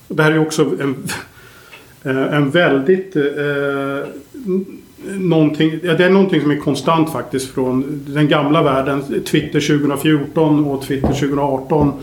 det 0.08 0.24
här 0.24 0.32
är 0.32 0.40
också 0.40 0.62
en, 0.62 0.96
eh, 2.04 2.34
en 2.34 2.50
väldigt... 2.50 3.16
Eh, 3.16 4.10
någonting, 5.08 5.80
ja, 5.84 5.94
det 5.94 6.06
är 6.06 6.10
någonting 6.10 6.42
som 6.42 6.52
är 6.52 6.58
konstant 6.58 7.12
faktiskt 7.12 7.54
från 7.54 8.04
den 8.08 8.28
gamla 8.28 8.64
världen. 8.64 9.04
Twitter 9.26 9.80
2014 9.80 10.66
och 10.66 10.82
Twitter 10.82 11.08
2018. 11.08 11.94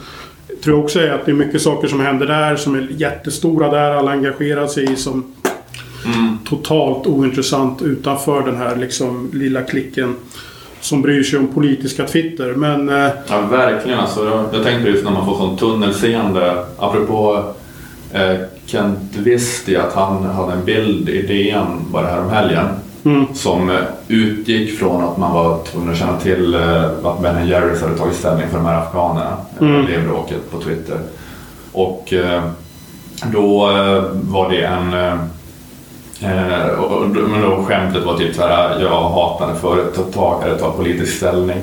Tror 0.64 0.76
jag 0.76 0.84
också 0.84 1.00
är 1.00 1.10
att 1.12 1.26
det 1.26 1.30
är 1.30 1.34
mycket 1.36 1.62
saker 1.62 1.88
som 1.88 2.00
händer 2.00 2.26
där 2.26 2.56
som 2.56 2.74
är 2.74 2.88
jättestora 2.90 3.70
där. 3.70 3.90
Alla 3.90 4.10
engagerar 4.10 4.66
sig 4.66 4.92
i 4.92 4.96
som 4.96 5.24
Mm. 6.14 6.38
totalt 6.48 7.06
ointressant 7.06 7.82
utanför 7.82 8.42
den 8.42 8.56
här 8.56 8.76
liksom 8.76 9.30
lilla 9.32 9.62
klicken 9.62 10.16
som 10.80 11.02
bryr 11.02 11.22
sig 11.22 11.38
om 11.38 11.46
politiska 11.46 12.06
Twitter. 12.06 12.54
Men 12.54 12.88
eh, 12.88 13.10
Ja, 13.28 13.40
verkligen. 13.40 13.98
Alltså, 13.98 14.48
jag, 14.52 14.64
tänkte 14.64 14.90
just 14.90 15.04
när 15.04 15.10
man 15.10 15.26
får 15.26 15.36
sånt 15.36 15.60
tunnelseende. 15.60 16.64
Apropå 16.78 17.44
eh, 18.12 18.36
Kent 18.66 19.16
visste 19.16 19.82
att 19.82 19.92
han 19.92 20.24
hade 20.24 20.52
en 20.52 20.64
bild 20.64 21.08
i 21.08 21.22
DN 21.22 21.66
bara 21.92 22.06
här 22.06 22.20
om 22.20 22.30
helgen 22.30 22.66
mm, 23.06 23.26
som 23.34 23.70
eh, 23.70 23.76
utgick 24.08 24.78
från 24.78 25.04
att 25.04 25.16
man 25.16 25.34
var 25.34 25.64
tvungen 25.64 25.90
att 25.90 25.98
känna 25.98 26.20
till 26.20 26.54
eh, 26.54 26.84
att 27.04 27.22
Ben 27.22 27.48
Jerrys 27.48 27.82
hade 27.82 27.96
tagit 27.98 28.16
ställning 28.16 28.48
för 28.48 28.56
de 28.56 28.66
här 28.66 28.80
afghanerna. 28.80 29.36
Mm. 29.60 30.08
Bråket 30.08 30.50
på 30.50 30.60
Twitter. 30.60 30.98
Och 31.72 32.12
eh, 32.12 32.42
då 33.32 33.70
eh, 33.70 34.04
var 34.12 34.50
det 34.50 34.62
en... 34.62 34.94
Eh, 34.94 35.12
eh, 36.22 36.78
men 37.28 37.42
då 37.42 37.64
skämtet 37.64 38.04
var 38.04 38.18
typ 38.18 38.34
så 38.34 38.42
här, 38.42 38.80
jag 38.80 39.08
hatar 39.08 39.46
när 39.46 39.54
företagare 39.54 40.58
tar 40.58 40.70
politisk 40.70 41.16
ställning. 41.16 41.58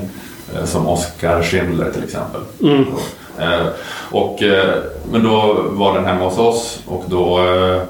Eh, 0.54 0.64
som 0.64 0.86
Oskar 0.86 1.42
Schindler 1.42 1.90
till 1.90 2.04
exempel. 2.04 2.40
mm, 2.62 2.84
Eh, 3.38 3.66
och, 4.10 4.42
eh, 4.42 4.74
men 5.12 5.22
då 5.22 5.56
var 5.68 5.94
den 5.94 6.04
hemma 6.04 6.24
hos 6.24 6.38
oss 6.38 6.80
och 6.86 7.04
då 7.06 7.38
eh, 7.38 7.82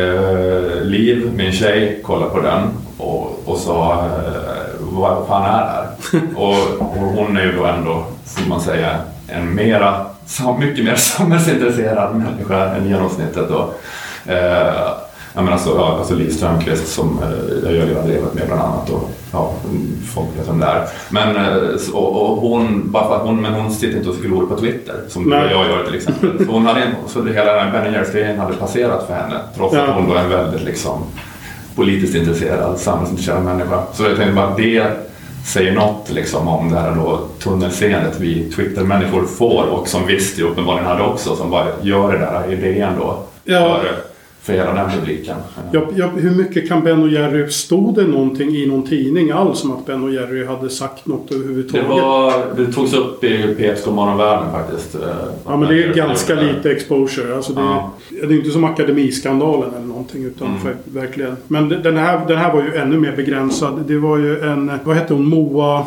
eh, 0.00 0.82
Liv, 0.82 1.32
min 1.36 1.52
tjej, 1.52 2.00
kollade 2.04 2.30
på 2.30 2.40
den 2.40 2.62
och, 2.98 3.42
och 3.44 3.58
sa 3.58 3.92
eh, 3.92 4.76
vad 4.80 5.26
fan 5.26 5.44
är 5.44 5.60
det 5.60 5.66
här? 5.66 5.86
och, 6.36 6.80
och 6.80 6.96
hon 7.14 7.36
är 7.36 7.42
ju 7.42 7.52
då 7.52 7.64
ändå, 7.64 8.04
får 8.24 8.48
man 8.48 8.60
säga, 8.60 8.96
en 9.28 9.54
mera, 9.54 10.06
mycket 10.58 10.84
mer 10.84 10.94
samhällsintresserad 10.96 12.16
människa 12.16 12.74
än 12.74 12.88
genomsnittet. 12.88 13.48
Då. 13.48 13.70
Eh, 14.32 14.88
jag 15.34 15.44
menar 15.44 15.52
alltså, 15.52 15.76
ja, 15.76 15.96
alltså 15.98 16.14
Liv 16.14 16.30
Strömquist 16.30 16.88
som 16.94 17.18
eh, 17.22 17.64
jag 17.64 17.72
gör 17.72 17.86
hela 17.86 18.04
livet 18.04 18.34
med 18.34 18.46
bland 18.46 18.62
annat. 18.62 18.90
Och, 18.90 19.10
ja, 19.32 19.52
folk 20.14 20.28
vet 20.38 20.48
vem 20.48 20.60
det 20.60 20.66
är. 20.66 20.88
Men, 21.08 21.36
eh, 21.36 21.70
och, 21.92 22.22
och 22.22 22.36
hon, 22.36 22.90
bara 22.92 23.08
för 23.08 23.16
att 23.16 23.22
hon, 23.22 23.42
men 23.42 23.54
hon 23.54 23.70
sitter 23.72 23.98
inte 23.98 24.10
och 24.10 24.16
glor 24.16 24.46
på 24.46 24.56
Twitter 24.56 24.94
som 25.08 25.22
Nej. 25.22 25.50
jag 25.50 25.66
gör 25.66 25.84
till 25.84 25.94
exempel. 25.94 26.38
Så, 26.46 26.52
hon 26.52 26.66
hade, 26.66 26.82
så 27.06 27.24
hela 27.24 27.52
den 27.52 27.68
här 27.68 27.82
Ben 27.82 27.92
Jerrys-grejen 27.92 28.38
hade 28.40 28.56
passerat 28.56 29.06
för 29.06 29.14
henne. 29.14 29.40
Trots 29.56 29.74
Ja. 29.74 29.82
att 29.82 29.94
hon 29.94 30.08
var 30.08 30.16
en 30.16 30.28
väldigt 30.28 30.62
liksom, 30.62 31.02
politiskt 31.76 32.14
intresserad, 32.14 32.78
samhällsintresserad 32.78 33.44
människa. 33.44 33.82
Så 33.92 34.02
jag 34.02 34.16
tänkte 34.16 34.34
bara 34.34 34.56
det 34.56 34.86
säger 35.46 35.72
något 35.72 36.10
liksom, 36.10 36.48
om 36.48 36.70
det 36.70 36.78
här 36.78 36.94
då, 36.94 37.28
tunnelseendet 37.38 38.20
vi 38.20 38.50
Twitter-människor 38.50 39.26
får 39.26 39.64
och 39.64 39.88
som 39.88 40.06
Visst 40.06 40.38
uppenbarligen 40.38 40.86
hade 40.86 41.02
också 41.02 41.36
som 41.36 41.50
bara 41.50 41.66
gör 41.82 42.12
det 42.12 42.18
där 42.18 42.52
idén 42.52 42.92
då. 42.98 43.22
Ja. 43.44 43.80
För, 43.82 44.15
för 44.46 44.52
hela 44.52 44.74
den 44.74 44.90
publiken. 45.00 45.36
Ja, 45.72 45.82
ja, 45.96 46.06
hur 46.16 46.30
mycket 46.30 46.68
kan 46.68 46.84
Ben 46.84 47.02
och 47.02 47.08
Jerry... 47.08 47.50
Stod 47.50 47.94
det 47.94 48.02
någonting 48.06 48.50
i 48.56 48.66
någon 48.66 48.86
tidning 48.86 49.30
alls 49.30 49.64
om 49.64 49.70
att 49.72 49.86
Ben 49.86 50.02
och 50.04 50.12
Jerry 50.12 50.44
hade 50.46 50.70
sagt 50.70 51.06
något 51.06 51.28
Det, 51.28 51.34
överhuvudtaget? 51.34 51.88
var, 51.88 52.32
det 52.56 52.72
togs 52.72 52.94
upp 52.94 53.24
i 53.24 53.28
P1 53.58 53.84
Godmorgonvärlden 53.84 54.52
faktiskt. 54.52 54.94
eh, 54.94 55.00
Ja, 55.46 55.56
men 55.56 55.68
det 55.68 55.82
är 55.84 55.94
ganska 55.94 56.34
det. 56.34 56.42
lite 56.52 56.70
exposure. 56.72 57.36
Alltså 57.36 57.52
det, 57.52 57.60
Ja. 57.60 57.90
det 58.08 58.16
är 58.26 58.32
inte 58.32 58.50
som 58.50 58.64
Akademiskandalen 58.64 59.70
eller 59.74 59.86
någonting. 59.86 60.24
Utan 60.24 60.48
Mm. 60.48 60.60
för, 60.60 60.74
verkligen. 60.84 61.36
Men 61.48 61.68
det- 61.68 61.78
den 61.78 61.96
här, 61.96 62.20
den 62.28 62.38
här 62.38 62.52
var 62.52 62.62
ju 62.62 62.74
ännu 62.76 62.98
mer 63.00 63.12
begränsad. 63.16 63.84
Det 63.86 63.98
var 63.98 64.18
ju 64.18 64.40
en... 64.40 64.70
Vad 64.84 64.96
hette 64.96 65.14
hon? 65.14 65.28
Moa... 65.28 65.86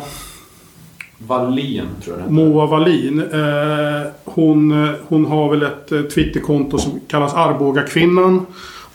Wallin 1.26 1.86
tror 2.04 2.18
jag 2.20 2.30
Moa 2.30 2.66
Wallin. 2.66 3.20
Eh, 3.20 4.10
hon, 4.24 4.88
hon 5.08 5.24
har 5.26 5.50
väl 5.50 5.62
ett 5.62 5.92
eh, 5.92 6.02
Twitterkonto 6.02 6.78
som 6.78 7.00
kallas 7.08 7.34
Arboga-kvinnan. 7.34 8.46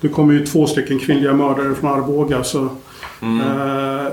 Det 0.01 0.07
kommer 0.07 0.33
ju 0.33 0.45
två 0.45 0.67
stycken 0.67 0.99
kvinnliga 0.99 1.33
mördare 1.33 1.75
från 1.75 1.91
Arboga. 1.93 2.43
Så, 2.43 2.67
Mm. 3.21 3.41
eh, 3.41 4.05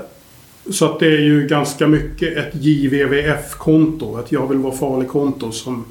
så 0.71 0.85
att 0.85 0.99
det 0.99 1.05
är 1.07 1.21
ju 1.21 1.47
ganska 1.47 1.87
mycket 1.87 2.37
ett 2.37 2.51
JVVF-konto. 2.55 4.19
Ett 4.19 4.31
Jag 4.31 4.47
vill 4.47 4.57
vara 4.57 4.73
farlig-konto. 4.75 5.51
Som 5.51 5.85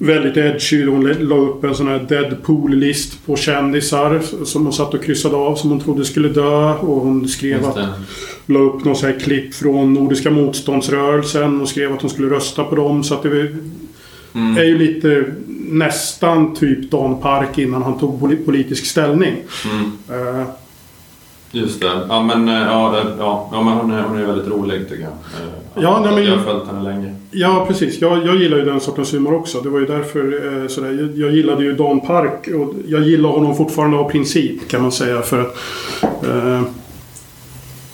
väldigt 0.00 0.36
edgy. 0.36 0.86
Hon 0.86 1.12
la 1.12 1.36
upp 1.36 1.64
en 1.64 1.74
sån 1.74 1.88
här 1.88 2.06
Deadpool-list 2.08 3.26
på 3.26 3.36
kändisar 3.36 4.20
som 4.44 4.64
hon 4.64 4.72
satt 4.72 4.94
och 4.94 5.04
kryssade 5.04 5.36
av 5.36 5.56
som 5.56 5.70
hon 5.70 5.80
trodde 5.80 6.04
skulle 6.04 6.28
dö. 6.28 6.74
Och 6.74 7.00
hon 7.00 7.28
skrev 7.28 7.64
att... 7.64 7.78
La 8.46 8.58
upp 8.58 8.84
något 8.84 8.98
så 8.98 9.06
här 9.06 9.18
klipp 9.20 9.54
från 9.54 9.94
Nordiska 9.94 10.30
motståndsrörelsen 10.30 11.60
och 11.60 11.68
skrev 11.68 11.92
att 11.92 12.00
hon 12.00 12.10
skulle 12.10 12.30
rösta 12.30 12.64
på 12.64 12.76
dem. 12.76 13.04
Så 13.04 13.14
att 13.14 13.22
det 13.22 13.28
mm. 13.28 14.56
är 14.56 14.64
ju 14.64 14.78
lite 14.78 15.24
nästan 15.70 16.54
typ 16.54 16.90
Dan 16.90 17.20
Park 17.20 17.58
innan 17.58 17.82
han 17.82 17.98
tog 17.98 18.44
politisk 18.44 18.86
ställning. 18.86 19.34
Mm. 19.64 20.20
Uh, 20.20 20.46
Just 21.52 21.80
det. 21.80 22.00
Ja 22.08 22.22
men, 22.22 22.48
eh, 22.48 22.54
ja, 22.54 23.04
ja, 23.18 23.48
ja, 23.52 23.62
men 23.62 23.72
hon, 23.72 23.90
är, 23.90 24.02
hon 24.02 24.18
är 24.18 24.26
väldigt 24.26 24.48
rolig 24.48 24.88
tycker 24.88 25.02
jag. 25.02 25.12
Eh, 25.12 25.82
ja, 25.82 26.00
nej, 26.04 26.14
men, 26.14 26.24
jag 26.24 26.36
har 26.36 26.44
följt 26.44 26.66
henne 26.66 26.82
länge. 26.82 27.14
Ja, 27.30 27.64
precis. 27.68 28.00
Jag, 28.00 28.26
jag 28.26 28.36
gillar 28.36 28.56
ju 28.56 28.64
den 28.64 28.80
sortens 28.80 29.14
humor 29.14 29.34
också. 29.34 29.60
Det 29.60 29.68
var 29.68 29.80
ju 29.80 29.86
därför 29.86 30.60
eh, 30.62 30.68
sådär. 30.68 30.90
Jag, 30.90 31.18
jag 31.18 31.36
gillade 31.36 31.64
ju 31.64 31.72
Dan 31.72 32.00
Park 32.00 32.48
och 32.48 32.74
jag 32.88 33.02
gillar 33.02 33.28
honom 33.28 33.56
fortfarande 33.56 33.96
av 33.96 34.10
princip 34.10 34.68
kan 34.68 34.82
man 34.82 34.92
säga. 34.92 35.22
För 35.22 35.40
att... 35.40 35.56
Eh, 36.02 36.62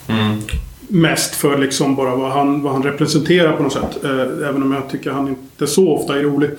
mm. 0.09 0.41
Mest 0.89 1.35
för 1.35 1.59
liksom 1.59 1.97
bara 1.97 2.17
vad 2.17 2.31
han, 2.31 2.63
vad 2.63 2.73
han 2.73 2.83
representerar 2.83 3.53
på 3.53 3.63
något 3.63 3.73
sätt. 3.73 4.05
Eh, 4.05 4.49
även 4.49 4.63
om 4.63 4.73
jag 4.73 4.91
tycker 4.91 5.11
han 5.11 5.29
inte 5.29 5.67
så 5.67 5.93
ofta 5.93 6.19
är 6.19 6.23
rolig. 6.23 6.51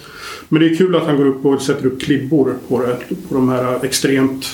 Men 0.50 0.62
det 0.62 0.70
är 0.70 0.76
kul 0.76 0.96
att 0.96 1.06
han 1.06 1.18
går 1.18 1.28
upp 1.28 1.46
och 1.46 1.62
sätter 1.62 1.86
upp 1.86 2.02
klibbor 2.02 2.54
på, 2.68 2.82
det, 2.82 2.98
på 3.30 3.36
de 3.36 3.50
här 3.50 3.86
extremt... 3.86 4.46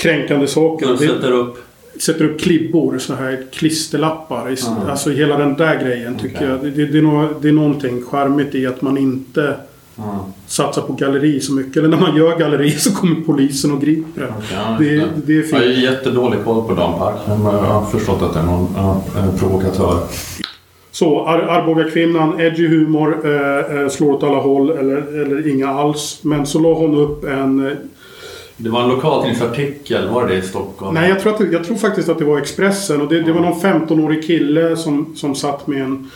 Eh, 0.00 0.12
kränkande 0.12 0.46
saker. 0.46 0.86
De 0.86 0.98
sätter 0.98 1.32
upp? 1.32 1.56
Sätter 2.00 2.24
upp 2.24 2.40
klibbor, 2.40 2.98
så 2.98 3.14
här 3.14 3.46
klisterlappar. 3.52 4.40
Mm. 4.40 4.90
Alltså 4.90 5.10
hela 5.10 5.36
den 5.36 5.56
där 5.56 5.84
grejen 5.84 6.18
tycker 6.18 6.36
okay. 6.36 6.48
jag. 6.48 6.60
Det, 6.60 6.70
det, 6.70 6.86
det, 6.86 6.98
är 6.98 7.02
no, 7.02 7.28
det 7.40 7.48
är 7.48 7.52
någonting 7.52 8.02
charmigt 8.02 8.54
i 8.54 8.66
att 8.66 8.82
man 8.82 8.98
inte 8.98 9.42
mm. 9.42 10.10
satsar 10.46 10.82
på 10.82 10.92
galleri 10.92 11.40
så 11.40 11.52
mycket. 11.52 11.76
Eller 11.76 11.88
när 11.88 12.00
man 12.00 12.16
gör 12.16 12.38
galleri 12.38 12.70
så 12.78 12.94
kommer 12.94 13.20
polisen 13.20 13.72
och 13.72 13.80
griper. 13.80 14.32
Okay, 14.38 14.98
det, 14.98 15.08
det, 15.26 15.38
är 15.38 15.42
fint. 15.42 15.52
Jag 15.52 15.58
har 15.58 15.66
jättedålig 15.66 16.44
koll 16.44 16.68
på 16.68 16.74
Dan 16.74 16.98
Park. 16.98 17.16
Jag 17.26 17.34
har 17.34 17.86
förstått 17.86 18.22
att 18.22 18.34
det 18.34 18.40
är 18.40 18.44
någon 18.44 18.68
ja, 18.76 19.02
provokatör. 19.38 19.98
Så 20.92 21.26
Ar 21.26 21.38
Arboga-kvinnan, 21.38 22.40
edgy 22.40 22.68
humor, 22.68 23.20
eh, 23.24 23.78
eh, 23.78 23.88
slår 23.88 24.12
åt 24.12 24.22
alla 24.22 24.38
håll 24.38 24.70
eller, 24.70 25.22
eller 25.22 25.48
inga 25.48 25.68
alls. 25.68 26.20
Men 26.22 26.46
så 26.46 26.58
la 26.58 26.74
hon 26.74 26.94
upp 26.94 27.24
en 27.24 27.76
det 28.62 28.70
var 28.70 28.82
en 28.82 28.88
lokaltidningsartikel, 28.88 30.08
var 30.08 30.26
det 30.26 30.34
i 30.34 30.42
Stockholm? 30.42 30.94
Nej, 30.94 31.08
jag 31.08 31.20
tror, 31.20 31.34
att, 31.34 31.52
jag 31.52 31.64
tror 31.64 31.76
faktiskt 31.76 32.08
att 32.08 32.18
det 32.18 32.24
var 32.24 32.38
Expressen. 32.38 33.00
Och 33.00 33.08
det, 33.08 33.22
det 33.22 33.32
var 33.32 33.40
någon 33.40 33.60
15-årig 33.60 34.26
kille 34.26 34.76
som, 34.76 35.12
som 35.16 35.34
satt 35.34 35.66
med 35.66 35.82
en, 35.82 36.10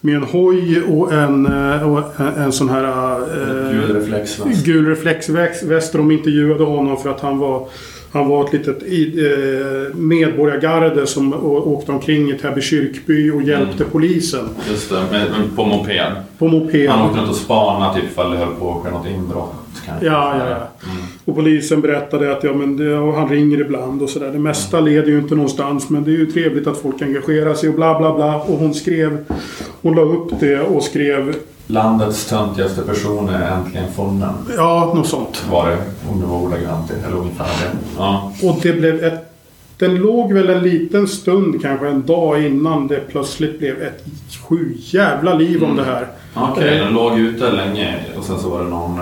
med 0.00 0.14
en 0.14 0.22
hoj 0.22 0.82
och 0.82 1.12
en, 1.12 1.46
eh, 1.46 1.92
och 1.92 2.20
en, 2.20 2.26
en 2.26 2.52
sån 2.52 2.68
här... 2.68 2.84
Eh, 2.84 3.70
gul 3.72 3.94
reflexväst. 3.94 4.64
Gul 4.64 4.86
reflexväst. 4.86 5.92
De 5.92 6.10
intervjuade 6.10 6.64
honom 6.64 6.96
för 6.96 7.10
att 7.10 7.20
han 7.20 7.38
var 7.38 7.68
han 8.12 8.28
var 8.28 8.44
ett 8.44 8.52
litet 8.52 8.82
eh, 8.82 9.94
medborgargarde 9.94 11.06
som 11.06 11.34
åkte 11.44 11.92
omkring 11.92 12.30
i 12.30 12.38
Täby 12.38 12.60
kyrkby 12.60 13.30
och 13.30 13.42
hjälpte 13.42 13.76
mm. 13.76 13.90
polisen. 13.92 14.48
Just 14.70 14.90
det, 14.90 15.02
med, 15.10 15.26
på 15.56 15.64
moped. 15.64 16.12
På 16.38 16.48
moped. 16.48 16.90
Han 16.90 17.08
åkte 17.08 17.20
runt 17.20 17.30
och 17.30 17.36
spanade 17.36 17.94
typ 17.94 18.10
ifall 18.10 18.30
det 18.30 18.36
höll 18.36 18.54
på 18.54 18.70
att 18.70 18.84
ske 18.84 18.90
något 18.90 19.06
inbrott. 19.06 19.61
Kanske. 19.86 20.06
Ja, 20.06 20.34
ja, 20.38 20.48
ja. 20.48 20.90
Mm. 20.90 21.04
Och 21.24 21.34
polisen 21.34 21.80
berättade 21.80 22.32
att 22.32 22.44
ja, 22.44 22.52
men 22.52 22.76
det, 22.76 23.12
han 23.14 23.28
ringer 23.28 23.60
ibland 23.60 24.02
och 24.02 24.08
sådär. 24.08 24.30
Det 24.30 24.38
mesta 24.38 24.78
mm. 24.78 24.92
leder 24.92 25.08
ju 25.08 25.18
inte 25.18 25.34
någonstans 25.34 25.90
men 25.90 26.04
det 26.04 26.10
är 26.10 26.18
ju 26.18 26.32
trevligt 26.32 26.66
att 26.66 26.78
folk 26.78 27.02
engagerar 27.02 27.54
sig 27.54 27.68
och 27.68 27.74
bla 27.74 27.98
bla 27.98 28.14
bla. 28.14 28.36
Och 28.36 28.58
hon 28.58 28.74
skrev... 28.74 29.24
Hon 29.82 29.94
la 29.94 30.02
upp 30.02 30.40
det 30.40 30.60
och 30.60 30.82
skrev 30.82 31.34
Landets 31.66 32.26
töntigaste 32.26 32.82
person 32.82 33.28
är 33.28 33.56
äntligen 33.56 33.92
funnen. 33.92 34.34
Ja, 34.56 34.92
något 34.94 35.06
sånt. 35.06 35.44
Var 35.50 35.68
det. 35.68 35.76
Om 36.10 36.20
det 36.20 36.26
var 36.26 36.36
ordagrant 36.36 36.90
eller 36.90 37.16
ungefär 37.16 37.44
det. 37.44 37.78
Ja. 37.98 38.32
Och 38.42 38.58
det 38.62 38.72
blev 38.72 39.04
ett... 39.04 39.28
Den 39.78 39.94
låg 39.94 40.32
väl 40.32 40.50
en 40.50 40.62
liten 40.62 41.08
stund, 41.08 41.62
kanske 41.62 41.88
en 41.88 42.06
dag 42.06 42.46
innan 42.46 42.88
det 42.88 43.00
plötsligt 43.08 43.58
blev 43.58 43.82
ett 43.82 44.04
sju 44.48 44.74
jävla 44.76 45.34
liv 45.34 45.56
mm. 45.56 45.70
om 45.70 45.76
det 45.76 45.84
här. 45.84 46.06
Okej, 46.34 46.52
okay, 46.52 46.78
den 46.78 46.94
låg 46.94 47.18
ute 47.18 47.50
länge 47.50 47.94
och 48.18 48.24
sen 48.24 48.38
så 48.38 48.48
var 48.48 48.64
det 48.64 48.70
någon... 48.70 49.00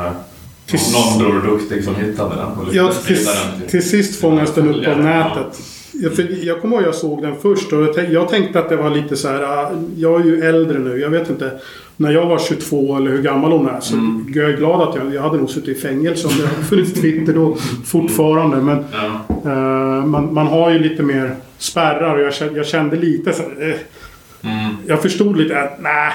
Eh, 0.75 0.81
någon 0.93 1.19
Bror 1.19 1.51
Duktig 1.51 1.85
som 1.85 1.95
hittade 1.95 2.35
den 2.35 2.47
och 2.47 2.75
ja, 2.75 2.93
till, 3.07 3.25
den 3.25 3.69
till, 3.69 3.89
sist 3.89 4.21
fångas 4.21 4.55
den 4.55 4.69
upp 4.69 4.89
av 4.89 4.99
nätet. 4.99 5.61
Jag, 5.93 6.17
för 6.17 6.47
jag 6.47 6.61
kommer 6.61 6.77
ihåg 6.77 6.87
jag 6.87 6.95
såg 6.95 7.23
den 7.23 7.35
först 7.43 7.73
och 7.73 7.99
jag 8.11 8.29
tänkte 8.29 8.59
att 8.59 8.69
det 8.69 8.77
var 8.77 8.91
lite 8.91 9.17
så 9.17 9.29
här. 9.29 9.43
Ah, 9.43 9.71
jag 9.97 10.21
är 10.21 10.25
ju 10.25 10.41
äldre 10.41 10.79
nu. 10.79 10.99
Jag 10.99 11.11
vet 11.11 11.31
inte 11.31 11.61
när 12.01 12.11
jag 12.11 12.27
var 12.27 12.39
22 12.39 12.97
eller 12.97 13.11
hur 13.11 13.23
gammal 13.23 13.53
hon 13.53 13.69
är 13.69 13.81
så 13.81 13.95
mm. 13.95 14.33
jag 14.35 14.51
är 14.51 14.57
glad 14.57 14.89
att 14.89 14.97
jag, 14.97 15.15
jag 15.15 15.23
hade 15.23 15.37
nog 15.37 15.51
suttit 15.51 15.77
i 15.77 15.81
fängelse 15.81 16.27
om 16.29 16.33
det 16.39 16.47
hade 16.47 16.63
funnits 16.63 17.01
Twitter 17.01 17.33
då 17.33 17.57
fortfarande. 17.85 18.57
Men 18.57 18.85
ja. 18.93 19.51
uh, 19.51 20.07
man, 20.07 20.35
man 20.35 20.47
har 20.47 20.71
ju 20.71 20.79
lite 20.79 21.03
mer 21.03 21.37
spärrar 21.59 22.15
och 22.15 22.23
jag 22.23 22.35
kände, 22.35 22.57
jag 22.57 22.67
kände 22.67 22.97
lite 22.97 23.33
så 23.33 23.43
uh, 23.43 23.75
mm. 24.43 24.77
Jag 24.87 25.03
förstod 25.03 25.37
lite 25.37 25.61
att 25.61 25.81
nej. 25.81 26.13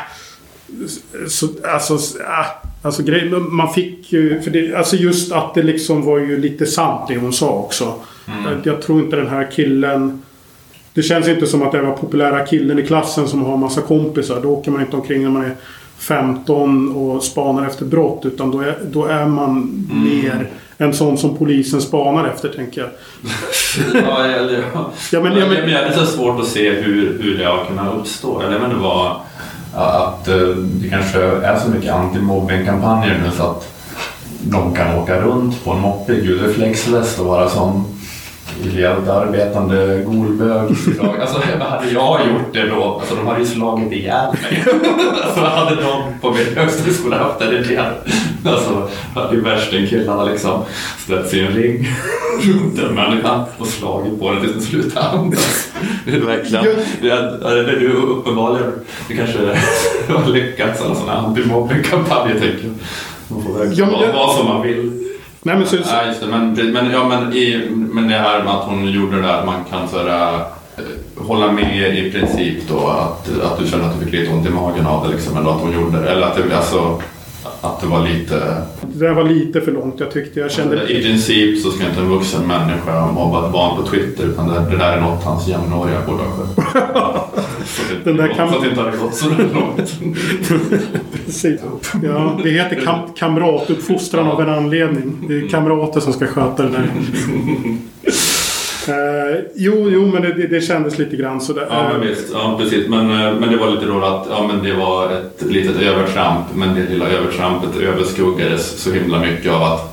Så, 1.28 1.48
alltså, 1.64 1.94
uh, 1.94 2.46
alltså 2.82 3.04
grej, 3.04 3.30
man 3.30 3.74
fick 3.74 4.14
ju... 4.14 4.42
För 4.42 4.52
det, 4.52 4.76
alltså 4.76 4.96
just 4.96 5.32
att 5.32 5.54
det 5.54 5.64
liksom 5.64 6.06
var 6.06 6.18
ju 6.18 6.38
lite 6.38 6.66
sant 6.66 7.08
det 7.08 7.18
hon 7.18 7.34
sa 7.34 7.50
också. 7.50 7.94
Mm. 8.28 8.62
Jag 8.64 8.82
tror 8.82 9.00
inte 9.00 9.16
den 9.16 9.28
här 9.28 9.52
killen 9.52 10.22
det 10.96 11.04
känns 11.04 11.28
inte 11.28 11.48
som 11.48 11.62
att 11.62 11.72
det 11.72 11.82
var 11.82 11.92
populära 11.92 12.46
killen 12.46 12.80
i 12.80 12.84
klassen 12.88 13.28
som 13.28 13.46
har 13.46 13.58
massa 13.58 13.82
kompisar. 13.82 14.40
Då 14.42 14.50
åker 14.50 14.72
man 14.72 14.82
inte 14.82 14.96
omkring 14.96 15.24
när 15.24 15.30
man 15.30 15.46
är 15.46 15.56
15 15.98 16.92
och 16.92 17.24
spanar 17.24 17.68
efter 17.68 17.86
brott. 17.86 18.26
Utan 18.26 18.52
då 18.52 18.60
är, 18.60 18.78
då 18.92 19.06
är 19.06 19.26
man 19.26 19.50
mm. 19.92 20.04
mer 20.04 20.50
en 20.78 20.94
sån 20.94 21.18
som 21.18 21.38
polisen 21.38 21.82
spanar 21.82 22.28
efter, 22.28 22.50
tänker 22.50 22.82
jag. 22.82 22.90
ja, 24.04 24.26
eller, 24.26 24.64
ja. 24.74 24.92
ja, 25.12 25.22
men, 25.22 25.38
ja, 25.38 25.48
men, 25.48 25.68
det 25.68 25.74
är 25.74 25.92
så 25.92 26.06
svårt 26.06 26.40
att 26.40 26.48
se 26.48 26.70
hur, 26.70 27.20
hur 27.22 27.38
det 27.38 27.46
har 27.46 27.66
kunnat 27.66 27.96
uppstå. 27.96 28.42
Eller 28.42 28.60
men 28.60 28.70
det 28.70 28.76
var 28.76 29.22
att 29.76 30.28
eh, 30.28 30.38
det 30.58 30.90
kanske 30.90 31.20
är 31.22 31.60
så 31.60 31.70
mycket 31.70 31.94
antimobbingkampanjer 31.94 33.22
nu 33.24 33.32
så 33.38 33.44
att 33.44 33.72
de 34.42 34.76
kan 34.76 34.96
åka 34.98 35.22
runt 35.22 35.64
på 35.64 35.72
en 35.72 35.82
moppe 35.82 36.14
i 36.14 36.22
gul 36.22 36.40
reflexväst 36.40 37.20
och 37.20 37.26
vara 37.26 37.50
som 37.50 37.86
ideellt 38.64 39.08
arbetande 39.08 40.04
golbög. 40.06 40.76
Alltså, 41.22 41.42
hade 41.60 41.90
jag 41.92 42.20
gjort 42.20 42.54
det 42.54 42.68
då, 42.68 42.84
alltså 42.84 43.16
de 43.16 43.28
hade 43.28 43.40
ju 43.40 43.46
slagit 43.46 43.92
ihjäl 43.92 44.28
mig. 44.32 44.64
Så 45.36 45.40
hade 45.40 45.76
de 45.76 46.20
på 46.22 46.32
min 46.32 46.56
högstadieskola 46.56 47.18
haft 47.18 47.42
en 47.42 47.54
idé. 47.54 47.80
Alltså, 48.46 48.90
hade 49.16 49.36
ju 49.36 49.42
värstingkillarna 49.42 50.24
liksom 50.24 50.62
ställt 50.98 51.28
sig 51.30 51.40
i 51.40 51.46
en 51.46 51.54
ring 51.54 51.88
runt 52.42 52.80
en 52.80 52.96
människa 52.96 53.46
och 53.58 53.68
slagit 53.68 54.20
på 54.20 54.32
den 54.32 54.42
tills 54.42 54.54
den 54.54 54.62
slutade 54.62 55.08
andas. 55.08 55.72
Det 56.06 56.12
är 56.12 56.20
verkligen, 56.20 56.66
det 57.02 57.10
är, 57.10 57.64
det 57.64 57.72
är 57.72 57.94
uppenbarligen, 57.94 58.72
det 59.08 59.14
kanske 59.16 59.40
har 60.10 60.32
lyckats, 60.32 60.82
alla 60.82 60.96
sådana 60.96 61.14
antimobbingkampanjer 61.14 62.40
tänker 62.40 62.64
jag. 62.64 62.74
Man 63.28 63.44
får 63.44 63.54
verkligen 63.54 63.90
ja, 63.92 63.98
vara 63.98 64.12
vad 64.12 64.36
som 64.36 64.48
man 64.48 64.62
vill. 64.62 65.05
Nej, 65.46 65.58
men, 65.58 65.68
så, 65.68 65.78
så. 65.78 65.84
ja, 65.94 66.06
just 66.08 66.22
det. 66.22 66.28
Men, 66.28 66.54
men, 66.54 66.92
ja, 66.92 67.08
men, 67.08 67.34
i, 67.34 67.70
men 67.72 68.08
det 68.08 68.16
här 68.16 68.44
med 68.44 68.54
att 68.54 68.64
hon 68.64 68.92
gjorde 68.92 69.16
det 69.16 69.22
där 69.22 69.40
att 69.40 69.46
man 69.46 69.64
kan 69.70 69.88
sådär, 69.88 70.34
eh, 70.78 70.84
hålla 71.26 71.52
med 71.52 71.98
i 71.98 72.12
princip 72.12 72.68
då 72.68 72.88
att, 72.88 73.30
att 73.44 73.60
du 73.60 73.68
kände 73.68 73.86
att 73.86 74.00
du 74.00 74.06
fick 74.06 74.14
lite 74.14 74.32
ont 74.32 74.48
i 74.48 74.50
magen 74.50 74.88
av 74.88 75.08
det 75.08 75.14
liksom, 75.14 75.38
eller 75.38 75.50
att 75.50 75.62
hon 75.62 75.72
gjorde 75.74 76.02
det. 76.02 76.10
Eller 76.10 76.28
att 76.28 76.36
det, 76.36 76.58
alltså, 76.58 77.02
att 77.66 77.82
det 77.82 77.88
var 77.88 78.08
lite... 78.08 78.62
Det 78.82 79.14
var 79.14 79.24
lite 79.24 79.62
för 79.62 79.72
långt. 79.72 80.00
Jag 80.00 80.12
tyckte 80.12 80.40
jag 80.40 80.52
kände... 80.52 80.92
I 80.92 81.04
princip 81.04 81.62
så 81.62 81.72
ska 81.72 81.86
inte 81.86 82.00
en 82.00 82.10
vuxen 82.10 82.48
människa 82.48 83.12
mobba 83.12 83.46
ett 83.46 83.54
barn 83.54 83.78
på 83.78 83.90
Twitter 83.90 84.24
utan 84.24 84.48
det, 84.48 84.60
det 84.72 84.78
där 84.78 84.98
är 84.98 85.02
något 85.02 85.24
hans 85.24 85.48
jämnåriga 85.48 86.02
borde 86.08 86.24
ha 86.24 86.32
skött. 86.32 87.46
Den 88.04 88.18
där 88.18 88.28
kam... 88.28 88.50
Så 88.50 88.56
att 88.56 88.62
det 88.62 88.70
inte 88.70 88.82
hade 88.82 88.98
gått 88.98 89.16
så 89.16 89.30
långt. 89.30 90.00
Precis. 91.26 91.62
Ja, 92.04 92.40
det 92.44 92.50
heter 92.50 92.82
kam 92.86 93.14
kamratuppfostran 93.16 94.28
av 94.28 94.42
en 94.42 94.50
anledning. 94.50 95.26
Det 95.28 95.38
är 95.38 95.50
kamrater 95.50 96.00
som 96.00 96.14
ska 96.14 96.28
sköta 96.28 96.64
det 96.64 96.70
där. 96.70 96.90
Eh, 98.90 99.40
jo, 99.56 99.90
jo, 99.90 100.06
men 100.06 100.22
det, 100.22 100.48
det 100.48 100.62
kändes 100.62 100.98
lite 100.98 101.16
grann 101.16 101.42
sådär. 101.42 101.68
Ja, 101.70 101.90
men 101.92 102.08
visst. 102.08 102.26
Ja, 102.34 102.58
precis. 102.60 102.88
Men, 102.88 103.10
eh, 103.12 103.34
men 103.40 103.52
det 103.52 103.58
var 103.58 103.72
lite 103.72 103.86
roligt 103.86 104.04
att 104.04 104.28
ja, 104.30 104.48
men 104.48 104.64
det 104.64 104.74
var 104.74 105.12
ett 105.12 105.44
litet 105.50 105.82
övertramp. 105.82 106.46
Men 106.56 106.76
det 106.76 106.90
lilla 106.90 107.10
övertrampet 107.10 107.70
överskuggades 107.82 108.82
så 108.84 108.92
himla 108.92 109.20
mycket 109.20 109.52
av 109.52 109.64
att 109.64 109.92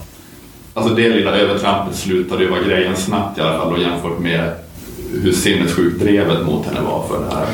Alltså 0.74 0.94
det 0.94 1.08
lilla 1.08 1.36
övertrampet 1.36 1.96
slutade 1.96 2.42
ju 2.42 2.50
vara 2.50 2.62
grejen 2.62 2.96
snabbt 2.96 3.38
i 3.38 3.40
alla 3.40 3.58
fall 3.58 3.72
och 3.72 3.80
jämfört 3.80 4.18
med 4.18 4.50
hur 5.22 5.32
sinnessjukt 5.32 6.00
drevet 6.00 6.46
mot 6.46 6.66
henne 6.66 6.80
var 6.80 7.04
för 7.08 7.24
det 7.24 7.34
här. 7.36 7.46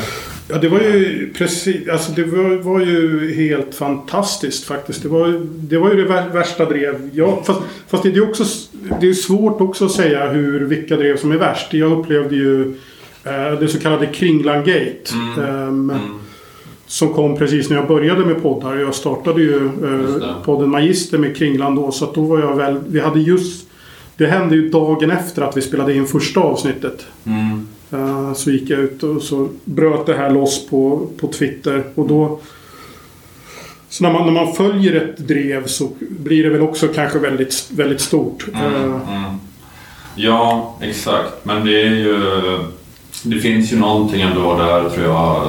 Ja, 0.50 0.58
det 0.58 0.68
var 0.68 0.80
ju 0.80 1.32
precis, 1.32 1.88
alltså 1.88 2.12
det 2.12 2.24
var, 2.24 2.56
var 2.56 2.80
ju 2.80 3.32
helt 3.34 3.74
fantastiskt 3.74 4.64
faktiskt. 4.64 5.02
Det 5.02 5.08
var, 5.08 5.46
det 5.46 5.78
var 5.78 5.90
ju 5.90 6.04
det 6.04 6.24
värsta 6.32 6.64
drev. 6.64 7.11
Ja, 7.12 7.42
fast, 7.44 7.61
fast 7.88 8.02
det 8.02 8.08
är 8.08 8.30
också 8.30 8.44
det 9.00 9.08
är 9.08 9.12
svårt 9.12 9.61
också 9.61 9.84
att 9.84 9.92
säga 9.92 10.28
hur, 10.28 10.61
vilka 10.61 10.96
drev 10.96 11.16
som 11.16 11.32
är 11.32 11.37
värst. 11.37 11.74
Jag 11.74 11.99
upplevde 11.99 12.36
ju 12.36 12.74
eh, 13.24 13.61
det 13.61 13.68
så 13.68 13.80
kallade 13.80 14.07
Kringlan 14.07 14.59
Gate. 14.59 15.14
Mm. 15.14 15.90
Mm. 15.90 16.01
som 16.86 17.09
kom 17.09 17.36
precis 17.36 17.70
när 17.70 17.76
jag 17.76 17.88
började 17.88 18.24
med 18.24 18.42
poddar. 18.42 18.76
Jag 18.76 18.94
startade 18.94 19.42
ju 19.42 19.66
eh, 19.66 20.42
podden 20.44 20.70
Magister 20.70 21.18
med 21.18 21.36
Kringland 21.36 21.76
då. 21.76 21.92
Så 21.92 22.05
att 22.05 22.14
då 22.14 22.22
var 22.22 22.38
jag 22.38 22.57
väl... 22.57 22.80
Vi 22.88 23.01
hade 23.01 23.20
just... 23.20 23.68
Det 24.16 24.26
hände 24.26 24.57
ju 24.57 24.68
dagen 24.68 25.11
efter 25.11 25.42
att 25.42 25.57
vi 25.57 25.62
spelade 25.62 25.94
in 25.94 26.07
första 26.07 26.40
avsnittet. 26.40 27.07
Mm. 27.26 27.66
Uh, 27.93 28.34
så 28.34 28.51
gick 28.51 28.70
jag 28.70 28.80
ut 28.80 29.03
och 29.03 29.22
så 29.22 29.49
bröt 29.64 30.07
det 30.07 30.14
här 30.14 30.30
loss 30.30 30.66
på, 30.66 31.09
på 31.20 31.26
Twitter. 31.26 31.84
Och 31.95 32.09
då... 32.09 32.41
Så 33.89 34.05
när 34.05 34.12
man, 34.12 34.34
när 34.34 34.45
man 34.45 34.55
följer 34.55 34.95
ett 34.95 35.18
drev 35.18 35.66
så 35.66 35.91
blir 36.01 36.45
det 36.45 36.51
väl 36.51 36.62
också 36.62 36.89
kanske 36.89 37.18
väldigt, 37.18 37.70
väldigt 37.70 38.01
stort. 38.01 38.45
Mm, 38.55 38.74
Uh, 38.74 39.16
mm. 39.16 39.30
Ja, 40.14 40.76
exakt. 40.80 41.32
Men 41.43 41.64
det 41.64 41.82
är 41.82 41.91
ju... 41.91 42.18
Det 43.22 43.39
finns 43.39 43.72
ju 43.72 43.76
någonting 43.76 44.20
ändå 44.20 44.57
där 44.57 44.91
tror 44.91 45.07
jag. 45.07 45.43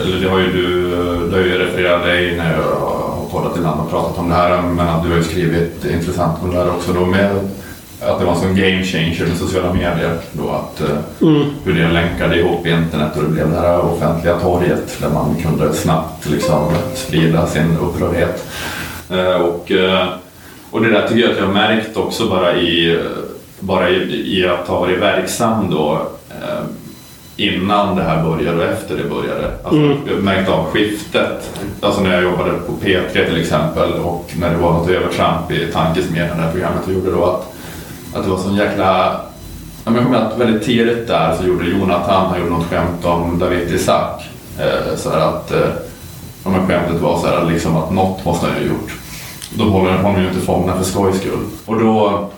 Eller 0.00 0.20
det 0.20 0.28
har 0.28 0.38
ju 0.38 0.52
du... 0.52 0.90
Det 1.30 1.36
har 1.36 1.44
ju 1.44 1.58
refererat 1.58 2.04
dig 2.04 2.36
när 2.36 2.56
jag 2.56 2.62
har 2.62 3.28
poddat 3.30 3.56
ibland 3.56 3.80
och 3.80 3.90
pratat 3.90 4.18
om 4.18 4.28
det 4.28 4.34
här. 4.34 4.62
Men 4.62 5.04
du 5.04 5.10
har 5.10 5.16
ju 5.16 5.24
skrivit 5.24 5.84
intressant 5.84 6.42
om 6.42 6.50
det 6.50 6.56
här 6.56 6.70
också 6.70 6.92
då 6.92 7.06
med 7.06 7.48
att 8.06 8.18
det 8.18 8.24
var 8.24 8.32
en 8.32 8.40
sån 8.40 8.56
game 8.56 8.84
changer 8.84 9.26
med 9.26 9.36
sociala 9.36 9.72
medier. 9.72 10.16
Då 10.32 10.50
att, 10.50 10.80
eh, 10.80 10.96
mm. 11.28 11.42
Hur 11.64 11.74
det 11.74 11.88
länkade 11.92 12.38
ihop 12.38 12.66
internet 12.66 13.16
och 13.16 13.22
det 13.22 13.28
blev 13.28 13.50
det 13.50 13.60
här 13.60 13.80
offentliga 13.80 14.38
torget 14.38 14.96
där 15.00 15.08
man 15.10 15.34
kunde 15.42 15.72
snabbt 15.74 16.26
liksom 16.30 16.72
sprida 16.94 17.46
sin 17.46 17.76
upprördhet. 17.82 18.44
Eh, 19.10 19.40
Och, 19.40 19.70
eh, 19.72 20.06
och 20.70 20.82
det 20.82 20.90
där 20.90 21.08
tycker 21.08 21.20
jag 21.22 21.30
att 21.30 21.38
jag 21.38 21.46
har 21.46 21.52
märkt 21.52 21.96
också 21.96 22.28
bara 22.28 22.56
i, 22.56 22.98
bara 23.60 23.90
i, 23.90 24.38
i 24.40 24.46
att 24.48 24.68
ha 24.68 24.80
varit 24.80 24.98
verksam 25.00 25.70
då 25.70 25.98
innan 27.36 27.96
det 27.96 28.02
här 28.02 28.22
började 28.24 28.58
och 28.58 28.72
efter 28.72 28.96
det 28.96 29.04
började. 29.04 29.50
Alltså, 29.62 29.80
Mm. 29.80 29.96
Jag 30.06 30.22
märkte 30.22 30.52
av 30.52 30.64
skiftet. 30.64 31.50
Alltså 31.80 32.00
när 32.00 32.14
jag 32.14 32.22
jobbade 32.22 32.50
på 32.50 32.72
P3 32.72 33.26
till 33.26 33.40
exempel 33.40 33.92
och 33.92 34.30
när 34.40 34.50
det 34.50 34.56
var 34.56 34.72
något 34.72 34.88
övertramp 34.90 35.50
i 35.50 35.66
Tankesmedjan, 35.72 36.36
det 36.36 36.42
här 36.42 36.52
programmet 36.52 36.82
jag 36.86 36.94
gjorde 36.94 37.10
då, 37.10 37.24
att, 37.24 37.53
att 38.14 38.24
det 38.24 38.30
var 38.30 38.38
sån 38.38 38.56
jäkla... 38.56 39.20
Ja, 39.84 39.90
men 39.90 39.94
Jag 39.94 40.04
kommer 40.04 40.18
ihåg 40.18 40.26
att 40.26 40.38
väldigt 40.38 40.62
tidigt 40.62 41.08
där 41.08 41.36
så 41.36 41.46
gjorde 41.46 41.64
Jonathan, 41.64 42.30
han 42.30 42.38
gjorde 42.38 42.50
något 42.50 42.66
skämt 42.66 43.04
om 43.04 43.38
David 43.38 43.74
Isaac. 43.74 44.20
Eh, 44.58 44.96
så 44.96 45.10
här 45.10 45.18
att, 45.18 45.52
eh, 45.52 45.68
ja, 46.44 46.50
men 46.50 46.66
skämtet 46.66 47.00
var 47.00 47.18
så 47.18 47.26
här, 47.26 47.44
liksom 47.44 47.76
att 47.76 47.92
något 47.92 48.24
måste 48.24 48.46
han 48.46 48.54
ju 48.62 48.68
ha 48.68 48.74
gjort. 48.74 48.92
Då 49.54 49.64
håller 49.64 49.96
honom 49.96 50.22
ju 50.22 50.28
inte 50.28 50.40
fångna 50.40 50.76
för 50.76 50.84
skojs 50.84 51.16
skull. 51.20 51.44
Och 51.66 51.80
då 51.80 52.28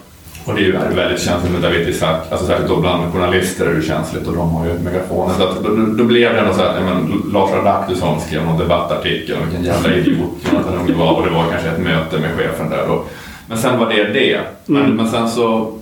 och 0.46 0.54
det 0.54 0.60
är 0.60 0.64
ju 0.64 0.72
väldigt 0.72 1.22
känsligt 1.22 1.52
med 1.52 1.62
David 1.62 1.88
Isaac, 1.88 2.20
alltså 2.30 2.46
särskilt 2.46 2.68
då 2.68 2.76
bland 2.76 3.12
journalister 3.12 3.66
är 3.66 3.74
det 3.74 3.82
känsligt 3.82 4.26
och 4.26 4.36
de 4.36 4.50
har 4.50 4.66
ju 4.66 4.78
megafoner. 4.78 5.34
Så 5.34 5.42
att, 5.42 5.64
då, 5.64 5.68
då 5.98 6.04
blev 6.04 6.32
det 6.32 6.40
ändå 6.40 6.54
så 6.54 6.62
att 6.62 6.82
men, 6.82 7.22
Lars 7.32 7.50
Adaktusson 7.52 8.20
skrev 8.20 8.44
någon 8.44 8.58
debattartikel 8.58 9.36
om 9.36 9.48
vilken 9.48 9.64
jävla 9.64 9.94
idiot 9.94 10.30
Jonathan 10.50 10.78
Unge 10.78 10.94
var 10.94 11.12
och 11.12 11.22
det 11.22 11.30
var 11.30 11.44
kanske 11.50 11.68
ett 11.68 11.78
möte 11.78 12.18
med 12.18 12.30
chefen 12.36 12.70
där 12.70 12.84
då. 12.88 13.04
Men 13.46 13.58
sen 13.58 13.78
var 13.78 13.86
det 13.88 14.04
det. 14.04 14.40
Men, 14.66 14.82
Mm. 14.84 14.96
men 14.96 15.10
sen 15.10 15.28
så 15.28 15.72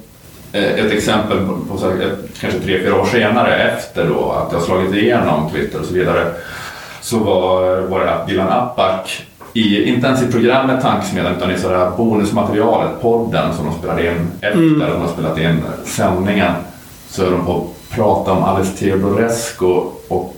eh, 0.53 0.65
ett 0.65 0.93
exempel 0.93 1.39
på, 1.39 1.77
på 1.79 1.87
ett, 1.89 2.19
kanske 2.41 2.61
tre, 2.61 2.81
fyra 2.81 3.01
år 3.01 3.07
senare 3.07 3.55
efter 3.57 4.09
då 4.09 4.31
att 4.33 4.53
jag 4.53 4.63
slagit 4.63 4.95
igenom 4.95 5.51
Twitter 5.51 5.81
och 5.81 5.87
så 5.87 5.95
vidare 5.95 6.27
så 7.01 7.19
var, 7.19 7.81
var 7.81 8.01
det 8.01 8.15
att 8.15 8.27
Dilan 8.27 8.49
Apak 8.49 9.23
i, 9.53 9.85
inte 9.85 10.07
ens 10.07 10.23
i 10.23 10.33
programmet 10.33 10.83
Tankesmedjan 10.83 11.37
utan 11.37 11.51
i 11.51 11.59
så 11.59 11.69
här 11.69 11.91
bonusmaterialet, 11.97 13.01
podden 13.03 13.55
som 13.55 13.67
de 13.67 13.75
spelade 13.79 14.07
in 14.07 14.31
efter 14.41 14.59
Mm. 14.59 14.79
de 14.79 15.01
har 15.01 15.09
spelat 15.09 15.39
in 15.39 15.63
sändningen 15.85 16.53
så 17.09 17.27
är 17.27 17.31
de 17.31 17.47
på 17.47 17.57
att 17.57 17.97
prata 17.97 18.33
om 18.33 18.45
Alice 18.45 18.77
Teodorescu 18.79 19.67
och 20.09 20.35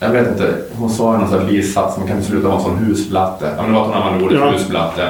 jag 0.00 0.08
vet 0.10 0.28
inte, 0.28 0.54
hon 0.78 0.90
sa 0.90 1.14
i 1.14 1.18
någon 1.18 1.28
sån 1.28 1.38
här 1.38 1.46
bisats, 1.46 1.98
man 1.98 2.06
kan 2.06 2.16
inte 2.16 2.28
sluta 2.28 2.48
vara 2.48 2.58
en 2.58 2.64
sån 2.64 2.76
husblatte. 2.78 3.52
Ja, 3.56 3.62
men 3.62 3.72
det 3.72 3.78
var 3.78 3.86
att 3.86 3.94
hon 3.94 4.02
använde 4.02 4.24
ordet 4.24 4.38
Ja. 4.40 4.50
husblatte. 4.50 5.08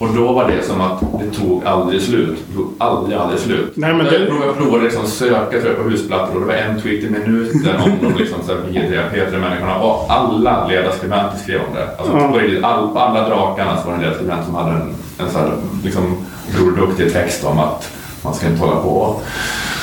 Och 0.00 0.08
då 0.14 0.32
var 0.32 0.48
det 0.50 0.62
som 0.62 0.80
att 0.80 1.00
det 1.00 1.30
tog 1.40 1.64
aldrig 1.64 2.02
slut. 2.02 2.38
Det 2.48 2.54
tog 2.56 2.72
aldrig, 2.78 3.18
aldrig 3.18 3.40
slut. 3.40 3.72
Nej, 3.74 3.94
men 3.94 4.06
jag, 4.06 4.20
det- 4.20 4.26
provade, 4.26 4.46
jag 4.46 4.56
provade 4.56 4.84
liksom 4.84 5.06
söka 5.06 5.60
tror 5.60 5.66
jag, 5.66 5.76
på 5.76 5.82
husblattor 5.90 6.34
och 6.34 6.40
det 6.40 6.46
var 6.46 6.54
en 6.54 6.80
tweet 6.80 7.04
i 7.04 7.10
minuten 7.10 7.80
om 7.80 7.90
de 8.02 8.18
liksom, 8.18 8.38
så 8.46 8.52
här, 8.52 8.60
vidriga 8.68 9.02
P3-människorna. 9.14 9.78
Och 9.78 10.06
alla 10.12 10.66
ledarskribenter 10.68 11.36
skrev 11.42 11.60
om 11.68 11.74
det. 11.74 11.88
Alltså, 11.98 12.16
Ja. 12.18 12.28
på, 12.28 12.38
riktigt, 12.38 12.64
all, 12.64 12.88
på 12.88 12.98
alla 12.98 13.28
drakarna 13.28 13.76
så 13.76 13.86
var 13.86 13.92
det 13.92 13.96
en 13.96 14.02
ledarskribent 14.02 14.44
som 14.46 14.54
hade 14.54 14.70
en, 14.70 14.94
en 15.18 15.30
så 15.30 15.38
här, 15.38 15.52
liksom, 15.84 16.16
otroligt 16.50 16.76
duktig 16.78 17.12
text 17.12 17.44
om 17.44 17.58
att 17.58 17.90
man 18.24 18.34
ska 18.34 18.46
inte 18.46 18.60
hålla 18.60 18.76
på 18.76 19.16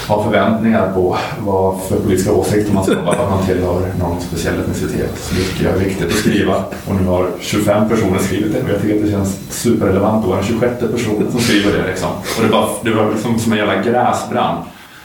ha 0.07 0.23
förväntningar 0.23 0.93
på 0.93 1.17
vad 1.39 1.81
för 1.81 1.95
politiska 1.95 2.31
åsikter 2.31 2.73
man 2.73 2.83
ska 2.83 2.95
ha, 2.95 3.11
att 3.11 3.29
man 3.29 3.45
tillhör 3.45 3.93
någon 3.99 4.21
speciell 4.21 4.59
etnicitet. 4.59 5.19
Så 5.19 5.35
det 5.35 5.41
tycker 5.41 5.65
jag 5.65 5.73
är 5.73 5.79
viktigt 5.79 6.07
att 6.07 6.13
skriva. 6.13 6.55
Och 6.87 6.95
nu 7.01 7.07
har 7.07 7.29
25 7.39 7.89
personer 7.89 8.19
skrivit 8.19 8.53
det 8.53 8.63
och 8.63 8.69
jag 8.69 8.81
tycker 8.81 8.95
att 8.95 9.05
det 9.05 9.11
känns 9.11 9.37
superrelevant 9.49 10.23
att 10.23 10.29
vara 10.29 10.39
den 10.39 10.47
26 10.47 10.79
personen 10.79 11.31
som 11.31 11.39
skriver 11.39 11.77
det. 11.77 11.87
Liksom. 11.87 12.09
Och 12.37 12.43
det, 12.43 12.49
var, 12.49 12.69
det 12.81 12.91
var 12.91 13.11
liksom 13.11 13.39
som 13.39 13.51
en 13.51 13.57
jävla 13.57 13.81
gräsbrand. 13.81 14.57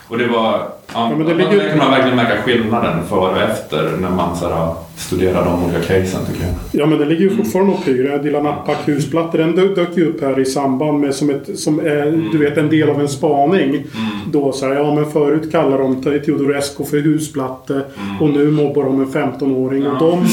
Och 0.08 0.18
det 0.18 0.28
var... 0.28 0.68
Ja, 0.94 1.08
men 1.08 1.26
det 1.26 1.34
man 1.34 1.36
ligger- 1.52 1.68
kan 1.68 1.78
man 1.78 1.90
verkligen 1.90 2.16
märka 2.16 2.42
skillnaden 2.42 3.06
före 3.08 3.30
och 3.30 3.36
efter 3.50 3.90
när 4.00 4.10
man 4.10 4.36
så 4.36 4.48
här, 4.48 4.74
studerar 4.96 5.44
de 5.44 5.64
olika 5.64 5.80
casen 5.80 6.20
tycker 6.26 6.46
jag. 6.46 6.54
Ja 6.82 6.86
men 6.86 6.98
det 6.98 7.04
ligger 7.04 7.22
ju 7.22 7.36
fortfarande 7.36 7.72
och 7.72 7.84
pyr. 7.84 8.18
Dilan 8.22 8.46
Apak 8.46 8.88
husplattor. 8.88 9.38
Den 9.38 9.56
dök 9.74 9.96
ju 9.96 10.08
upp 10.08 10.20
här 10.22 10.40
i 10.40 10.44
samband 10.44 11.00
med 11.00 11.14
som, 11.14 11.30
ett, 11.30 11.58
som 11.58 11.78
är, 11.80 12.28
du 12.32 12.38
vet, 12.38 12.58
en 12.58 12.68
del 12.70 12.90
av 12.90 13.00
en 13.00 13.08
spaning. 13.08 13.82
Då 14.32 14.52
så 14.52 14.66
här, 14.66 14.74
ja 14.74 14.94
men 14.94 15.10
förut 15.10 15.52
kallade 15.52 15.82
de 15.82 16.02
Te- 16.02 16.18
Teodorescu 16.18 16.84
för 16.84 16.96
husplatte. 16.98 17.82
Och 18.20 18.28
nu 18.30 18.50
mobbar 18.50 18.84
de 18.84 19.00
en 19.00 19.06
15-åring. 19.06 19.86
Och, 19.86 19.98
de, 19.98 20.26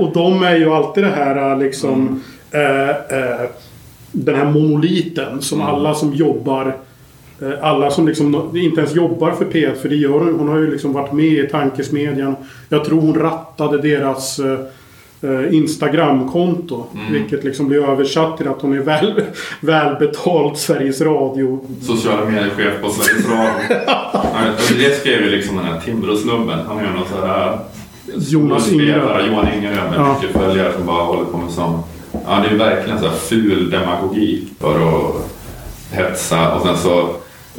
och 0.00 0.12
de 0.14 0.42
är 0.42 0.56
ju 0.56 0.70
alltid 0.70 1.04
det 1.04 1.10
här 1.10 1.56
liksom... 1.56 2.22
Eh, 2.50 2.88
eh, 2.88 3.46
den 4.12 4.34
här 4.34 4.44
monoliten 4.44 5.42
som 5.42 5.60
alla 5.62 5.94
som 5.94 6.14
jobbar 6.14 6.76
Alla 7.62 7.90
som 7.90 8.08
liksom 8.08 8.56
inte 8.56 8.80
ens 8.80 8.94
jobbar 8.94 9.30
för 9.32 9.44
P1, 9.44 9.74
för 9.74 9.88
det 9.88 9.96
gör 9.96 10.10
hon. 10.20 10.34
Hon 10.38 10.48
har 10.48 10.58
ju 10.58 10.70
liksom 10.70 10.92
varit 10.92 11.12
med 11.12 11.24
i 11.32 11.46
Tankesmedjan. 11.50 12.36
Jag 12.68 12.84
tror 12.84 13.00
hon 13.00 13.14
rattade 13.14 13.78
deras 13.82 14.38
eh, 14.38 14.58
eh, 15.22 15.54
Instagramkonto. 15.54 16.84
Vilket 17.10 17.44
liksom 17.44 17.68
blir 17.68 17.90
översatt 17.90 18.36
till 18.36 18.48
att 18.48 18.62
hon 18.62 18.72
är 18.72 18.80
väl, 18.80 19.22
välbetald 19.60 20.56
Sveriges 20.56 21.00
Radio. 21.00 21.60
Sociala 21.82 22.24
mediechef 22.24 22.80
på 22.82 22.90
Sveriges 22.90 23.26
Radio. 23.28 23.78
Det 24.78 24.94
skrev 25.00 25.22
ju 25.22 25.30
liksom 25.30 25.56
den 25.56 25.64
här 25.66 25.80
Timbro-snubben. 25.80 26.58
Han 26.68 26.78
är 26.78 26.82
ju 26.84 26.90
någon 26.90 27.08
sån 27.08 27.28
här 27.28 27.58
Jonas 28.16 28.72
Ingerö. 28.72 29.26
Johan 29.26 29.46
Ingerö 29.58 29.74
med 29.90 29.94
Ja. 29.98 30.16
mycket 30.22 30.36
följare 30.36 30.72
som 30.72 30.86
bara 30.86 31.04
håller 31.04 31.24
på 31.24 31.36
med 31.38 31.50
sån... 31.50 31.78
Ja, 32.12 32.38
det 32.42 32.48
är 32.48 32.50
ju 32.52 32.56
verkligen 32.58 32.98
så 32.98 33.04
här 33.06 33.14
ful 33.16 33.70
demagogi 33.70 34.44
för 34.60 34.74
att 34.74 35.14
hetsa 35.92 36.54
och 36.54 36.62
sen 36.66 36.76
så... 36.76 37.08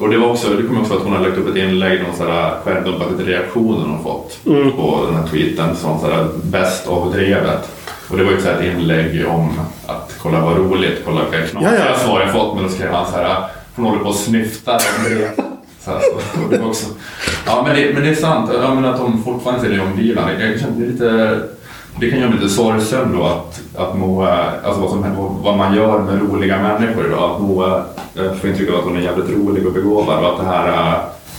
Och 0.01 0.09
det 0.09 0.17
var 0.17 0.27
också, 0.27 0.49
det 0.49 0.63
kom 0.63 0.81
också 0.81 0.93
att 0.93 1.03
hon 1.03 1.13
hade 1.13 1.27
lagt 1.27 1.37
upp 1.37 1.47
ett 1.49 1.55
inlägg, 1.55 2.03
någon 2.03 2.15
sån 2.15 2.27
här 2.27 2.53
skärmdumpat 2.63 3.11
lite 3.11 3.31
reaktioner 3.31 3.85
hon 3.87 4.03
fått 4.03 4.39
Mm. 4.45 4.71
på 4.71 5.05
den 5.05 5.15
här 5.15 5.27
tweeten, 5.27 5.75
som 5.75 5.99
sån 5.99 6.11
här 6.11 6.27
bäst 6.43 6.87
av 6.87 7.11
drevet. 7.11 7.69
Och 8.09 8.17
det 8.17 8.23
var 8.23 8.31
ju 8.31 8.37
ett 8.37 8.43
så 8.43 8.49
här 8.49 8.71
inlägg 8.71 9.25
om 9.27 9.49
att 9.85 10.15
kolla 10.21 10.39
vad 10.45 10.57
roligt, 10.57 11.01
kolla 11.05 11.21
vilka 11.31 11.47
knasiga 11.47 11.73
Ja, 11.79 11.85
ja. 11.89 11.99
svar 11.99 12.21
jag 12.21 12.31
fått. 12.31 12.55
Men 12.55 12.63
då 12.63 12.69
skrev 12.69 12.91
han 12.91 13.05
så 13.11 13.17
här, 13.17 13.43
hon 13.75 13.85
håller 13.85 13.99
på. 14.03 14.13
Så 14.13 15.91
här, 15.91 15.99
så, 15.99 16.57
var 16.61 16.67
också, 16.67 16.85
ja 17.45 17.63
men 17.67 17.75
det, 17.75 17.93
men 17.93 18.03
det 18.03 18.09
är 18.09 18.15
sant, 18.15 18.51
ja, 18.61 18.73
men 18.75 18.85
att 18.85 18.97
de 18.97 19.23
fortfarande 19.23 19.61
ser 19.61 19.69
det 19.69 19.79
om 19.81 19.97
Dilan. 19.97 20.29
Jag 20.39 20.59
känner 20.59 20.87
lite, 20.87 21.39
det 21.99 22.09
kan 22.09 22.19
göra 22.19 22.29
mig 22.29 22.39
lite 22.39 22.53
sorgsen 22.53 23.17
då 23.17 23.23
att, 23.23 23.61
att 23.75 23.97
Moa, 23.97 24.51
alltså 24.63 24.81
vad, 24.81 24.89
som, 24.89 25.05
vad 25.43 25.57
man 25.57 25.75
gör 25.75 25.99
med 25.99 26.21
roliga 26.21 26.61
människor 26.61 27.05
idag. 27.05 27.31
Att 27.31 27.41
Moa 27.41 27.83
jag 28.13 28.37
får 28.37 28.49
intrycket 28.49 28.73
av 28.73 28.79
att 28.79 28.85
hon 28.85 28.97
är 28.97 29.01
jävligt 29.01 29.29
rolig 29.29 29.67
och 29.67 29.73
begåvad 29.73 30.23
och 30.23 30.31
att 30.31 30.37
det 30.37 30.45
här, 30.45 30.67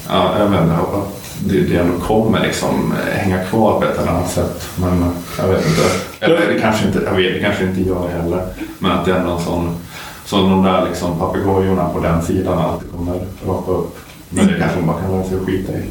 ja, 0.08 0.32
jag 0.38 0.48
vet 0.48 0.62
inte, 0.62 0.74
att 0.74 1.20
det, 1.44 1.60
det 1.60 1.76
ändå 1.76 1.98
kommer 1.98 2.40
liksom 2.40 2.94
hänga 3.12 3.44
kvar 3.44 3.80
på 3.80 3.86
ett 3.86 3.98
eller 3.98 4.10
annat 4.10 4.30
sätt. 4.30 4.68
Men 4.76 5.04
jag 5.38 5.48
vet 5.48 5.66
inte. 5.66 5.82
Eller 6.20 6.52
det 6.52 6.60
kanske 6.60 6.86
inte, 6.86 7.02
jag 7.04 7.14
vet, 7.14 7.34
det 7.34 7.40
kanske 7.40 7.64
inte 7.64 7.80
gör 7.80 8.08
heller. 8.08 8.46
Men 8.78 8.92
att 8.92 9.04
det 9.04 9.12
är 9.12 9.16
ändå 9.16 9.32
en 9.32 9.40
sån, 9.40 9.76
som 10.24 10.50
de 10.50 10.62
där 10.62 10.86
liksom 10.88 11.18
papegojorna 11.18 11.88
på 11.88 12.00
den 12.00 12.22
sidan 12.22 12.58
alltid 12.58 12.92
kommer 12.92 13.20
rapa 13.46 13.72
upp. 13.72 13.98
Men 14.30 14.46
det 14.46 14.54
kanske 14.58 14.80
man 14.80 15.00
kan 15.02 15.12
lära 15.12 15.24
sig 15.24 15.36
att 15.38 15.46
skita 15.46 15.72
i. 15.72 15.82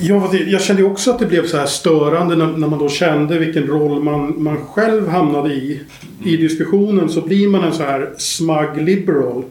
Ja, 0.00 0.28
det- 0.32 0.38
jag 0.50 0.60
kände 0.62 0.82
också 0.84 1.10
att 1.10 1.18
det 1.18 1.26
blev 1.26 1.46
så 1.46 1.56
här 1.56 1.66
störande 1.66 2.36
när, 2.36 2.46
när 2.46 2.68
man 2.68 2.78
då 2.78 2.88
kände 2.88 3.38
vilken 3.38 3.66
roll 3.66 4.02
man, 4.02 4.42
man 4.42 4.56
själv 4.56 5.08
hamnade 5.08 5.54
i. 5.54 5.80
I 6.24 6.36
diskussionen 6.36 7.08
så 7.08 7.20
blir 7.20 7.48
man 7.48 7.64
en 7.64 7.72
så 7.72 7.82
här 7.82 8.10
smug 8.18 8.82
liberal. 8.82 9.42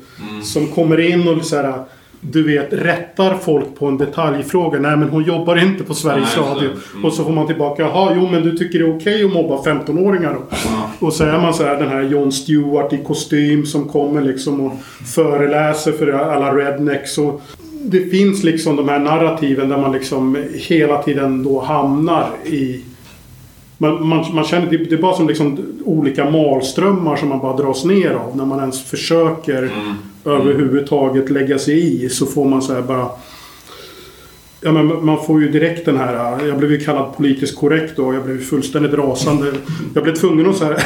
Som 0.44 0.68
kommer 0.68 1.00
in 1.00 1.28
och 1.28 1.46
så 1.46 1.56
här, 1.56 1.74
du 2.22 2.44
vet, 2.44 2.74
rättar 2.74 3.36
folk 3.38 3.66
på 3.80 3.86
en 3.88 3.98
detaljfråga. 3.98 4.80
Nej, 4.80 4.98
men 4.98 5.10
hon 5.10 5.24
jobbar 5.24 5.64
inte 5.64 5.84
på 5.84 5.94
Sveriges 5.94 6.38
Nej, 6.38 6.46
Radio. 6.46 6.70
mm. 6.94 7.06
Och 7.06 7.14
så 7.14 7.24
får 7.24 7.32
man 7.32 7.48
tillbaka, 7.48 7.82
jaha, 7.84 8.12
jo 8.16 8.30
men 8.32 8.44
du 8.44 8.58
tycker 8.58 8.80
det 8.80 8.86
är 8.86 8.98
okej 8.98 9.26
att 9.26 9.34
mobba 9.34 9.56
15-åringar 9.64 10.34
då? 10.34 10.40
Ja. 10.52 10.90
Och 11.00 11.14
så 11.14 11.24
är 11.24 11.38
man 11.40 11.54
så 11.54 11.64
här 11.64 11.76
den 11.80 11.90
här 11.90 12.02
Jon 12.02 12.32
Stewart 12.32 12.94
i 12.94 12.98
kostym 12.98 13.66
som 13.66 13.86
kommer 13.90 14.22
liksom 14.22 14.60
och 14.62 14.72
föreläser 15.16 15.92
för 15.92 16.12
alla 16.12 16.56
rednecks. 16.56 17.18
Och 17.18 17.42
det 17.84 18.10
finns 18.10 18.44
liksom 18.44 18.76
de 18.76 18.90
här 18.90 19.00
narrativen 19.00 19.70
där 19.70 19.78
man 19.78 19.92
liksom 19.92 20.38
hela 20.54 21.04
tiden 21.04 21.44
då 21.44 21.62
hamnar 21.62 22.30
i 22.46 22.82
man, 23.78 24.08
man, 24.08 24.26
man 24.34 24.44
känner, 24.44 24.70
det, 24.70 24.78
det 24.78 24.96
är 24.96 25.02
bara 25.02 25.16
som 25.16 25.28
liksom 25.28 25.60
olika 25.86 26.30
malströmmar 26.30 27.16
som 27.16 27.30
man 27.30 27.40
bara 27.40 27.58
dras 27.58 27.86
ner 27.86 28.12
av. 28.12 28.38
När 28.38 28.46
man 28.46 28.60
ens 28.60 28.84
försöker 28.84 29.72
Mm. 30.26 30.42
överhuvudtaget 30.42 31.30
lägga 31.30 31.60
sig 31.60 32.04
i 32.06 32.10
så 32.10 32.26
får 32.26 32.46
man 32.46 32.62
så 32.62 32.74
här 32.74 32.82
bara... 32.82 33.08
Ja, 34.62 34.72
men 34.72 35.06
man 35.06 35.26
får 35.26 35.42
ju 35.42 35.50
direkt 35.50 35.86
den 35.86 35.98
här... 35.98 36.46
Jag 36.48 36.58
blev 36.58 36.72
ju 36.72 36.80
kallad 36.80 37.18
politiskt 37.18 37.58
korrekt 37.58 37.94
då. 37.96 38.14
Jag 38.14 38.24
blev 38.24 38.42
fullständigt 38.44 38.94
rasande. 38.94 39.52
Jag 39.94 40.04
blev 40.04 40.16
tvungen 40.16 40.50
att 40.50 40.56
så 40.58 40.66
här... 40.66 40.84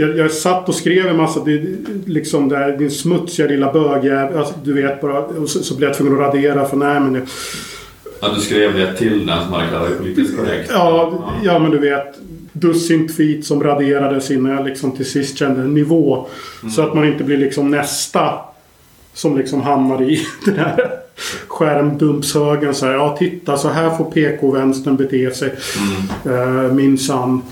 Jag, 0.00 0.18
jag 0.18 0.30
satt 0.30 0.68
och 0.68 0.74
skrev 0.74 1.06
en 1.06 1.16
massa... 1.16 1.44
Det, 1.44 1.62
liksom 2.06 2.48
där, 2.48 2.76
din 2.76 2.90
smutsiga 2.90 3.48
lilla 3.48 3.72
bögjävel. 3.72 4.38
Alltså, 4.38 4.54
du 4.64 4.72
vet 4.72 5.00
bara. 5.00 5.18
Och 5.18 5.48
så, 5.48 5.62
så 5.62 5.76
blev 5.76 5.88
jag 5.88 5.96
tvungen 5.96 6.14
att 6.14 6.20
radera 6.20 6.64
för 6.64 6.76
nej 6.76 7.00
men... 7.00 7.12
Det, 7.12 7.26
Ja, 8.20 8.28
du 8.34 8.40
skrev 8.40 8.74
det 8.74 8.96
till 8.96 9.26
den 9.26 9.44
som 9.44 9.52
hade 9.52 9.68
kallat 9.68 9.98
politiskt 9.98 10.36
korrekt. 10.36 10.70
ja, 10.72 11.32
ja, 11.42 11.58
men 11.58 11.70
du 11.70 11.78
vet. 11.78 12.14
Dussin 12.52 13.08
tweet 13.08 13.44
som 13.44 13.62
raderades 13.62 14.30
innan 14.30 14.52
jag 14.52 14.66
liksom 14.66 14.92
till 14.92 15.10
sist 15.10 15.38
kände 15.38 15.60
en 15.60 15.74
nivå. 15.74 16.26
Så 16.74 16.82
att 16.82 16.94
man 16.94 17.04
inte 17.04 17.24
blir 17.24 17.36
liksom 17.36 17.70
nästa 17.70 18.38
som 19.14 19.38
liksom 19.38 19.60
hamnar 19.60 20.02
i 20.02 20.26
den 20.44 20.56
här 20.58 20.90
skärmdumpshögen. 21.48 22.74
Så 22.74 22.86
här, 22.86 22.92
ja, 22.92 23.16
titta 23.18 23.56
så 23.56 23.68
här 23.68 23.90
får 23.90 24.04
PK-vänstern 24.04 24.96
bete 24.96 25.30
sig. 25.34 25.54
Uh, 26.26 26.72
Minsann. 26.72 27.42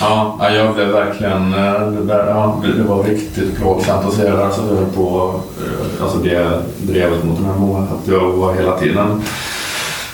Ja, 0.00 0.38
ja, 0.40 0.50
jag 0.50 0.74
blev 0.74 0.88
verkligen... 0.88 1.52
eh, 1.54 1.90
Det, 1.90 2.04
där, 2.04 2.26
ja, 2.28 2.62
det 2.76 2.82
var 2.82 3.02
riktigt 3.02 3.56
plågsamt 3.56 4.06
att 4.06 4.12
se 4.14 4.22
det 4.22 4.36
där. 4.36 4.50
Så 4.50 4.62
höll 4.62 4.84
på, 4.94 5.40
eh, 5.66 6.02
alltså 6.02 6.18
det 6.18 6.60
drevet 6.82 7.24
mot 7.24 7.36
den 7.36 7.46
här 7.46 7.58
målet. 7.58 7.88
Att 7.92 8.08
jag 8.08 8.32
var 8.32 8.54
hela 8.54 8.78
tiden... 8.78 9.22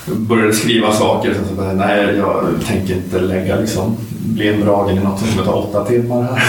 Började 0.06 0.52
skriva 0.52 0.92
saker. 0.92 1.34
Så 1.48 1.54
bara, 1.54 1.72
nej, 1.72 2.14
jag 2.16 2.44
tänker 2.66 2.94
inte 2.94 3.20
lägga 3.20 3.56
liksom 3.56 3.96
blinddragen 4.24 4.98
i 4.98 5.04
något 5.04 5.18
som 5.18 5.28
kommer 5.28 5.44
ta 5.44 5.52
åtta 5.52 5.84
timmar 5.84 6.22
här. 6.22 6.40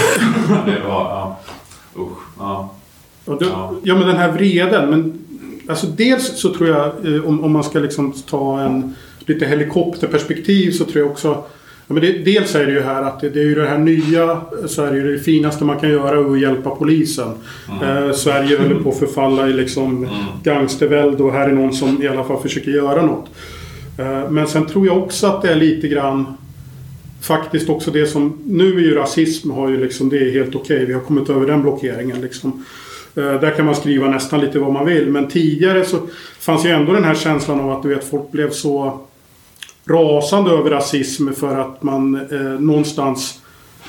det 0.66 0.88
var... 0.88 1.00
Ja, 1.04 1.38
usch. 1.98 2.18
Ja. 2.40 2.70
Och 3.26 3.40
du, 3.40 3.46
Ja. 3.46 3.74
ja. 3.84 3.96
men 3.96 4.08
den 4.08 4.18
här 4.18 4.32
vreden. 4.32 4.90
Men, 4.90 5.14
alltså 5.68 5.88
dels 5.88 6.40
så 6.40 6.54
tror 6.54 6.70
jag, 6.70 6.86
eh, 7.16 7.26
om, 7.26 7.44
om 7.44 7.52
man 7.52 7.64
ska 7.64 7.80
liksom 7.80 8.12
ta 8.12 8.62
en 8.62 8.96
lite 9.26 9.46
helikopterperspektiv 9.46 10.72
så 10.72 10.86
tror 10.86 11.04
jag 11.04 11.12
också 11.12 11.44
Ja, 11.88 11.94
men 11.94 12.04
det, 12.04 12.12
dels 12.12 12.56
är 12.56 12.66
det 12.66 12.72
ju 12.72 12.82
här 12.82 13.04
att 13.04 13.20
det, 13.20 13.30
det 13.30 13.40
är 13.40 13.44
ju 13.44 13.56
det 13.56 13.68
här 13.68 13.78
nya, 13.78 14.42
så 14.68 14.84
är 14.84 14.92
det 14.92 14.98
ju 14.98 15.14
det 15.14 15.20
finaste 15.20 15.64
man 15.64 15.80
kan 15.80 15.90
göra 15.90 16.34
att 16.34 16.40
hjälpa 16.40 16.70
polisen. 16.70 17.28
Eh, 17.84 18.12
Sverige 18.14 18.58
håller 18.58 18.76
på 18.76 18.90
att 18.90 19.00
förfalla 19.00 19.48
i 19.48 19.54
liksom 19.54 20.08
gangstervälde 20.44 21.24
och 21.24 21.32
här 21.32 21.50
är 21.50 21.54
någon 21.54 21.74
som 21.74 22.04
i 22.04 22.08
alla 22.08 22.24
fall 22.24 22.42
försöker 22.42 22.72
göra 22.72 23.06
något. 23.06 23.30
Eh, 23.98 24.30
men 24.30 24.48
sen 24.48 24.66
tror 24.66 24.86
jag 24.86 24.98
också 24.98 25.28
att 25.28 25.42
det 25.42 25.52
är 25.52 25.56
lite 25.56 25.88
grann 25.88 26.26
faktiskt 27.22 27.70
också 27.70 27.92
det 27.92 28.08
som... 28.08 28.38
Nu 28.46 28.78
är 28.78 28.82
ju 28.82 28.96
rasism 28.96 29.52
har 29.52 29.70
ju 29.70 29.78
liksom, 29.78 30.10
det 30.10 30.18
är 30.18 30.32
helt 30.32 30.56
okej. 30.56 30.86
Vi 30.86 30.94
har 30.94 31.02
kommit 31.02 31.30
över 31.30 31.48
den 31.48 31.62
blockeringen 31.62 32.22
liksom. 32.22 32.66
Eh, 33.16 33.40
där 33.42 33.52
kan 33.52 33.66
man 33.66 33.76
skriva 33.76 34.08
nästan 34.08 34.42
lite 34.42 34.60
vad 34.60 34.74
man 34.74 34.86
vill. 34.86 35.08
Men 35.08 35.28
tidigare 35.28 35.86
så 35.86 36.00
fanns 36.40 36.66
ju 36.66 36.70
ändå 36.70 36.94
den 36.94 37.04
här 37.04 37.16
känslan 37.16 37.60
av 37.60 37.72
att 37.72 37.84
du 37.84 37.90
vet, 37.90 38.10
folk 38.10 38.32
blev 38.32 38.50
så 38.50 39.00
rasande 39.86 40.52
över 40.52 40.70
rasism 40.70 41.34
för 41.34 41.58
att 41.58 41.84
man 41.84 42.16
eh, 42.32 42.60
någonstans 42.60 43.42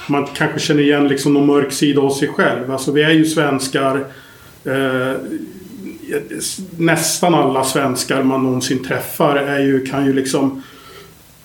man 0.09 0.27
kanske 0.35 0.59
känner 0.59 0.83
igen 0.83 1.09
liksom 1.09 1.35
någon 1.35 1.47
mörk 1.47 1.73
sida 1.73 2.01
av 2.01 2.11
sig 2.11 2.29
själv. 2.29 2.73
Alltså 2.73 2.93
vi 2.93 3.03
är 3.03 3.11
ju 3.11 3.25
svenskar. 3.25 4.05
Eh, 4.65 5.13
nästan 6.79 7.35
alla 7.35 7.65
svenskar 7.65 8.23
man 8.23 8.43
någonsin 8.43 8.85
träffar 8.85 9.37
är 9.37 9.61
ju, 9.61 9.87
kan 9.87 10.07
ju 10.07 10.13
liksom 10.13 10.63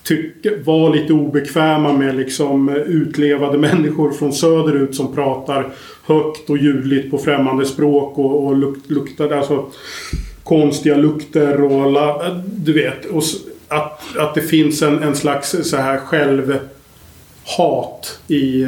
tycka, 0.04 0.50
vara 0.66 0.94
lite 0.94 1.14
obekväma 1.14 1.94
med 1.94 2.16
liksom 2.16 2.70
utlevade 2.70 3.58
människor 3.68 4.12
från 4.12 4.34
söderut 4.34 4.96
som 4.96 5.16
pratar 5.16 5.74
högt 6.06 6.50
och 6.50 6.58
ljudligt 6.58 7.12
på 7.12 7.18
främmande 7.18 7.66
språk 7.66 8.18
och, 8.18 8.46
och 8.46 8.58
luk, 8.58 8.78
luktar 8.88 9.32
alltså 9.32 9.66
konstiga 10.44 10.96
lukter 10.96 11.62
och 11.62 11.92
la, 11.92 12.42
du 12.46 12.74
vet. 12.74 13.06
Och 13.06 13.24
att, 13.68 14.18
att 14.18 14.36
det 14.36 14.42
finns 14.42 14.82
en, 14.82 15.04
en 15.04 15.16
slags 15.16 15.56
så 15.64 15.78
här 15.78 15.98
självhat 15.98 16.60
i 18.28 18.66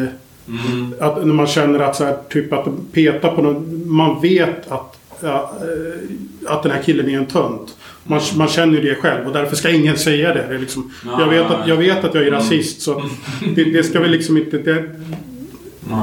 Mm. 0.48 0.94
att 1.00 1.26
när 1.26 1.34
man 1.34 1.48
känner 1.48 1.80
att 1.80 1.96
så 1.96 2.04
här, 2.04 2.18
typ 2.30 2.54
att 2.54 2.68
peta 2.92 3.30
på 3.30 3.42
någon, 3.42 3.92
Man 3.92 4.22
vet 4.22 4.72
att, 4.72 5.00
ja, 5.22 5.52
eh, 5.62 6.52
att 6.54 6.64
den 6.64 6.72
här 6.72 6.82
killen 6.82 7.10
är 7.10 7.18
en 7.18 7.26
tönt. 7.26 7.76
Man, 8.04 8.22
man 8.36 8.48
känner 8.48 8.74
ju 8.82 8.90
det 8.90 8.96
själv 8.96 9.28
och 9.28 9.34
därför 9.34 9.56
ska 9.56 9.70
ingen 9.70 9.98
säga 9.98 10.34
det. 10.34 10.46
det 10.50 10.58
liksom, 10.58 10.92
Ja, 11.06 11.20
jag, 11.22 11.28
vet 11.28 11.52
att, 11.52 11.68
jag 11.68 11.76
vet 11.78 12.04
att 12.04 12.14
jag 12.14 12.24
är 12.24 12.28
Mm. 12.28 12.40
rasist 12.40 12.82
så 12.82 13.04
det, 13.56 13.64
det 13.64 13.84
ska 13.84 14.00
väl 14.00 14.12
liksom 14.12 14.38
inte... 14.38 14.58
Det, 14.58 14.84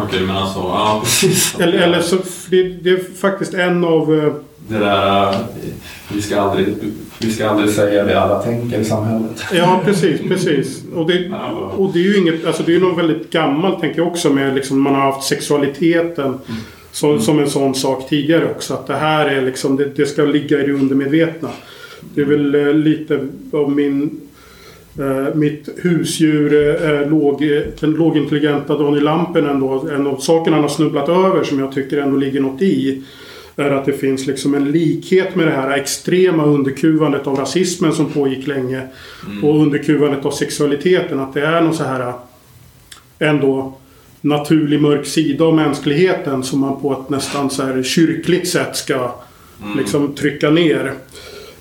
Okej, 0.04 0.20
men 0.26 0.36
alltså, 0.36 0.58
ja 0.58 1.00
precis. 1.04 1.54
eller, 1.60 1.78
eller 1.78 2.00
så, 2.00 2.16
det, 2.50 2.62
det 2.62 2.90
är 2.90 3.00
faktiskt 3.20 3.54
en 3.54 3.84
av... 3.84 4.14
eh, 4.24 4.32
Det 4.68 4.78
där, 4.78 5.28
eh, 5.32 5.36
vi 6.12 6.22
ska, 6.22 6.40
aldrig, 6.40 6.66
vi 7.18 7.32
ska 7.32 7.48
aldrig 7.50 7.70
säga 7.70 8.04
det 8.04 8.20
alla 8.20 8.42
tänker 8.42 8.78
i 8.78 8.84
samhället. 8.84 9.44
Ja, 9.52 9.80
precis, 9.84 10.20
precis. 10.28 10.82
Och 10.94 11.06
det, 11.06 11.30
och 11.76 11.92
det 11.92 11.98
är 11.98 12.02
ju 12.02 12.16
inget, 12.18 12.46
alltså 12.46 12.62
det 12.66 12.74
är 12.74 12.80
något 12.80 12.98
väldigt 12.98 13.30
gammalt 13.32 13.80
tänker 13.80 13.98
jag 13.98 14.06
också 14.08 14.30
med 14.30 14.54
liksom 14.54 14.80
man 14.82 14.94
har 14.94 15.02
haft 15.12 15.28
sexualiteten 15.28 16.38
som, 16.92 17.20
som 17.20 17.38
en 17.38 17.50
sån 17.50 17.74
sak 17.74 18.08
tidigare 18.08 18.50
också. 18.50 18.74
Att 18.74 18.86
det 18.86 18.96
här 18.96 19.26
är 19.26 19.42
liksom, 19.42 19.76
det, 19.76 19.96
det 19.96 20.06
ska 20.06 20.24
ligga 20.24 20.62
i 20.62 20.66
det 20.66 20.72
undermedvetna. 20.72 21.48
Det 22.14 22.20
är 22.20 22.24
väl 22.24 22.54
eh, 22.54 22.74
lite 22.74 23.28
av 23.52 23.72
min 23.72 24.20
eh, 24.98 25.34
mitt 25.34 25.68
husdjur, 25.76 26.54
eh, 26.84 27.10
låg, 27.10 27.40
den 27.80 27.90
lågintelligenta 27.90 28.78
Daniel 28.78 29.04
Lampinen 29.04 29.60
då, 29.60 29.88
en 29.92 30.06
av 30.06 30.16
sakerna 30.16 30.56
han 30.56 30.64
har 30.64 30.70
snubblat 30.70 31.08
över 31.08 31.44
som 31.44 31.58
jag 31.58 31.72
tycker 31.72 31.98
ändå 31.98 32.16
ligger 32.16 32.40
något 32.40 32.62
i 32.62 33.02
är 33.56 33.70
att 33.70 33.84
det 33.84 33.92
finns 33.92 34.26
liksom 34.26 34.54
en 34.54 34.72
likhet 34.72 35.36
med 35.36 35.46
det 35.46 35.52
här 35.52 35.70
extrema 35.70 36.44
underkuvandet 36.44 37.26
av 37.26 37.36
rasismen 37.36 37.92
som 37.92 38.12
pågick 38.12 38.46
länge. 38.46 38.82
Och 39.42 39.62
underkuvandet 39.62 40.24
av 40.24 40.30
sexualiteten. 40.30 41.20
Att 41.20 41.34
det 41.34 41.46
är 41.46 41.60
någon 41.60 41.74
så 41.74 41.84
här 41.84 42.12
ändå 43.18 43.79
naturlig 44.20 44.80
mörk 44.82 45.06
sida 45.06 45.44
av 45.44 45.54
mänskligheten 45.54 46.42
som 46.42 46.60
man 46.60 46.80
på 46.80 46.92
ett 46.92 47.10
nästan 47.10 47.50
så 47.50 47.62
här 47.62 47.82
kyrkligt 47.82 48.48
sätt 48.48 48.76
ska 48.76 49.14
liksom 49.76 50.14
trycka 50.14 50.50
ner. 50.50 50.92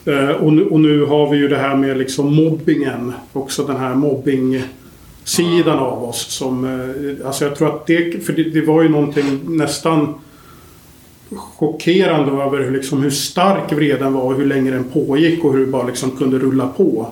Eh, 0.06 0.30
och, 0.30 0.54
nu, 0.54 0.66
och 0.66 0.80
nu 0.80 1.06
har 1.06 1.30
vi 1.30 1.38
ju 1.38 1.48
det 1.48 1.58
här 1.58 1.76
med 1.76 1.98
liksom 1.98 2.36
mobbingen. 2.36 3.14
Också 3.34 3.64
den 3.64 3.78
här 3.78 3.96
mobbing 3.96 4.64
sidan 5.24 5.80
av 5.80 6.04
oss 6.04 6.28
som... 6.32 6.66
eh, 6.66 7.28
Alltså 7.28 7.46
jag 7.46 7.56
tror 7.56 7.76
att 7.76 7.88
det... 7.88 8.26
För 8.26 8.34
det, 8.34 8.44
det 8.44 8.62
var 8.62 8.82
ju 8.82 8.90
någonting 8.90 9.40
nästan 9.48 10.14
chockerande 11.36 12.32
över 12.44 12.58
hur, 12.64 12.72
liksom, 12.72 13.02
hur 13.04 13.10
stark 13.10 13.72
vreden 13.72 14.14
var 14.14 14.22
och 14.22 14.36
hur 14.36 14.46
länge 14.46 14.72
den 14.72 14.84
pågick 14.84 15.44
och 15.44 15.54
hur 15.54 15.60
det 15.60 15.72
bara 15.72 15.88
liksom 15.88 16.12
kunde 16.12 16.40
rulla 16.40 16.68
på. 16.68 17.08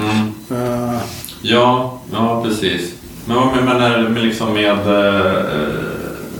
Mm. 0.00 0.62
Eh, 0.62 1.00
Ja, 1.42 2.00
ja 2.12 2.44
precis. 2.44 2.94
Men 3.26 3.36
vad 3.36 3.46
menar 3.56 3.98
du 4.14 4.20
liksom 4.22 4.52
med 4.54 4.70
eh, 4.70 5.32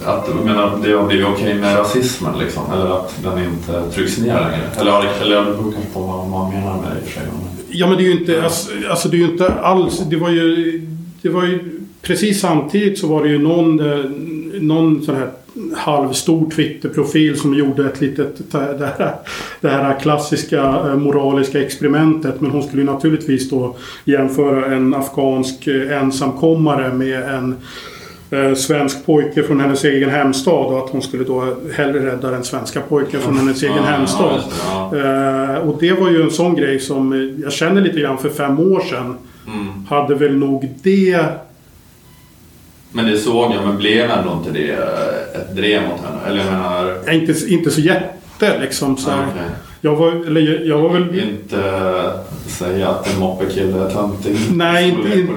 att 0.06 0.44
menar, 0.44 0.78
det 0.84 0.92
har 0.92 1.06
blivit 1.06 1.26
okej 1.26 1.54
med 1.54 1.78
rasismen 1.78 2.38
liksom? 2.38 2.62
Eller 2.72 2.96
att 2.96 3.14
den 3.22 3.44
inte 3.44 3.90
trycks 3.94 4.18
ner 4.18 4.26
längre? 4.26 4.70
Eller, 4.80 4.90
har 4.90 5.02
det- 5.02 5.28
jag 5.34 5.44
beror 5.46 5.72
kanske 5.72 5.92
på 5.94 6.00
vad 6.00 6.28
man 6.28 6.50
menar 6.54 6.76
med 6.82 6.90
det 6.90 6.98
i 7.00 7.04
och 7.04 7.08
för 7.08 7.20
sig. 7.20 7.28
Ja 7.72 7.86
men 7.86 7.96
det 7.96 8.02
är 8.02 8.06
ju 8.06 8.12
inte, 8.20 8.42
alltså, 8.44 8.70
alltså 8.90 9.08
det 9.08 9.16
är 9.16 9.18
ju 9.18 9.24
inte 9.30 9.52
alls, 9.52 9.98
det 10.10 10.16
var 10.16 10.30
ju, 10.30 10.80
det 11.22 11.28
var 11.28 11.42
ju 11.44 11.80
precis 12.02 12.40
samtidigt 12.40 12.98
så 12.98 13.06
var 13.06 13.22
det 13.22 13.28
ju 13.28 13.38
någon, 13.38 13.80
eh, 13.80 14.04
någon 14.60 15.02
sån 15.02 15.14
här 15.14 15.28
halvstor 15.76 16.50
Twitterprofil 16.50 17.40
som 17.40 17.54
gjorde 17.54 17.86
ett 17.86 18.00
litet, 18.00 18.52
det 18.52 18.92
här, 18.98 19.14
det 19.60 19.68
här 19.68 20.00
klassiska 20.00 20.62
eh, 20.62 20.96
moraliska 20.96 21.62
experimentet. 21.62 22.40
Men 22.40 22.50
hon 22.50 22.62
skulle 22.62 22.84
naturligtvis 22.84 23.50
då 23.50 23.76
jämföra 24.04 24.74
en 24.74 24.94
afghansk 24.94 25.66
eh, 25.66 26.02
ensamkommare 26.02 26.92
med 26.92 27.22
en 27.22 27.56
eh, 28.30 28.54
svensk 28.54 29.06
pojke 29.06 29.42
från 29.42 29.60
hennes 29.60 29.84
egen 29.84 30.10
hemstad 30.10 30.66
och 30.66 30.78
att 30.78 30.90
hon 30.90 31.02
skulle 31.02 31.24
då 31.24 31.56
hellre 31.74 32.06
rädda 32.06 32.30
den 32.30 32.44
svenska 32.44 32.80
pojken 32.80 33.20
från 33.20 33.36
hennes 33.36 33.62
egen 33.62 33.84
hemstad. 33.84 34.40
och 35.64 35.76
det 35.80 35.92
var 35.92 36.10
ju 36.10 36.22
en 36.22 36.30
sån 36.30 36.54
grej 36.54 36.80
som 36.80 37.34
jag 37.42 37.52
känner 37.52 37.80
lite 37.80 38.00
grann 38.00 38.18
för 38.18 38.28
fem 38.28 38.60
år 38.60 38.80
sedan. 38.80 39.16
Mm. 39.46 39.86
Hade 39.88 40.14
väl 40.14 40.36
nog 40.36 40.68
det... 40.82 41.24
Men 42.92 43.06
det 43.06 43.18
såg 43.18 43.52
jag, 43.54 43.64
men 43.66 43.76
blev 43.76 44.10
ändå 44.10 44.32
inte 44.32 44.50
det 44.60 44.70
eh, 44.72 45.40
ett 45.40 45.56
drev 45.56 45.82
mot 45.82 46.00
henne? 46.00 46.18
Eller 46.26 46.38
jag 46.44 46.52
menar... 46.52 46.94
eh, 47.08 47.14
Inte, 47.14 47.48
inte 47.48 47.70
så 47.70 47.80
jätte 47.80 48.58
liksom. 48.60 48.96
Så. 48.96 49.10
Ja, 49.10 49.16
okej. 49.32 49.48
Jag 49.80 49.96
var, 49.96 50.26
eller 50.26 50.40
jag, 50.40 50.66
jag 50.66 50.78
var 50.78 50.88
väl... 50.90 51.20
Inte 51.20 51.62
säga 52.46 52.88
att 52.88 53.14
en 53.14 53.20
moppekille 53.20 53.84
är 53.86 53.90
töntig. 53.90 54.36
Nej, 54.52 54.88
inte, 54.88 55.08
det 55.08 55.20
inte, 55.20 55.32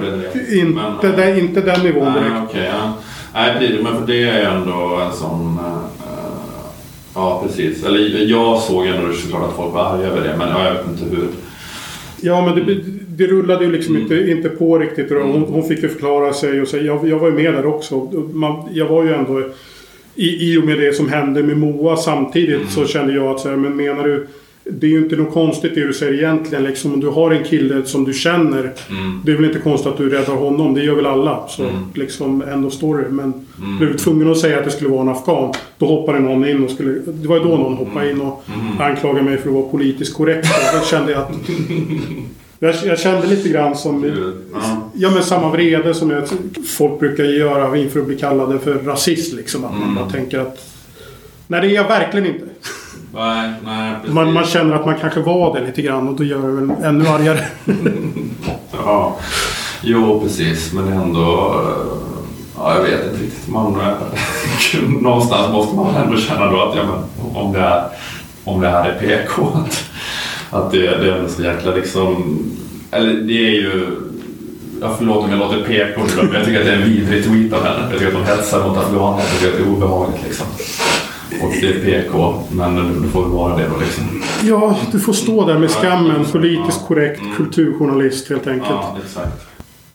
Men, 0.64 0.94
inte, 1.08 1.24
eh, 1.24 1.38
inte 1.38 1.60
den 1.60 1.80
nivån 1.80 2.04
Nej, 2.12 2.14
direkt. 2.22 2.36
okej. 2.50 2.70
ja. 2.72 2.92
Nej, 3.34 3.54
det- 3.60 3.82
men 3.82 3.96
för 3.98 4.06
det 4.06 4.22
är 4.28 4.44
ändå 4.50 5.00
en 5.10 5.12
sån... 5.16 5.58
eh, 5.64 6.10
ja, 7.14 7.42
precis. 7.46 7.84
Eller 7.84 8.24
jag 8.30 8.60
såg 8.60 8.86
ändå 8.86 9.12
såklart 9.12 9.42
att 9.50 9.56
folk 9.56 9.74
var 9.74 9.84
arga 9.84 10.06
över 10.06 10.28
det, 10.28 10.36
men 10.36 10.48
jag 10.48 10.72
vet 10.72 10.86
inte 10.88 11.04
hur. 11.16 11.28
Ja, 12.20 12.46
men 12.46 12.54
det, 12.54 12.74
det 13.16 13.26
rullade 13.26 13.64
ju 13.64 13.72
liksom 13.72 13.96
inte, 13.96 14.30
inte 14.30 14.48
på 14.48 14.78
riktigt. 14.78 15.10
Och 15.10 15.20
hon, 15.20 15.42
hon 15.42 15.68
fick 15.68 15.82
ju 15.82 15.88
förklara 15.88 16.32
sig 16.32 16.60
och 16.60 16.68
säga, 16.68 16.82
jag, 16.82 17.08
jag 17.08 17.18
var 17.18 17.28
ju 17.28 17.34
med 17.34 17.54
där 17.54 17.66
också. 17.66 18.00
Man, 18.32 18.68
jag 18.72 18.86
var 18.86 19.04
ju 19.04 19.14
ändå... 19.14 19.42
I, 20.14 20.52
I 20.52 20.58
och 20.58 20.64
med 20.64 20.78
det 20.78 20.96
som 20.96 21.08
hände 21.08 21.42
med 21.42 21.58
Moa 21.58 21.96
samtidigt 21.96 22.70
så 22.70 22.86
kände 22.86 23.14
jag 23.14 23.26
att 23.26 23.40
så 23.40 23.48
här, 23.48 23.56
men 23.56 23.76
menar 23.76 24.04
du... 24.04 24.26
Det 24.66 24.86
är 24.86 24.90
ju 24.90 24.98
inte 24.98 25.16
något 25.16 25.32
konstigt 25.32 25.74
det 25.74 25.86
du 25.86 25.92
säger 25.92 26.14
egentligen. 26.14 26.64
Liksom, 26.64 26.94
om 26.94 27.00
du 27.00 27.08
har 27.08 27.30
en 27.30 27.44
kille 27.44 27.84
som 27.84 28.04
du 28.04 28.12
känner. 28.12 28.72
Det 29.24 29.32
är 29.32 29.36
väl 29.36 29.44
inte 29.44 29.58
konstigt 29.58 29.92
att 29.92 29.98
du 29.98 30.08
räddar 30.08 30.34
honom. 30.34 30.74
Det 30.74 30.84
gör 30.84 30.94
väl 30.94 31.06
alla. 31.06 31.48
Så 31.48 31.70
liksom, 31.94 32.42
end 32.42 32.66
of 32.66 32.72
story. 32.72 33.04
Men 33.10 33.46
blev 33.78 33.92
du 33.92 33.98
tvungen 33.98 34.30
att 34.30 34.38
säga 34.38 34.58
att 34.58 34.64
det 34.64 34.70
skulle 34.70 34.90
vara 34.90 35.02
en 35.02 35.08
afghan. 35.08 35.54
Då 35.78 35.86
hoppade 35.86 36.18
någon 36.18 36.48
in 36.48 36.64
och 36.64 36.70
skulle... 36.70 36.92
Det 37.06 37.28
var 37.28 37.36
ju 37.36 37.42
då 37.42 37.56
någon 37.56 37.74
hoppade 37.74 38.10
in 38.10 38.20
och 38.20 38.44
anklagade 38.78 39.22
mig 39.24 39.38
för 39.38 39.48
att 39.48 39.54
vara 39.54 39.68
politiskt 39.68 40.14
korrekt. 40.14 40.48
Då 40.80 40.86
kände 40.86 41.12
jag 41.12 41.20
att... 41.20 41.32
Jag, 42.64 42.74
jag 42.84 42.98
kände 42.98 43.26
lite 43.26 43.48
grann 43.48 43.76
som... 43.76 44.12
Ja. 44.94 45.10
Men 45.10 45.22
samma 45.22 45.50
vrede 45.50 45.94
som 45.94 46.10
jag, 46.10 46.22
folk 46.78 47.00
brukar 47.00 47.24
göra 47.24 47.76
inför 47.76 48.00
att 48.00 48.06
bli 48.06 48.18
kallade 48.18 48.58
för 48.58 48.74
rasist 48.74 49.32
liksom. 49.32 49.64
Att 49.64 49.78
man 49.78 49.94
bara 49.94 50.10
tänker 50.10 50.38
att... 50.38 50.58
Nej 51.46 51.60
det 51.60 51.66
är 51.66 51.70
jag 51.74 51.88
verkligen 51.88 52.26
inte. 52.26 52.44
Nej, 53.14 53.50
nej. 53.64 53.92
Man, 54.08 54.32
man 54.32 54.44
känner 54.44 54.74
att 54.74 54.86
man 54.86 54.94
kanske 55.00 55.20
var 55.20 55.58
det 55.58 55.66
lite 55.66 55.82
grann 55.82 56.08
och 56.08 56.14
då 56.14 56.24
gör 56.24 56.42
det 56.42 56.52
väl 56.52 56.70
ännu 56.82 57.08
argare. 57.08 57.40
Ja, 58.84 59.16
jo 59.82 60.20
precis. 60.20 60.72
Men 60.72 60.88
ändå... 60.92 61.54
eh, 61.60 62.04
Ja, 62.58 62.74
jag 62.74 62.82
vet 62.82 63.04
inte 63.04 63.24
riktigt. 63.24 63.48
Man, 63.48 63.80
eh, 63.80 64.80
någonstans 65.02 65.52
måste 65.52 65.76
man 65.76 65.94
ändå 65.94 66.16
känna 66.16 66.46
då 66.50 66.62
att 66.62 66.76
ja, 66.76 66.82
men, 66.82 67.34
om, 67.42 67.52
det 67.52 67.58
är, 67.58 67.84
om 68.44 68.60
det 68.60 68.68
här 68.68 68.88
är 68.88 68.98
PK, 68.98 69.42
att, 70.54 70.70
det, 70.70 70.78
det 70.78 71.10
är 71.10 71.28
så 71.28 71.42
jäkla 71.42 71.74
liksom... 71.74 72.38
Eller 72.90 73.12
det 73.14 73.46
är 73.46 73.50
ju... 73.50 73.86
Ja, 74.80 74.94
förlåt 74.98 75.24
om 75.24 75.30
jag 75.30 75.38
låter 75.38 75.62
PK 75.62 76.00
nu 76.16 76.22
men 76.22 76.34
jag 76.34 76.44
tycker 76.44 76.60
att 76.60 76.66
det 76.66 76.72
är 76.72 76.76
en 76.76 76.88
vidrig 76.88 77.24
tweet 77.24 77.52
av 77.52 77.64
henne. 77.64 77.80
Jag 77.90 77.92
tycker 77.92 78.06
att 78.06 78.26
de 78.26 78.32
hetsar 78.32 78.68
mot 78.68 78.78
afghaner. 78.78 79.18
Jag 79.18 79.30
tycker 79.30 79.52
att 79.52 79.58
det 79.58 79.70
är 79.70 79.76
obehagligt 79.76 80.22
liksom. 80.24 80.46
Och 81.42 81.52
det 81.60 81.66
är 81.66 82.02
PK, 82.02 82.34
men 82.52 83.02
det 83.02 83.08
får 83.08 83.22
väl 83.22 83.30
vara 83.30 83.56
det 83.56 83.64
då 83.74 83.80
liksom. 83.80 84.22
Ja, 84.42 84.78
du 84.92 85.00
får 85.00 85.12
stå 85.12 85.46
där 85.46 85.58
med 85.58 85.70
skammen. 85.70 86.24
Politiskt 86.24 86.86
korrekt 86.86 87.20
kulturjournalist 87.36 88.28
helt 88.28 88.46
enkelt. 88.46 88.70
Ja, 88.70 88.96
exakt. 89.04 89.53